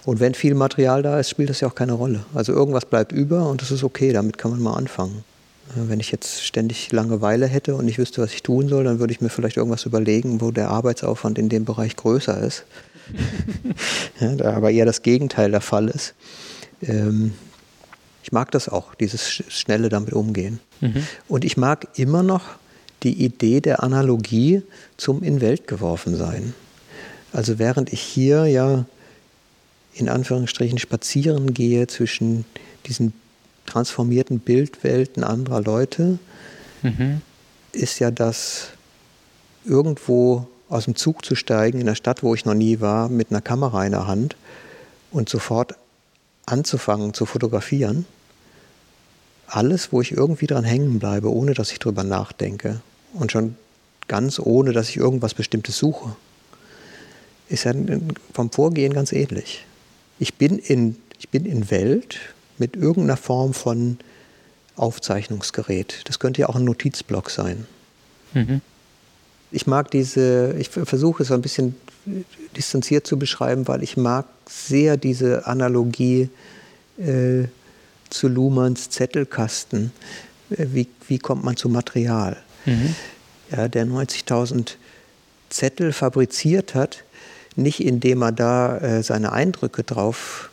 Und 0.04 0.20
wenn 0.20 0.34
viel 0.34 0.54
Material 0.54 1.02
da 1.02 1.20
ist, 1.20 1.30
spielt 1.30 1.50
das 1.50 1.60
ja 1.60 1.68
auch 1.68 1.74
keine 1.74 1.92
Rolle. 1.92 2.24
Also 2.34 2.52
irgendwas 2.52 2.86
bleibt 2.86 3.12
über 3.12 3.48
und 3.48 3.60
das 3.60 3.70
ist 3.70 3.84
okay, 3.84 4.12
damit 4.12 4.38
kann 4.38 4.50
man 4.50 4.60
mal 4.60 4.74
anfangen. 4.74 5.24
Wenn 5.74 6.00
ich 6.00 6.12
jetzt 6.12 6.44
ständig 6.44 6.92
Langeweile 6.92 7.46
hätte 7.46 7.74
und 7.74 7.84
nicht 7.84 7.98
wüsste, 7.98 8.22
was 8.22 8.32
ich 8.32 8.42
tun 8.42 8.68
soll, 8.68 8.84
dann 8.84 9.00
würde 9.00 9.12
ich 9.12 9.20
mir 9.20 9.28
vielleicht 9.28 9.56
irgendwas 9.56 9.84
überlegen, 9.84 10.40
wo 10.40 10.52
der 10.52 10.70
Arbeitsaufwand 10.70 11.38
in 11.38 11.48
dem 11.48 11.64
Bereich 11.64 11.96
größer 11.96 12.40
ist. 12.40 12.64
ja, 14.20 14.34
da 14.34 14.54
aber 14.54 14.70
eher 14.70 14.86
das 14.86 15.02
Gegenteil 15.02 15.50
der 15.50 15.60
Fall 15.60 15.88
ist. 15.88 16.14
Ähm, 16.82 17.32
ich 18.22 18.32
mag 18.32 18.50
das 18.50 18.68
auch, 18.68 18.94
dieses 18.94 19.28
schnelle 19.28 19.88
damit 19.88 20.12
umgehen. 20.12 20.60
Mhm. 20.80 21.06
Und 21.28 21.44
ich 21.44 21.56
mag 21.56 21.86
immer 21.96 22.22
noch 22.22 22.42
die 23.02 23.24
Idee 23.24 23.60
der 23.60 23.82
Analogie 23.82 24.62
zum 24.96 25.22
in 25.22 25.40
Welt 25.40 25.68
geworfen 25.68 26.16
sein. 26.16 26.54
Also 27.32 27.58
während 27.58 27.92
ich 27.92 28.00
hier 28.00 28.46
ja 28.46 28.84
in 29.94 30.08
Anführungsstrichen 30.08 30.78
spazieren 30.78 31.54
gehe 31.54 31.86
zwischen 31.86 32.44
diesen 32.86 33.12
transformierten 33.66 34.40
Bildwelten 34.40 35.24
anderer 35.24 35.62
Leute, 35.62 36.18
mhm. 36.82 37.20
ist 37.72 37.98
ja 37.98 38.10
das 38.10 38.68
irgendwo 39.64 40.48
aus 40.68 40.84
dem 40.84 40.96
Zug 40.96 41.24
zu 41.24 41.34
steigen 41.34 41.80
in 41.80 41.86
der 41.86 41.94
Stadt, 41.94 42.22
wo 42.22 42.34
ich 42.34 42.44
noch 42.44 42.54
nie 42.54 42.80
war, 42.80 43.08
mit 43.08 43.30
einer 43.30 43.40
Kamera 43.40 43.84
in 43.84 43.92
der 43.92 44.06
Hand 44.06 44.36
und 45.10 45.28
sofort 45.28 45.74
anzufangen 46.44 47.14
zu 47.14 47.26
fotografieren. 47.26 48.06
Alles, 49.46 49.92
wo 49.92 50.00
ich 50.00 50.12
irgendwie 50.12 50.46
dran 50.46 50.64
hängen 50.64 50.98
bleibe, 50.98 51.32
ohne 51.32 51.54
dass 51.54 51.70
ich 51.70 51.78
drüber 51.78 52.02
nachdenke 52.02 52.80
und 53.14 53.30
schon 53.30 53.56
ganz 54.08 54.38
ohne, 54.38 54.72
dass 54.72 54.88
ich 54.88 54.96
irgendwas 54.96 55.34
Bestimmtes 55.34 55.78
suche, 55.78 56.16
ist 57.48 57.64
ja 57.64 57.72
vom 58.32 58.50
Vorgehen 58.50 58.92
ganz 58.92 59.12
ähnlich. 59.12 59.64
Ich 60.18 60.34
bin 60.34 60.58
in, 60.58 60.96
ich 61.18 61.28
bin 61.28 61.44
in 61.44 61.70
Welt, 61.70 62.18
mit 62.58 62.74
irgendeiner 62.74 63.16
Form 63.16 63.54
von 63.54 63.98
Aufzeichnungsgerät. 64.76 66.02
Das 66.04 66.18
könnte 66.18 66.40
ja 66.40 66.48
auch 66.48 66.56
ein 66.56 66.64
Notizblock 66.64 67.30
sein. 67.30 67.66
Mhm. 68.32 68.60
Ich 69.50 69.66
mag 69.66 69.90
diese, 69.90 70.54
ich 70.58 70.68
versuche 70.70 71.22
es 71.22 71.28
so 71.28 71.34
ein 71.34 71.42
bisschen 71.42 71.76
distanziert 72.56 73.06
zu 73.06 73.18
beschreiben, 73.18 73.66
weil 73.68 73.82
ich 73.82 73.96
mag 73.96 74.26
sehr 74.48 74.96
diese 74.96 75.46
Analogie 75.46 76.30
äh, 76.98 77.44
zu 78.10 78.28
Luhmanns 78.28 78.90
Zettelkasten. 78.90 79.92
Äh, 80.50 80.66
wie, 80.72 80.88
wie 81.08 81.18
kommt 81.18 81.44
man 81.44 81.56
zu 81.56 81.68
Material? 81.68 82.36
Mhm. 82.64 82.94
Ja, 83.50 83.68
der 83.68 83.86
90.000 83.86 84.72
Zettel 85.50 85.92
fabriziert 85.92 86.74
hat, 86.74 87.04
nicht 87.54 87.80
indem 87.80 88.22
er 88.22 88.32
da 88.32 88.78
äh, 88.78 89.02
seine 89.02 89.32
Eindrücke 89.32 89.82
drauf 89.82 90.50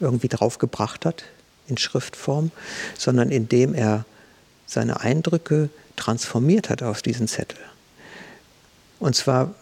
irgendwie 0.00 0.28
draufgebracht 0.28 1.04
hat 1.04 1.24
in 1.68 1.76
Schriftform, 1.76 2.50
sondern 2.96 3.30
indem 3.30 3.74
er 3.74 4.04
seine 4.66 5.00
Eindrücke 5.00 5.68
transformiert 5.96 6.70
hat 6.70 6.82
auf 6.82 7.02
diesen 7.02 7.28
Zettel. 7.28 7.58
Und 9.00 9.16
zwar 9.16 9.54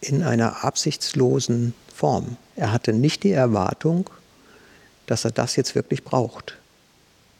in 0.00 0.22
einer 0.22 0.64
absichtslosen 0.64 1.74
Form. 1.92 2.36
Er 2.56 2.72
hatte 2.72 2.92
nicht 2.92 3.22
die 3.22 3.32
Erwartung, 3.32 4.10
dass 5.06 5.24
er 5.24 5.30
das 5.30 5.56
jetzt 5.56 5.74
wirklich 5.74 6.04
braucht. 6.04 6.58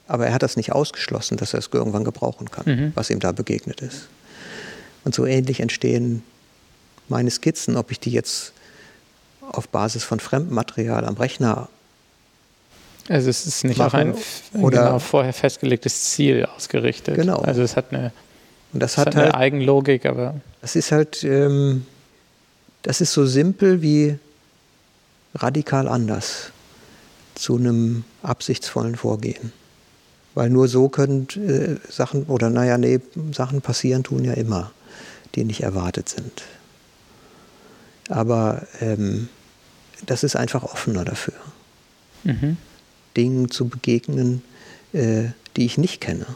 Aber 0.08 0.26
er 0.26 0.34
hat 0.34 0.42
das 0.42 0.56
nicht 0.56 0.72
ausgeschlossen, 0.72 1.36
dass 1.36 1.54
er 1.54 1.60
es 1.60 1.70
irgendwann 1.72 2.04
gebrauchen 2.04 2.50
kann, 2.50 2.64
mhm. 2.66 2.92
was 2.94 3.10
ihm 3.10 3.20
da 3.20 3.32
begegnet 3.32 3.80
ist. 3.80 4.08
Und 5.04 5.14
so 5.14 5.26
ähnlich 5.26 5.60
entstehen 5.60 6.22
meine 7.08 7.30
Skizzen, 7.30 7.76
ob 7.76 7.90
ich 7.90 8.00
die 8.00 8.10
jetzt 8.10 8.52
auf 9.40 9.68
Basis 9.68 10.04
von 10.04 10.20
Fremdmaterial 10.20 11.04
am 11.04 11.16
Rechner 11.16 11.68
also 13.08 13.30
es 13.30 13.46
ist 13.46 13.64
nicht 13.64 13.80
auch 13.80 13.94
ein 13.94 14.14
oder 14.54 14.84
genau 14.84 14.98
vorher 15.00 15.32
festgelegtes 15.32 16.04
Ziel 16.04 16.46
ausgerichtet. 16.46 17.16
Genau. 17.16 17.38
Also 17.38 17.62
es 17.62 17.76
hat 17.76 17.92
eine, 17.92 18.12
und 18.72 18.80
das 18.80 18.96
hat, 18.96 19.08
hat 19.08 19.16
halt, 19.16 19.26
eine 19.26 19.34
Eigenlogik, 19.34 20.06
aber. 20.06 20.40
Das 20.60 20.76
ist 20.76 20.92
halt, 20.92 21.24
ähm, 21.24 21.86
das 22.82 23.00
ist 23.00 23.12
so 23.12 23.26
simpel 23.26 23.82
wie 23.82 24.18
radikal 25.34 25.88
anders 25.88 26.52
zu 27.34 27.56
einem 27.56 28.04
absichtsvollen 28.22 28.96
Vorgehen. 28.96 29.52
Weil 30.34 30.50
nur 30.50 30.68
so 30.68 30.88
können 30.88 31.28
äh, 31.36 31.76
Sachen, 31.90 32.24
oder 32.24 32.48
naja, 32.48 32.78
nee, 32.78 33.00
Sachen 33.32 33.60
passieren 33.60 34.02
tun 34.02 34.24
ja 34.24 34.32
immer, 34.32 34.72
die 35.34 35.44
nicht 35.44 35.62
erwartet 35.62 36.08
sind. 36.08 36.42
Aber 38.08 38.66
ähm, 38.80 39.28
das 40.06 40.22
ist 40.22 40.36
einfach 40.36 40.62
offener 40.64 41.04
dafür. 41.04 41.34
Mhm. 42.24 42.56
Dingen 43.16 43.50
zu 43.50 43.68
begegnen, 43.68 44.42
äh, 44.92 45.24
die 45.56 45.66
ich 45.66 45.76
nicht 45.76 46.00
kenne. 46.00 46.26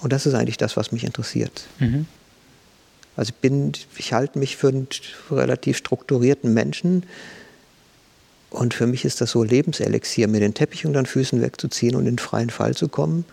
Und 0.00 0.12
das 0.12 0.26
ist 0.26 0.34
eigentlich 0.34 0.56
das, 0.56 0.76
was 0.76 0.92
mich 0.92 1.04
interessiert. 1.04 1.64
Mhm. 1.78 2.06
Also 3.16 3.30
ich 3.30 3.40
bin, 3.40 3.72
ich 3.96 4.12
halte 4.12 4.38
mich 4.38 4.56
für 4.56 4.68
einen 4.68 4.86
relativ 5.30 5.76
strukturierten 5.76 6.54
Menschen. 6.54 7.04
Und 8.50 8.74
für 8.74 8.86
mich 8.86 9.04
ist 9.04 9.20
das 9.20 9.32
so 9.32 9.42
Lebenselixier, 9.42 10.28
mir 10.28 10.40
den 10.40 10.54
Teppich 10.54 10.86
unter 10.86 11.02
den 11.02 11.06
Füßen 11.06 11.42
wegzuziehen 11.42 11.96
und 11.96 12.02
in 12.02 12.16
den 12.16 12.18
freien 12.18 12.50
Fall 12.50 12.74
zu 12.74 12.88
kommen, 12.88 13.24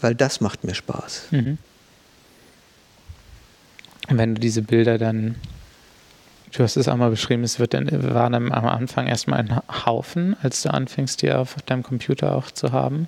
weil 0.00 0.14
das 0.14 0.40
macht 0.40 0.64
mir 0.64 0.74
Spaß. 0.74 1.22
Mhm. 1.30 1.58
Wenn 4.08 4.34
du 4.34 4.40
diese 4.40 4.62
Bilder 4.62 4.98
dann 4.98 5.36
Du 6.52 6.64
hast 6.64 6.76
es 6.76 6.88
auch 6.88 6.96
mal 6.96 7.10
beschrieben, 7.10 7.44
es 7.44 7.60
wird 7.60 7.74
dann, 7.74 7.88
war 8.12 8.28
dann 8.28 8.50
am 8.52 8.66
Anfang 8.66 9.06
erstmal 9.06 9.38
ein 9.38 9.60
Haufen, 9.86 10.36
als 10.42 10.62
du 10.62 10.72
anfingst, 10.72 11.22
die 11.22 11.30
auf 11.32 11.54
deinem 11.66 11.84
Computer 11.84 12.34
auch 12.34 12.50
zu 12.50 12.72
haben, 12.72 13.06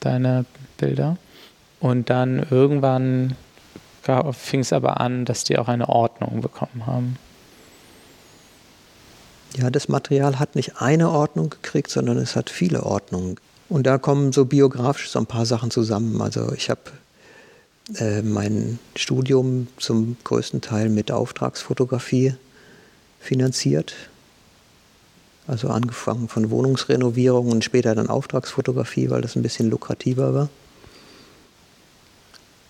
deine 0.00 0.44
Bilder. 0.76 1.16
Und 1.80 2.10
dann 2.10 2.46
irgendwann 2.50 3.36
fing 4.32 4.60
es 4.60 4.72
aber 4.72 5.00
an, 5.00 5.24
dass 5.24 5.44
die 5.44 5.58
auch 5.58 5.68
eine 5.68 5.88
Ordnung 5.88 6.40
bekommen 6.40 6.86
haben. 6.86 7.16
Ja, 9.56 9.70
das 9.70 9.88
Material 9.88 10.38
hat 10.38 10.56
nicht 10.56 10.80
eine 10.80 11.10
Ordnung 11.10 11.50
gekriegt, 11.50 11.90
sondern 11.90 12.18
es 12.18 12.36
hat 12.36 12.50
viele 12.50 12.84
Ordnungen. 12.84 13.36
Und 13.68 13.86
da 13.86 13.98
kommen 13.98 14.32
so 14.32 14.44
biografisch 14.44 15.10
so 15.10 15.18
ein 15.18 15.26
paar 15.26 15.46
Sachen 15.46 15.70
zusammen. 15.70 16.20
Also 16.22 16.52
ich 16.52 16.70
habe 16.70 16.80
äh, 17.96 18.22
mein 18.22 18.78
Studium 18.96 19.68
zum 19.78 20.16
größten 20.24 20.60
Teil 20.60 20.88
mit 20.88 21.10
Auftragsfotografie 21.10 22.34
finanziert. 23.20 23.94
Also 25.46 25.68
angefangen 25.68 26.28
von 26.28 26.50
Wohnungsrenovierung 26.50 27.50
und 27.50 27.64
später 27.64 27.94
dann 27.94 28.08
Auftragsfotografie, 28.08 29.10
weil 29.10 29.22
das 29.22 29.34
ein 29.34 29.42
bisschen 29.42 29.70
lukrativer 29.70 30.34
war. 30.34 30.48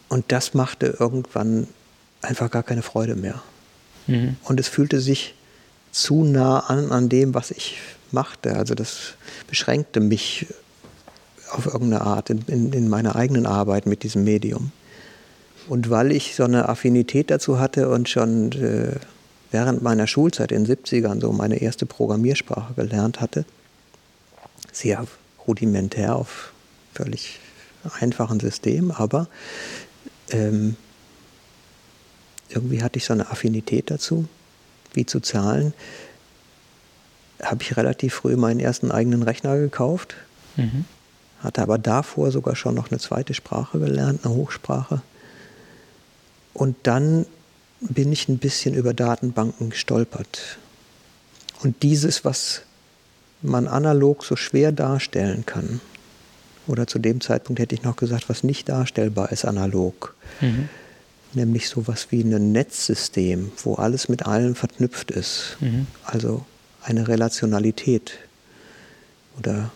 Und 0.09 0.27
das 0.29 0.55
machte 0.55 0.97
irgendwann 0.99 1.69
einfach 2.23 2.51
gar 2.51 2.63
keine 2.63 2.83
Freude 2.83 3.15
mehr. 3.15 3.43
Mhm. 4.07 4.37
Und 4.45 4.59
es 4.59 4.69
fühlte 4.69 5.01
sich 5.01 5.35
zu 5.93 6.25
nah 6.25 6.61
an 6.61 6.91
an 6.91 7.09
dem, 7.09 7.35
was 7.35 7.51
ich 7.51 7.79
machte. 8.11 8.57
Also 8.57 8.75
das 8.75 9.15
beschränkte 9.47 10.01
mich 10.01 10.47
auf 11.51 11.67
irgendeine 11.67 12.03
Art 12.03 12.31
in, 12.31 12.43
in, 12.47 12.73
in 12.73 12.89
meiner 12.89 13.17
eigenen 13.17 13.47
Arbeit 13.47 13.87
mit 13.87 14.03
diesem 14.03 14.25
Medium. 14.25 14.73
Und 15.69 15.91
weil 15.91 16.13
ich 16.13 16.35
so 16.35 16.45
eine 16.45 16.69
Affinität 16.69 17.31
dazu 17.31 17.59
hatte 17.59 17.89
und 17.89 18.09
schon 18.09 18.53
äh, 18.53 18.97
während 19.51 19.83
meiner 19.83 20.07
Schulzeit 20.07 20.53
in 20.53 20.65
den 20.65 20.77
70ern 20.77 21.21
so 21.21 21.33
meine 21.33 21.61
erste 21.61 21.87
Programmiersprache 21.87 22.75
gelernt 22.75 23.21
hatte. 23.21 23.45
Sehr 24.73 25.07
rudimentär 25.47 26.17
auf 26.17 26.53
völlig 26.95 27.39
einfachen 28.01 28.41
System, 28.41 28.91
aber 28.91 29.29
ähm, 30.31 30.76
irgendwie 32.49 32.83
hatte 32.83 32.99
ich 32.99 33.05
so 33.05 33.12
eine 33.12 33.31
Affinität 33.31 33.91
dazu, 33.91 34.26
wie 34.95 35.07
zu 35.07 35.20
zahlen. 35.20 35.74
Habe 37.43 37.62
ich 37.62 37.76
relativ 37.76 38.14
früh 38.14 38.37
meinen 38.37 38.61
ersten 38.61 38.91
eigenen 38.91 39.22
Rechner 39.22 39.57
gekauft, 39.59 40.16
mhm. 40.57 40.85
hatte 41.41 41.62
aber 41.62 41.79
davor 41.79 42.31
sogar 42.31 42.57
schon 42.57 42.74
noch 42.74 42.91
eine 42.91 42.99
zweite 42.99 43.35
Sprache 43.35 43.79
gelernt, 43.79 44.24
eine 44.24 44.35
Hochsprache. 44.35 45.03
Und 46.55 46.76
dann 46.83 47.26
bin 47.81 48.12
ich 48.12 48.29
ein 48.29 48.39
bisschen 48.39 48.74
über 48.74 48.93
Datenbanken 48.93 49.70
gestolpert. 49.70 50.59
Und 51.62 51.83
dieses, 51.83 52.24
was 52.24 52.62
man 53.43 53.68
analog 53.68 54.24
so 54.24 54.35
schwer 54.35 54.72
darstellen 54.72 55.47
kann, 55.47 55.81
oder 56.69 56.87
zu 56.87 56.99
dem 56.99 57.21
Zeitpunkt 57.21 57.61
hätte 57.61 57.75
ich 57.75 57.83
noch 57.83 57.97
gesagt, 57.97 58.29
was 58.29 58.45
nicht 58.45 58.69
darstellbar 58.69 59.33
ist 59.33 59.45
analog, 59.45 60.14
mhm. 60.41 60.69
nämlich 61.35 61.69
sowas 61.69 62.09
wie 62.11 62.23
ein 62.23 62.53
Netzsystem, 62.53 63.53
wo 63.64 63.75
alles 63.75 64.09
mit 64.09 64.27
allem 64.27 64.55
verknüpft 64.55 65.11
ist, 65.11 65.57
mhm. 65.61 65.87
also 66.05 66.45
eine 66.83 67.09
Relationalität 67.09 68.19
oder 69.39 69.71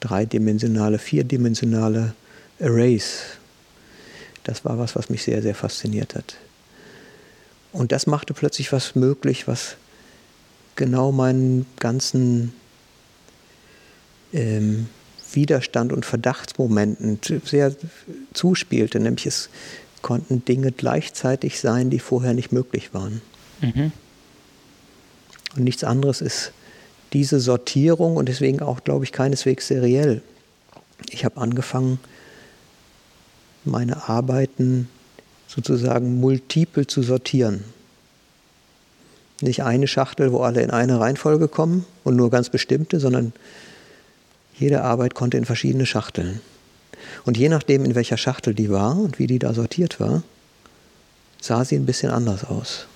dreidimensionale, 0.00 0.98
vierdimensionale 0.98 2.14
Arrays. 2.60 3.20
Das 4.44 4.64
war 4.64 4.78
was, 4.78 4.94
was 4.96 5.08
mich 5.08 5.22
sehr, 5.22 5.40
sehr 5.40 5.54
fasziniert 5.54 6.14
hat. 6.14 6.36
Und 7.72 7.92
das 7.92 8.06
machte 8.06 8.34
plötzlich 8.34 8.72
was 8.72 8.94
möglich, 8.94 9.48
was 9.48 9.76
genau 10.76 11.12
meinen 11.12 11.66
ganzen 11.78 12.52
ähm, 14.32 14.88
Widerstand 15.34 15.92
und 15.92 16.04
Verdachtsmomenten 16.04 17.20
sehr 17.44 17.74
zuspielte. 18.32 19.00
Nämlich 19.00 19.26
es 19.26 19.48
konnten 20.02 20.44
Dinge 20.44 20.72
gleichzeitig 20.72 21.60
sein, 21.60 21.90
die 21.90 21.98
vorher 21.98 22.34
nicht 22.34 22.52
möglich 22.52 22.92
waren. 22.92 23.22
Mhm. 23.60 23.92
Und 25.56 25.64
nichts 25.64 25.84
anderes 25.84 26.20
ist 26.20 26.52
diese 27.12 27.40
Sortierung 27.40 28.16
und 28.16 28.28
deswegen 28.28 28.60
auch, 28.60 28.84
glaube 28.84 29.04
ich, 29.04 29.12
keineswegs 29.12 29.68
seriell. 29.68 30.20
Ich 31.10 31.24
habe 31.24 31.40
angefangen, 31.40 31.98
meine 33.64 34.08
Arbeiten 34.08 34.88
sozusagen 35.46 36.20
multiple 36.20 36.86
zu 36.86 37.02
sortieren. 37.02 37.64
Nicht 39.40 39.62
eine 39.62 39.86
Schachtel, 39.86 40.32
wo 40.32 40.40
alle 40.40 40.62
in 40.62 40.70
eine 40.70 41.00
Reihenfolge 41.00 41.48
kommen 41.48 41.86
und 42.02 42.16
nur 42.16 42.30
ganz 42.30 42.50
bestimmte, 42.50 43.00
sondern 43.00 43.32
jede 44.54 44.82
Arbeit 44.82 45.14
konnte 45.14 45.36
in 45.36 45.44
verschiedene 45.44 45.86
Schachteln. 45.86 46.40
Und 47.24 47.36
je 47.36 47.48
nachdem, 47.48 47.84
in 47.84 47.94
welcher 47.94 48.16
Schachtel 48.16 48.54
die 48.54 48.70
war 48.70 48.96
und 48.96 49.18
wie 49.18 49.26
die 49.26 49.38
da 49.38 49.52
sortiert 49.52 50.00
war, 50.00 50.22
sah 51.40 51.64
sie 51.64 51.76
ein 51.76 51.86
bisschen 51.86 52.10
anders 52.10 52.44
aus. 52.44 52.86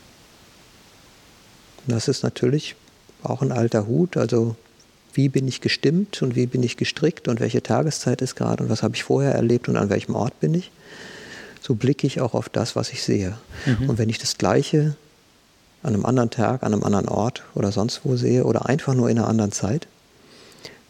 Und 1.87 1.95
das 1.95 2.09
ist 2.09 2.23
natürlich 2.23 2.77
auch 3.23 3.43
ein 3.43 3.53
alter 3.53 3.87
Hut, 3.87 4.17
also 4.17 4.57
wie 5.13 5.29
bin 5.29 5.49
ich 5.49 5.61
gestimmt 5.61 6.23
und 6.23 6.37
wie 6.37 6.47
bin 6.47 6.63
ich 6.63 6.77
gestrickt 6.77 7.29
und 7.29 7.41
welche 7.41 7.63
Tageszeit 7.63 8.23
ist 8.23 8.37
gerade 8.37 8.63
und 8.63 8.71
was 8.71 8.83
habe 8.83 8.95
ich 8.95 9.03
vorher 9.03 9.35
erlebt 9.35 9.69
und 9.69 9.77
an 9.77 9.91
welchem 9.91 10.15
Ort 10.15 10.39
bin 10.41 10.55
ich 10.55 10.71
so 11.69 11.75
blicke 11.75 12.07
ich 12.07 12.21
auch 12.23 12.33
auf 12.33 12.49
das, 12.49 12.77
was 12.77 12.91
ich 12.91 13.03
sehe. 13.03 13.37
Mhm. 13.67 13.91
Und 13.91 13.99
wenn 13.99 14.09
ich 14.09 14.19
das 14.19 14.39
Gleiche 14.39 14.97
an 15.83 15.93
einem 15.93 16.07
anderen 16.07 16.31
Tag, 16.31 16.63
an 16.63 16.73
einem 16.73 16.83
anderen 16.83 17.09
Ort 17.09 17.43
oder 17.55 17.73
sonst 17.73 18.01
wo 18.05 18.17
sehe 18.17 18.45
oder 18.45 18.67
einfach 18.67 18.95
nur 18.95 19.11
in 19.11 19.19
einer 19.19 19.29
anderen 19.29 19.53
Zeit, 19.53 19.87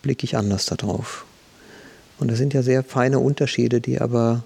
blicke 0.02 0.24
ich 0.24 0.36
anders 0.36 0.66
darauf. 0.66 1.24
Und 2.18 2.30
das 2.30 2.38
sind 2.38 2.54
ja 2.54 2.62
sehr 2.62 2.82
feine 2.82 3.18
Unterschiede, 3.18 3.80
die 3.80 4.00
aber 4.00 4.42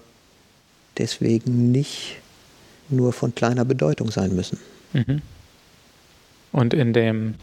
deswegen 0.97 1.71
nicht 1.71 2.17
nur 2.89 3.13
von 3.13 3.33
kleiner 3.33 3.65
Bedeutung 3.65 4.11
sein 4.11 4.35
müssen. 4.35 4.59
Mhm. 4.93 5.21
Und 6.51 6.73
in 6.73 6.93
dem, 6.93 7.35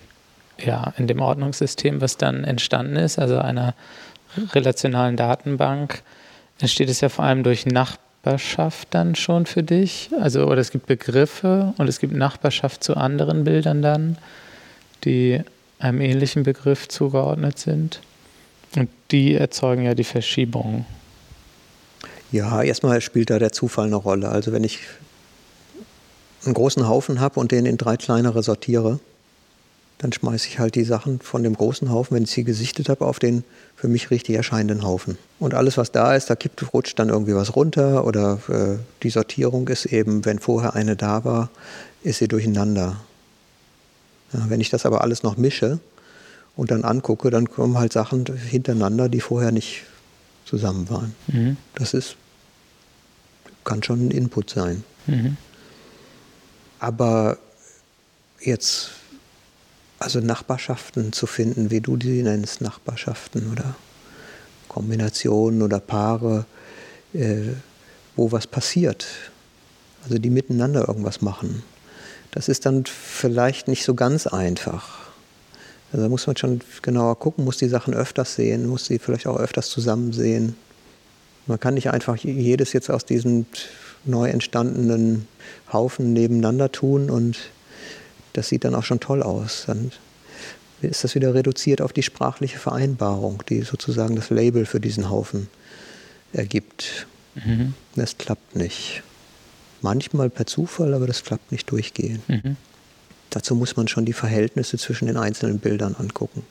ja, 0.58 0.94
in 0.96 1.06
dem 1.08 1.20
Ordnungssystem, 1.20 2.00
was 2.00 2.16
dann 2.16 2.44
entstanden 2.44 2.96
ist, 2.96 3.18
also 3.18 3.38
einer 3.38 3.74
relationalen 4.52 5.16
Datenbank, 5.16 6.02
entsteht 6.60 6.88
es 6.88 7.00
ja 7.00 7.08
vor 7.08 7.24
allem 7.24 7.42
durch 7.42 7.66
Nachbarschaft 7.66 8.88
dann 8.92 9.16
schon 9.16 9.46
für 9.46 9.64
dich? 9.64 10.10
Also, 10.20 10.46
oder 10.46 10.60
es 10.60 10.70
gibt 10.70 10.86
Begriffe 10.86 11.74
und 11.78 11.88
es 11.88 11.98
gibt 11.98 12.14
Nachbarschaft 12.14 12.84
zu 12.84 12.96
anderen 12.96 13.42
Bildern 13.42 13.82
dann, 13.82 14.18
die 15.04 15.40
einem 15.80 16.00
ähnlichen 16.00 16.42
Begriff 16.42 16.88
zugeordnet 16.88 17.58
sind. 17.58 18.00
Und 18.76 18.88
die 19.10 19.34
erzeugen 19.34 19.84
ja 19.84 19.94
die 19.94 20.04
Verschiebung. 20.04 20.86
Ja, 22.30 22.62
erstmal 22.62 23.00
spielt 23.00 23.30
da 23.30 23.38
der 23.38 23.50
Zufall 23.50 23.86
eine 23.86 23.96
Rolle. 23.96 24.28
Also 24.28 24.52
wenn 24.52 24.62
ich 24.62 24.78
einen 26.44 26.54
großen 26.54 26.86
Haufen 26.86 27.20
habe 27.20 27.40
und 27.40 27.50
den 27.50 27.66
in 27.66 27.76
drei 27.76 27.96
kleinere 27.96 28.42
sortiere, 28.42 29.00
dann 29.98 30.12
schmeiße 30.12 30.48
ich 30.48 30.58
halt 30.58 30.76
die 30.76 30.84
Sachen 30.84 31.20
von 31.20 31.42
dem 31.42 31.54
großen 31.54 31.90
Haufen, 31.90 32.14
wenn 32.14 32.22
ich 32.22 32.30
sie 32.30 32.44
gesichtet 32.44 32.88
habe, 32.88 33.04
auf 33.04 33.18
den 33.18 33.44
für 33.76 33.88
mich 33.88 34.10
richtig 34.10 34.36
erscheinenden 34.36 34.82
Haufen. 34.82 35.18
Und 35.38 35.52
alles, 35.52 35.76
was 35.76 35.92
da 35.92 36.14
ist, 36.14 36.30
da 36.30 36.36
kippt, 36.36 36.72
rutscht 36.72 36.98
dann 36.98 37.10
irgendwie 37.10 37.34
was 37.34 37.54
runter 37.54 38.06
oder 38.06 38.38
äh, 38.48 38.78
die 39.02 39.10
Sortierung 39.10 39.68
ist 39.68 39.84
eben, 39.86 40.24
wenn 40.24 40.38
vorher 40.38 40.74
eine 40.74 40.96
da 40.96 41.24
war, 41.24 41.50
ist 42.02 42.20
sie 42.20 42.28
durcheinander. 42.28 42.96
Ja, 44.32 44.48
wenn 44.48 44.60
ich 44.60 44.70
das 44.70 44.86
aber 44.86 45.02
alles 45.02 45.22
noch 45.22 45.36
mische 45.36 45.80
und 46.56 46.70
dann 46.70 46.84
angucke, 46.84 47.30
dann 47.30 47.50
kommen 47.50 47.78
halt 47.78 47.92
Sachen 47.92 48.24
hintereinander, 48.26 49.08
die 49.08 49.20
vorher 49.20 49.52
nicht 49.52 49.84
zusammen 50.44 50.88
waren. 50.90 51.14
Mhm. 51.28 51.56
Das 51.74 51.94
ist, 51.94 52.16
kann 53.64 53.82
schon 53.82 54.06
ein 54.06 54.10
Input 54.10 54.50
sein. 54.50 54.84
Mhm. 55.06 55.36
Aber 56.78 57.38
jetzt, 58.40 58.90
also 59.98 60.20
Nachbarschaften 60.20 61.12
zu 61.12 61.26
finden, 61.26 61.70
wie 61.70 61.80
du 61.80 61.96
die 61.96 62.22
nennst, 62.22 62.60
Nachbarschaften 62.60 63.52
oder 63.52 63.74
Kombinationen 64.68 65.62
oder 65.62 65.80
Paare, 65.80 66.46
äh, 67.12 67.52
wo 68.16 68.32
was 68.32 68.46
passiert, 68.46 69.06
also 70.04 70.18
die 70.18 70.30
miteinander 70.30 70.88
irgendwas 70.88 71.20
machen. 71.20 71.62
Das 72.32 72.48
ist 72.48 72.66
dann 72.66 72.84
vielleicht 72.86 73.68
nicht 73.68 73.84
so 73.84 73.94
ganz 73.94 74.26
einfach. 74.26 75.10
Also 75.92 76.04
da 76.04 76.08
muss 76.08 76.26
man 76.26 76.36
schon 76.36 76.60
genauer 76.82 77.18
gucken, 77.18 77.44
muss 77.44 77.56
die 77.56 77.68
Sachen 77.68 77.94
öfters 77.94 78.36
sehen, 78.36 78.66
muss 78.66 78.84
sie 78.84 78.98
vielleicht 78.98 79.26
auch 79.26 79.38
öfters 79.38 79.68
zusammen 79.68 80.12
sehen. 80.12 80.56
Man 81.46 81.58
kann 81.58 81.74
nicht 81.74 81.90
einfach 81.90 82.16
jedes 82.16 82.72
jetzt 82.72 82.90
aus 82.90 83.04
diesen 83.04 83.46
neu 84.04 84.28
entstandenen 84.28 85.26
Haufen 85.72 86.12
nebeneinander 86.12 86.70
tun 86.70 87.10
und 87.10 87.38
das 88.34 88.48
sieht 88.48 88.64
dann 88.64 88.74
auch 88.74 88.84
schon 88.84 89.00
toll 89.00 89.22
aus. 89.22 89.64
Dann 89.66 89.90
ist 90.80 91.02
das 91.02 91.14
wieder 91.14 91.34
reduziert 91.34 91.82
auf 91.82 91.92
die 91.92 92.02
sprachliche 92.02 92.58
Vereinbarung, 92.58 93.42
die 93.48 93.62
sozusagen 93.62 94.14
das 94.14 94.30
Label 94.30 94.66
für 94.66 94.80
diesen 94.80 95.10
Haufen 95.10 95.48
ergibt. 96.32 97.06
Mhm. 97.34 97.74
Das 97.96 98.16
klappt 98.16 98.54
nicht. 98.54 99.02
Manchmal 99.82 100.30
per 100.30 100.46
Zufall, 100.46 100.94
aber 100.94 101.06
das 101.06 101.24
klappt 101.24 101.52
nicht 101.52 101.70
durchgehend. 101.70 102.28
Mhm. 102.28 102.56
Dazu 103.30 103.54
muss 103.54 103.76
man 103.76 103.88
schon 103.88 104.04
die 104.04 104.12
Verhältnisse 104.12 104.76
zwischen 104.76 105.06
den 105.06 105.16
einzelnen 105.16 105.58
Bildern 105.58 105.94
angucken. 105.98 106.42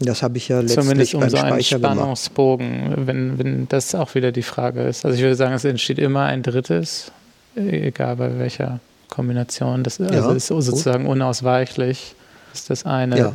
Das 0.00 0.22
habe 0.22 0.38
ich 0.38 0.48
ja 0.48 0.60
letztlich 0.60 0.84
Zumindest 0.84 1.14
um 1.14 1.20
beim 1.20 1.30
so 1.30 1.36
einen 1.36 1.62
Spannungsbogen, 1.62 3.06
wenn, 3.06 3.38
wenn 3.38 3.68
das 3.68 3.94
auch 3.94 4.14
wieder 4.14 4.32
die 4.32 4.42
Frage 4.42 4.82
ist. 4.82 5.04
Also 5.04 5.16
ich 5.16 5.22
würde 5.22 5.36
sagen, 5.36 5.54
es 5.54 5.64
entsteht 5.64 5.98
immer 5.98 6.24
ein 6.24 6.42
drittes, 6.42 7.12
egal 7.54 8.16
bei 8.16 8.38
welcher 8.38 8.80
Kombination. 9.08 9.84
Das 9.84 10.00
also 10.00 10.12
ja, 10.12 10.32
ist 10.32 10.46
sozusagen 10.46 11.04
gut. 11.04 11.12
unausweichlich, 11.12 12.14
dass 12.52 12.64
das 12.64 12.86
eine 12.86 13.18
ja, 13.18 13.32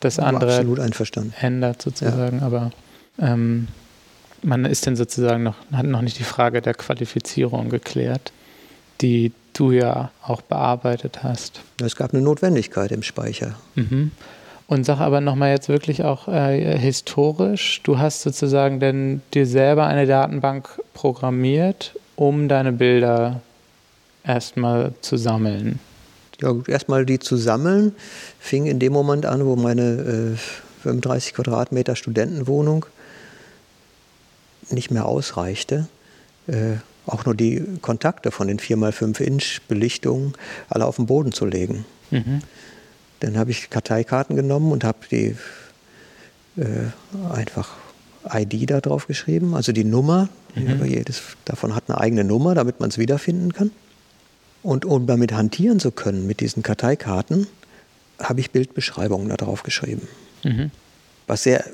das 0.00 0.18
andere 0.18 0.64
ändert 1.40 1.82
sozusagen. 1.82 2.38
Ja. 2.38 2.46
Aber 2.46 2.70
ähm, 3.18 3.68
man 4.42 4.64
ist 4.64 4.86
dann 4.86 4.96
sozusagen 4.96 5.42
noch, 5.42 5.56
hat 5.72 5.86
noch 5.86 6.02
nicht 6.02 6.18
die 6.18 6.24
Frage 6.24 6.62
der 6.62 6.74
Qualifizierung 6.74 7.68
geklärt, 7.68 8.32
die 9.00 9.32
du 9.52 9.72
ja 9.72 10.10
auch 10.22 10.42
bearbeitet 10.42 11.22
hast. 11.22 11.60
Es 11.82 11.96
gab 11.96 12.12
eine 12.12 12.22
Notwendigkeit 12.22 12.92
im 12.92 13.02
Speicher. 13.02 13.54
Mhm. 13.74 14.12
Und 14.66 14.84
sag 14.84 15.00
aber 15.00 15.20
nochmal 15.20 15.50
jetzt 15.50 15.68
wirklich 15.68 16.02
auch 16.02 16.28
äh, 16.28 16.78
historisch, 16.78 17.80
du 17.82 17.98
hast 17.98 18.22
sozusagen 18.22 18.80
denn 18.80 19.20
dir 19.34 19.46
selber 19.46 19.86
eine 19.86 20.06
Datenbank 20.06 20.80
programmiert, 20.94 21.94
um 22.16 22.48
deine 22.48 22.72
Bilder 22.72 23.42
erstmal 24.24 24.94
zu 25.02 25.16
sammeln. 25.16 25.78
Ja, 26.40 26.54
erstmal 26.66 27.04
die 27.04 27.18
zu 27.18 27.36
sammeln, 27.36 27.94
fing 28.38 28.66
in 28.66 28.78
dem 28.78 28.92
Moment 28.92 29.26
an, 29.26 29.44
wo 29.44 29.56
meine 29.56 30.32
äh, 30.32 30.82
35 30.82 31.34
Quadratmeter 31.34 31.94
Studentenwohnung 31.94 32.86
nicht 34.72 34.90
mehr 34.90 35.06
ausreichte. 35.06 35.88
Äh, 36.46 36.76
auch 37.06 37.24
nur 37.24 37.34
die 37.34 37.62
Kontakte 37.80 38.30
von 38.30 38.48
den 38.48 38.58
4x5 38.58 39.20
Inch 39.20 39.60
Belichtungen 39.68 40.34
alle 40.68 40.86
auf 40.86 40.96
den 40.96 41.06
Boden 41.06 41.32
zu 41.32 41.46
legen. 41.46 41.84
Mhm. 42.10 42.42
Dann 43.20 43.38
habe 43.38 43.50
ich 43.50 43.70
Karteikarten 43.70 44.36
genommen 44.36 44.72
und 44.72 44.84
habe 44.84 44.98
die 45.10 45.36
äh, 46.56 47.32
einfach 47.32 47.70
ID 48.32 48.70
da 48.70 48.80
drauf 48.80 49.06
geschrieben, 49.06 49.54
also 49.54 49.72
die 49.72 49.84
Nummer. 49.84 50.28
Mhm. 50.54 50.84
Jedes 50.84 51.22
davon 51.44 51.74
hat 51.74 51.84
eine 51.88 51.98
eigene 51.98 52.24
Nummer, 52.24 52.54
damit 52.54 52.78
man 52.78 52.90
es 52.90 52.98
wiederfinden 52.98 53.52
kann. 53.52 53.70
Und 54.62 54.84
um 54.84 55.06
damit 55.06 55.32
hantieren 55.32 55.80
zu 55.80 55.90
können 55.90 56.26
mit 56.26 56.40
diesen 56.40 56.62
Karteikarten, 56.62 57.48
habe 58.20 58.40
ich 58.40 58.52
Bildbeschreibungen 58.52 59.28
da 59.28 59.36
drauf 59.36 59.64
geschrieben. 59.64 60.06
Mhm. 60.44 60.70
Was 61.26 61.42
sehr 61.42 61.64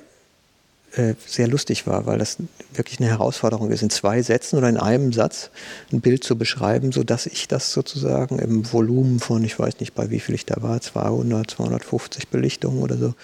äh, 0.96 1.14
sehr 1.26 1.48
lustig 1.48 1.86
war, 1.86 2.06
weil 2.06 2.18
das 2.18 2.38
wirklich 2.72 2.98
eine 2.98 3.08
Herausforderung 3.08 3.70
ist, 3.70 3.82
in 3.82 3.90
zwei 3.90 4.22
Sätzen 4.22 4.56
oder 4.56 4.68
in 4.70 4.78
einem 4.78 5.12
Satz 5.12 5.50
ein 5.92 6.00
Bild 6.00 6.24
zu 6.24 6.36
beschreiben, 6.36 6.92
sodass 6.92 7.26
ich 7.26 7.46
das 7.46 7.72
sozusagen 7.72 8.38
im 8.38 8.72
Volumen 8.72 9.20
von, 9.20 9.44
ich 9.44 9.58
weiß 9.58 9.80
nicht, 9.80 9.94
bei 9.94 10.10
wie 10.10 10.20
viel 10.20 10.34
ich 10.34 10.46
da 10.46 10.62
war, 10.62 10.80
200, 10.80 11.50
250 11.50 12.28
Belichtungen 12.28 12.82
oder 12.82 12.96
so, 12.96 13.14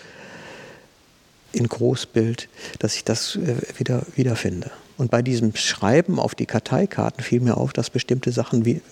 in 1.53 1.67
Großbild, 1.69 2.49
dass 2.81 2.97
ich 2.97 3.05
das 3.05 3.37
äh, 3.37 3.57
wieder 3.79 4.03
wiederfinde. 4.15 4.71
Und 4.99 5.11
bei 5.11 5.23
diesem 5.23 5.57
Schreiben 5.57 6.19
auf 6.19 6.35
die 6.35 6.47
Karteikarten 6.47 7.25
fiel 7.25 7.41
mir 7.41 7.57
auf, 7.57 7.73
dass 7.73 7.89
bestimmte 7.89 8.31
Sachen 8.31 8.67
wie 8.67 8.83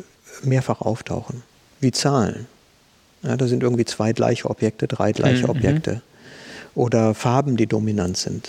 mehrfach 0.42 0.80
auftauchen, 0.80 1.42
wie 1.80 1.92
Zahlen. 1.92 2.46
Ja, 3.22 3.36
da 3.36 3.46
sind 3.46 3.62
irgendwie 3.62 3.84
zwei 3.84 4.12
gleiche 4.12 4.48
Objekte, 4.48 4.88
drei 4.88 5.12
gleiche 5.12 5.44
mhm. 5.44 5.50
Objekte 5.50 6.02
oder 6.74 7.14
Farben, 7.14 7.56
die 7.56 7.66
dominant 7.66 8.16
sind. 8.16 8.48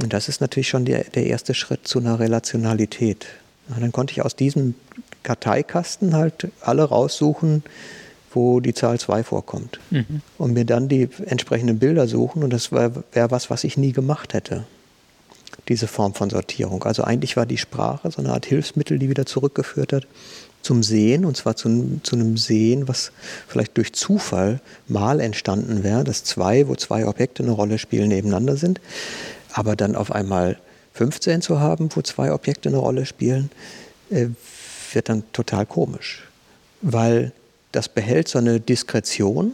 Und 0.00 0.12
das 0.12 0.28
ist 0.28 0.40
natürlich 0.40 0.68
schon 0.68 0.84
der, 0.84 1.04
der 1.04 1.26
erste 1.26 1.54
Schritt 1.54 1.86
zu 1.86 1.98
einer 1.98 2.18
Relationalität. 2.18 3.26
Und 3.68 3.80
dann 3.80 3.92
konnte 3.92 4.12
ich 4.12 4.22
aus 4.22 4.36
diesem 4.36 4.74
Karteikasten 5.22 6.14
halt 6.14 6.48
alle 6.60 6.84
raussuchen, 6.84 7.62
wo 8.32 8.60
die 8.60 8.74
Zahl 8.74 8.98
2 8.98 9.22
vorkommt. 9.22 9.78
Mhm. 9.90 10.20
Und 10.38 10.52
mir 10.52 10.64
dann 10.64 10.88
die 10.88 11.08
entsprechenden 11.26 11.78
Bilder 11.78 12.08
suchen. 12.08 12.42
Und 12.42 12.52
das 12.52 12.72
wäre 12.72 13.04
wär 13.12 13.30
was, 13.30 13.50
was 13.50 13.64
ich 13.64 13.76
nie 13.76 13.92
gemacht 13.92 14.34
hätte. 14.34 14.64
Diese 15.68 15.86
Form 15.86 16.14
von 16.14 16.28
Sortierung. 16.28 16.82
Also 16.82 17.04
eigentlich 17.04 17.36
war 17.36 17.46
die 17.46 17.58
Sprache 17.58 18.10
so 18.10 18.20
eine 18.20 18.32
Art 18.32 18.46
Hilfsmittel, 18.46 18.98
die 18.98 19.08
wieder 19.08 19.24
zurückgeführt 19.24 19.92
hat 19.92 20.06
zum 20.64 20.82
Sehen, 20.82 21.24
und 21.24 21.36
zwar 21.36 21.56
zu, 21.56 22.00
zu 22.02 22.16
einem 22.16 22.36
Sehen, 22.36 22.88
was 22.88 23.12
vielleicht 23.46 23.76
durch 23.76 23.92
Zufall 23.92 24.60
mal 24.88 25.20
entstanden 25.20 25.84
wäre, 25.84 26.04
dass 26.04 26.24
zwei, 26.24 26.66
wo 26.68 26.74
zwei 26.74 27.06
Objekte 27.06 27.42
eine 27.42 27.52
Rolle 27.52 27.78
spielen, 27.78 28.08
nebeneinander 28.08 28.56
sind. 28.56 28.80
Aber 29.52 29.76
dann 29.76 29.94
auf 29.94 30.10
einmal 30.10 30.58
15 30.94 31.42
zu 31.42 31.60
haben, 31.60 31.90
wo 31.94 32.02
zwei 32.02 32.32
Objekte 32.32 32.68
eine 32.68 32.78
Rolle 32.78 33.06
spielen, 33.06 33.50
äh, 34.10 34.28
wird 34.92 35.08
dann 35.08 35.24
total 35.32 35.66
komisch. 35.66 36.24
Weil 36.80 37.32
das 37.72 37.88
behält 37.88 38.28
so 38.28 38.38
eine 38.38 38.60
Diskretion, 38.60 39.52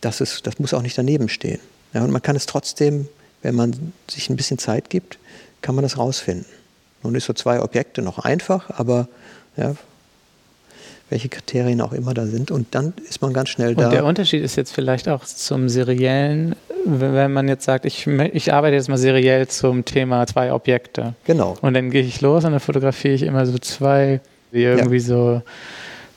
das, 0.00 0.20
ist, 0.20 0.46
das 0.46 0.58
muss 0.58 0.74
auch 0.74 0.82
nicht 0.82 0.96
daneben 0.96 1.28
stehen. 1.28 1.60
Ja, 1.92 2.02
und 2.02 2.10
man 2.10 2.22
kann 2.22 2.36
es 2.36 2.46
trotzdem, 2.46 3.08
wenn 3.42 3.54
man 3.54 3.92
sich 4.10 4.30
ein 4.30 4.36
bisschen 4.36 4.58
Zeit 4.58 4.90
gibt, 4.90 5.18
kann 5.62 5.74
man 5.74 5.82
das 5.82 5.98
rausfinden. 5.98 6.46
Nun 7.02 7.14
ist 7.14 7.26
so 7.26 7.32
zwei 7.32 7.60
Objekte 7.60 8.02
noch 8.02 8.18
einfach, 8.18 8.70
aber 8.70 9.08
ja, 9.58 9.74
welche 11.10 11.28
Kriterien 11.28 11.80
auch 11.80 11.92
immer 11.92 12.14
da 12.14 12.26
sind. 12.26 12.50
Und 12.50 12.74
dann 12.74 12.92
ist 13.08 13.22
man 13.22 13.32
ganz 13.32 13.48
schnell 13.48 13.74
da. 13.74 13.86
Und 13.86 13.92
der 13.92 14.04
Unterschied 14.04 14.42
ist 14.42 14.56
jetzt 14.56 14.72
vielleicht 14.72 15.08
auch 15.08 15.24
zum 15.24 15.68
seriellen, 15.68 16.54
wenn 16.84 17.32
man 17.32 17.48
jetzt 17.48 17.64
sagt, 17.64 17.84
ich, 17.84 18.06
ich 18.06 18.52
arbeite 18.52 18.76
jetzt 18.76 18.88
mal 18.88 18.98
seriell 18.98 19.48
zum 19.48 19.84
Thema 19.84 20.26
zwei 20.26 20.52
Objekte. 20.52 21.14
Genau. 21.24 21.56
Und 21.60 21.74
dann 21.74 21.90
gehe 21.90 22.02
ich 22.02 22.20
los 22.20 22.44
und 22.44 22.52
dann 22.52 22.60
fotografiere 22.60 23.14
ich 23.14 23.22
immer 23.22 23.46
so 23.46 23.58
zwei, 23.58 24.20
die 24.52 24.62
irgendwie 24.62 24.96
ja. 24.96 25.02
so 25.02 25.42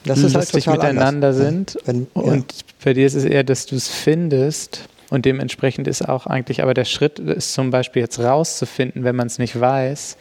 das 0.03 0.19
ist 0.19 0.33
lustig 0.33 0.67
halt 0.67 0.81
miteinander 0.81 1.29
anders. 1.29 1.37
sind. 1.37 1.77
Wenn, 1.85 2.07
ja. 2.15 2.21
Und 2.21 2.53
bei 2.83 2.93
dir 2.93 3.05
ist 3.05 3.13
es 3.13 3.25
eher, 3.25 3.43
dass 3.43 3.65
du 3.65 3.75
es 3.75 3.87
findest. 3.87 4.87
Und 5.09 5.25
dementsprechend 5.25 5.87
ist 5.87 6.07
auch 6.07 6.25
eigentlich, 6.25 6.63
aber 6.63 6.73
der 6.73 6.85
Schritt 6.85 7.19
ist 7.19 7.53
zum 7.53 7.69
Beispiel 7.69 8.01
jetzt 8.01 8.19
rauszufinden, 8.19 9.03
wenn 9.03 9.15
man 9.15 9.27
es 9.27 9.39
nicht 9.39 9.59
weiß, 9.59 10.15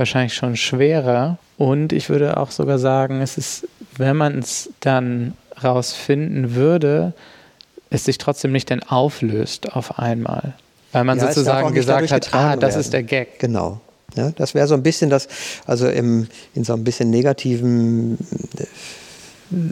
wahrscheinlich 0.00 0.34
schon 0.34 0.56
schwerer. 0.56 1.38
Und 1.56 1.92
ich 1.92 2.08
würde 2.08 2.38
auch 2.38 2.50
sogar 2.50 2.80
sagen, 2.80 3.20
es 3.20 3.38
ist, 3.38 3.68
wenn 3.96 4.16
man 4.16 4.40
es 4.40 4.70
dann 4.80 5.34
rausfinden 5.62 6.56
würde, 6.56 7.12
es 7.90 8.04
sich 8.04 8.18
trotzdem 8.18 8.50
nicht 8.50 8.70
dann 8.70 8.82
auflöst 8.82 9.72
auf 9.72 9.98
einmal. 9.98 10.54
Weil 10.92 11.04
man 11.04 11.18
ja, 11.18 11.26
sozusagen 11.26 11.72
gesagt 11.74 12.10
hat, 12.10 12.34
ah, 12.34 12.56
das 12.56 12.70
werden. 12.70 12.80
ist 12.80 12.92
der 12.92 13.02
Gag. 13.04 13.38
Genau. 13.38 13.80
Ja, 14.16 14.32
das 14.32 14.54
wäre 14.54 14.66
so 14.66 14.74
ein 14.74 14.82
bisschen 14.82 15.08
das, 15.08 15.28
also 15.66 15.88
im, 15.88 16.26
in 16.54 16.64
so 16.64 16.72
ein 16.72 16.82
bisschen 16.82 17.10
negativen 17.10 18.18
äh, 18.58 18.64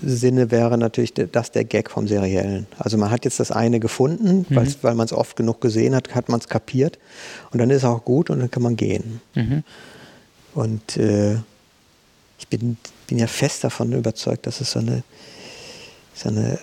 Sinne 0.04 0.50
wäre 0.50 0.76
natürlich 0.76 1.14
das 1.14 1.52
der 1.52 1.64
Gag 1.64 1.90
vom 1.90 2.06
Seriellen. 2.06 2.66
Also 2.78 2.98
man 2.98 3.10
hat 3.10 3.24
jetzt 3.24 3.40
das 3.40 3.50
eine 3.50 3.80
gefunden, 3.80 4.46
mhm. 4.48 4.74
weil 4.82 4.94
man 4.94 5.06
es 5.06 5.12
oft 5.12 5.36
genug 5.36 5.60
gesehen 5.60 5.94
hat, 5.94 6.14
hat 6.14 6.28
man 6.28 6.40
es 6.40 6.48
kapiert 6.48 6.98
und 7.52 7.60
dann 7.60 7.70
ist 7.70 7.78
es 7.78 7.84
auch 7.84 8.04
gut 8.04 8.30
und 8.30 8.40
dann 8.40 8.50
kann 8.50 8.62
man 8.62 8.76
gehen. 8.76 9.20
Mhm. 9.34 9.64
Und 10.54 10.96
äh, 10.96 11.36
ich 12.38 12.48
bin, 12.48 12.76
bin 13.06 13.18
ja 13.18 13.26
fest 13.26 13.64
davon 13.64 13.92
überzeugt, 13.92 14.46
dass 14.46 14.60
es 14.60 14.72
so 14.72 14.78
eine, 14.78 15.02
so 16.14 16.28
eine 16.28 16.58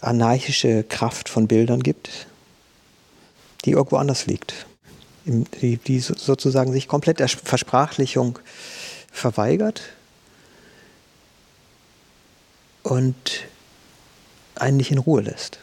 anarchische 0.00 0.84
Kraft 0.84 1.28
von 1.28 1.48
Bildern 1.48 1.82
gibt, 1.82 2.26
die 3.64 3.72
irgendwo 3.72 3.96
anders 3.96 4.26
liegt. 4.26 4.66
Die, 5.24 5.76
die 5.76 6.00
sozusagen 6.00 6.72
sich 6.72 6.88
komplett 6.88 7.20
der 7.20 7.28
Versprachlichung 7.28 8.38
verweigert 9.12 9.82
und 12.82 13.14
einen 14.54 14.78
nicht 14.78 14.90
in 14.90 14.98
Ruhe 14.98 15.20
lässt. 15.20 15.58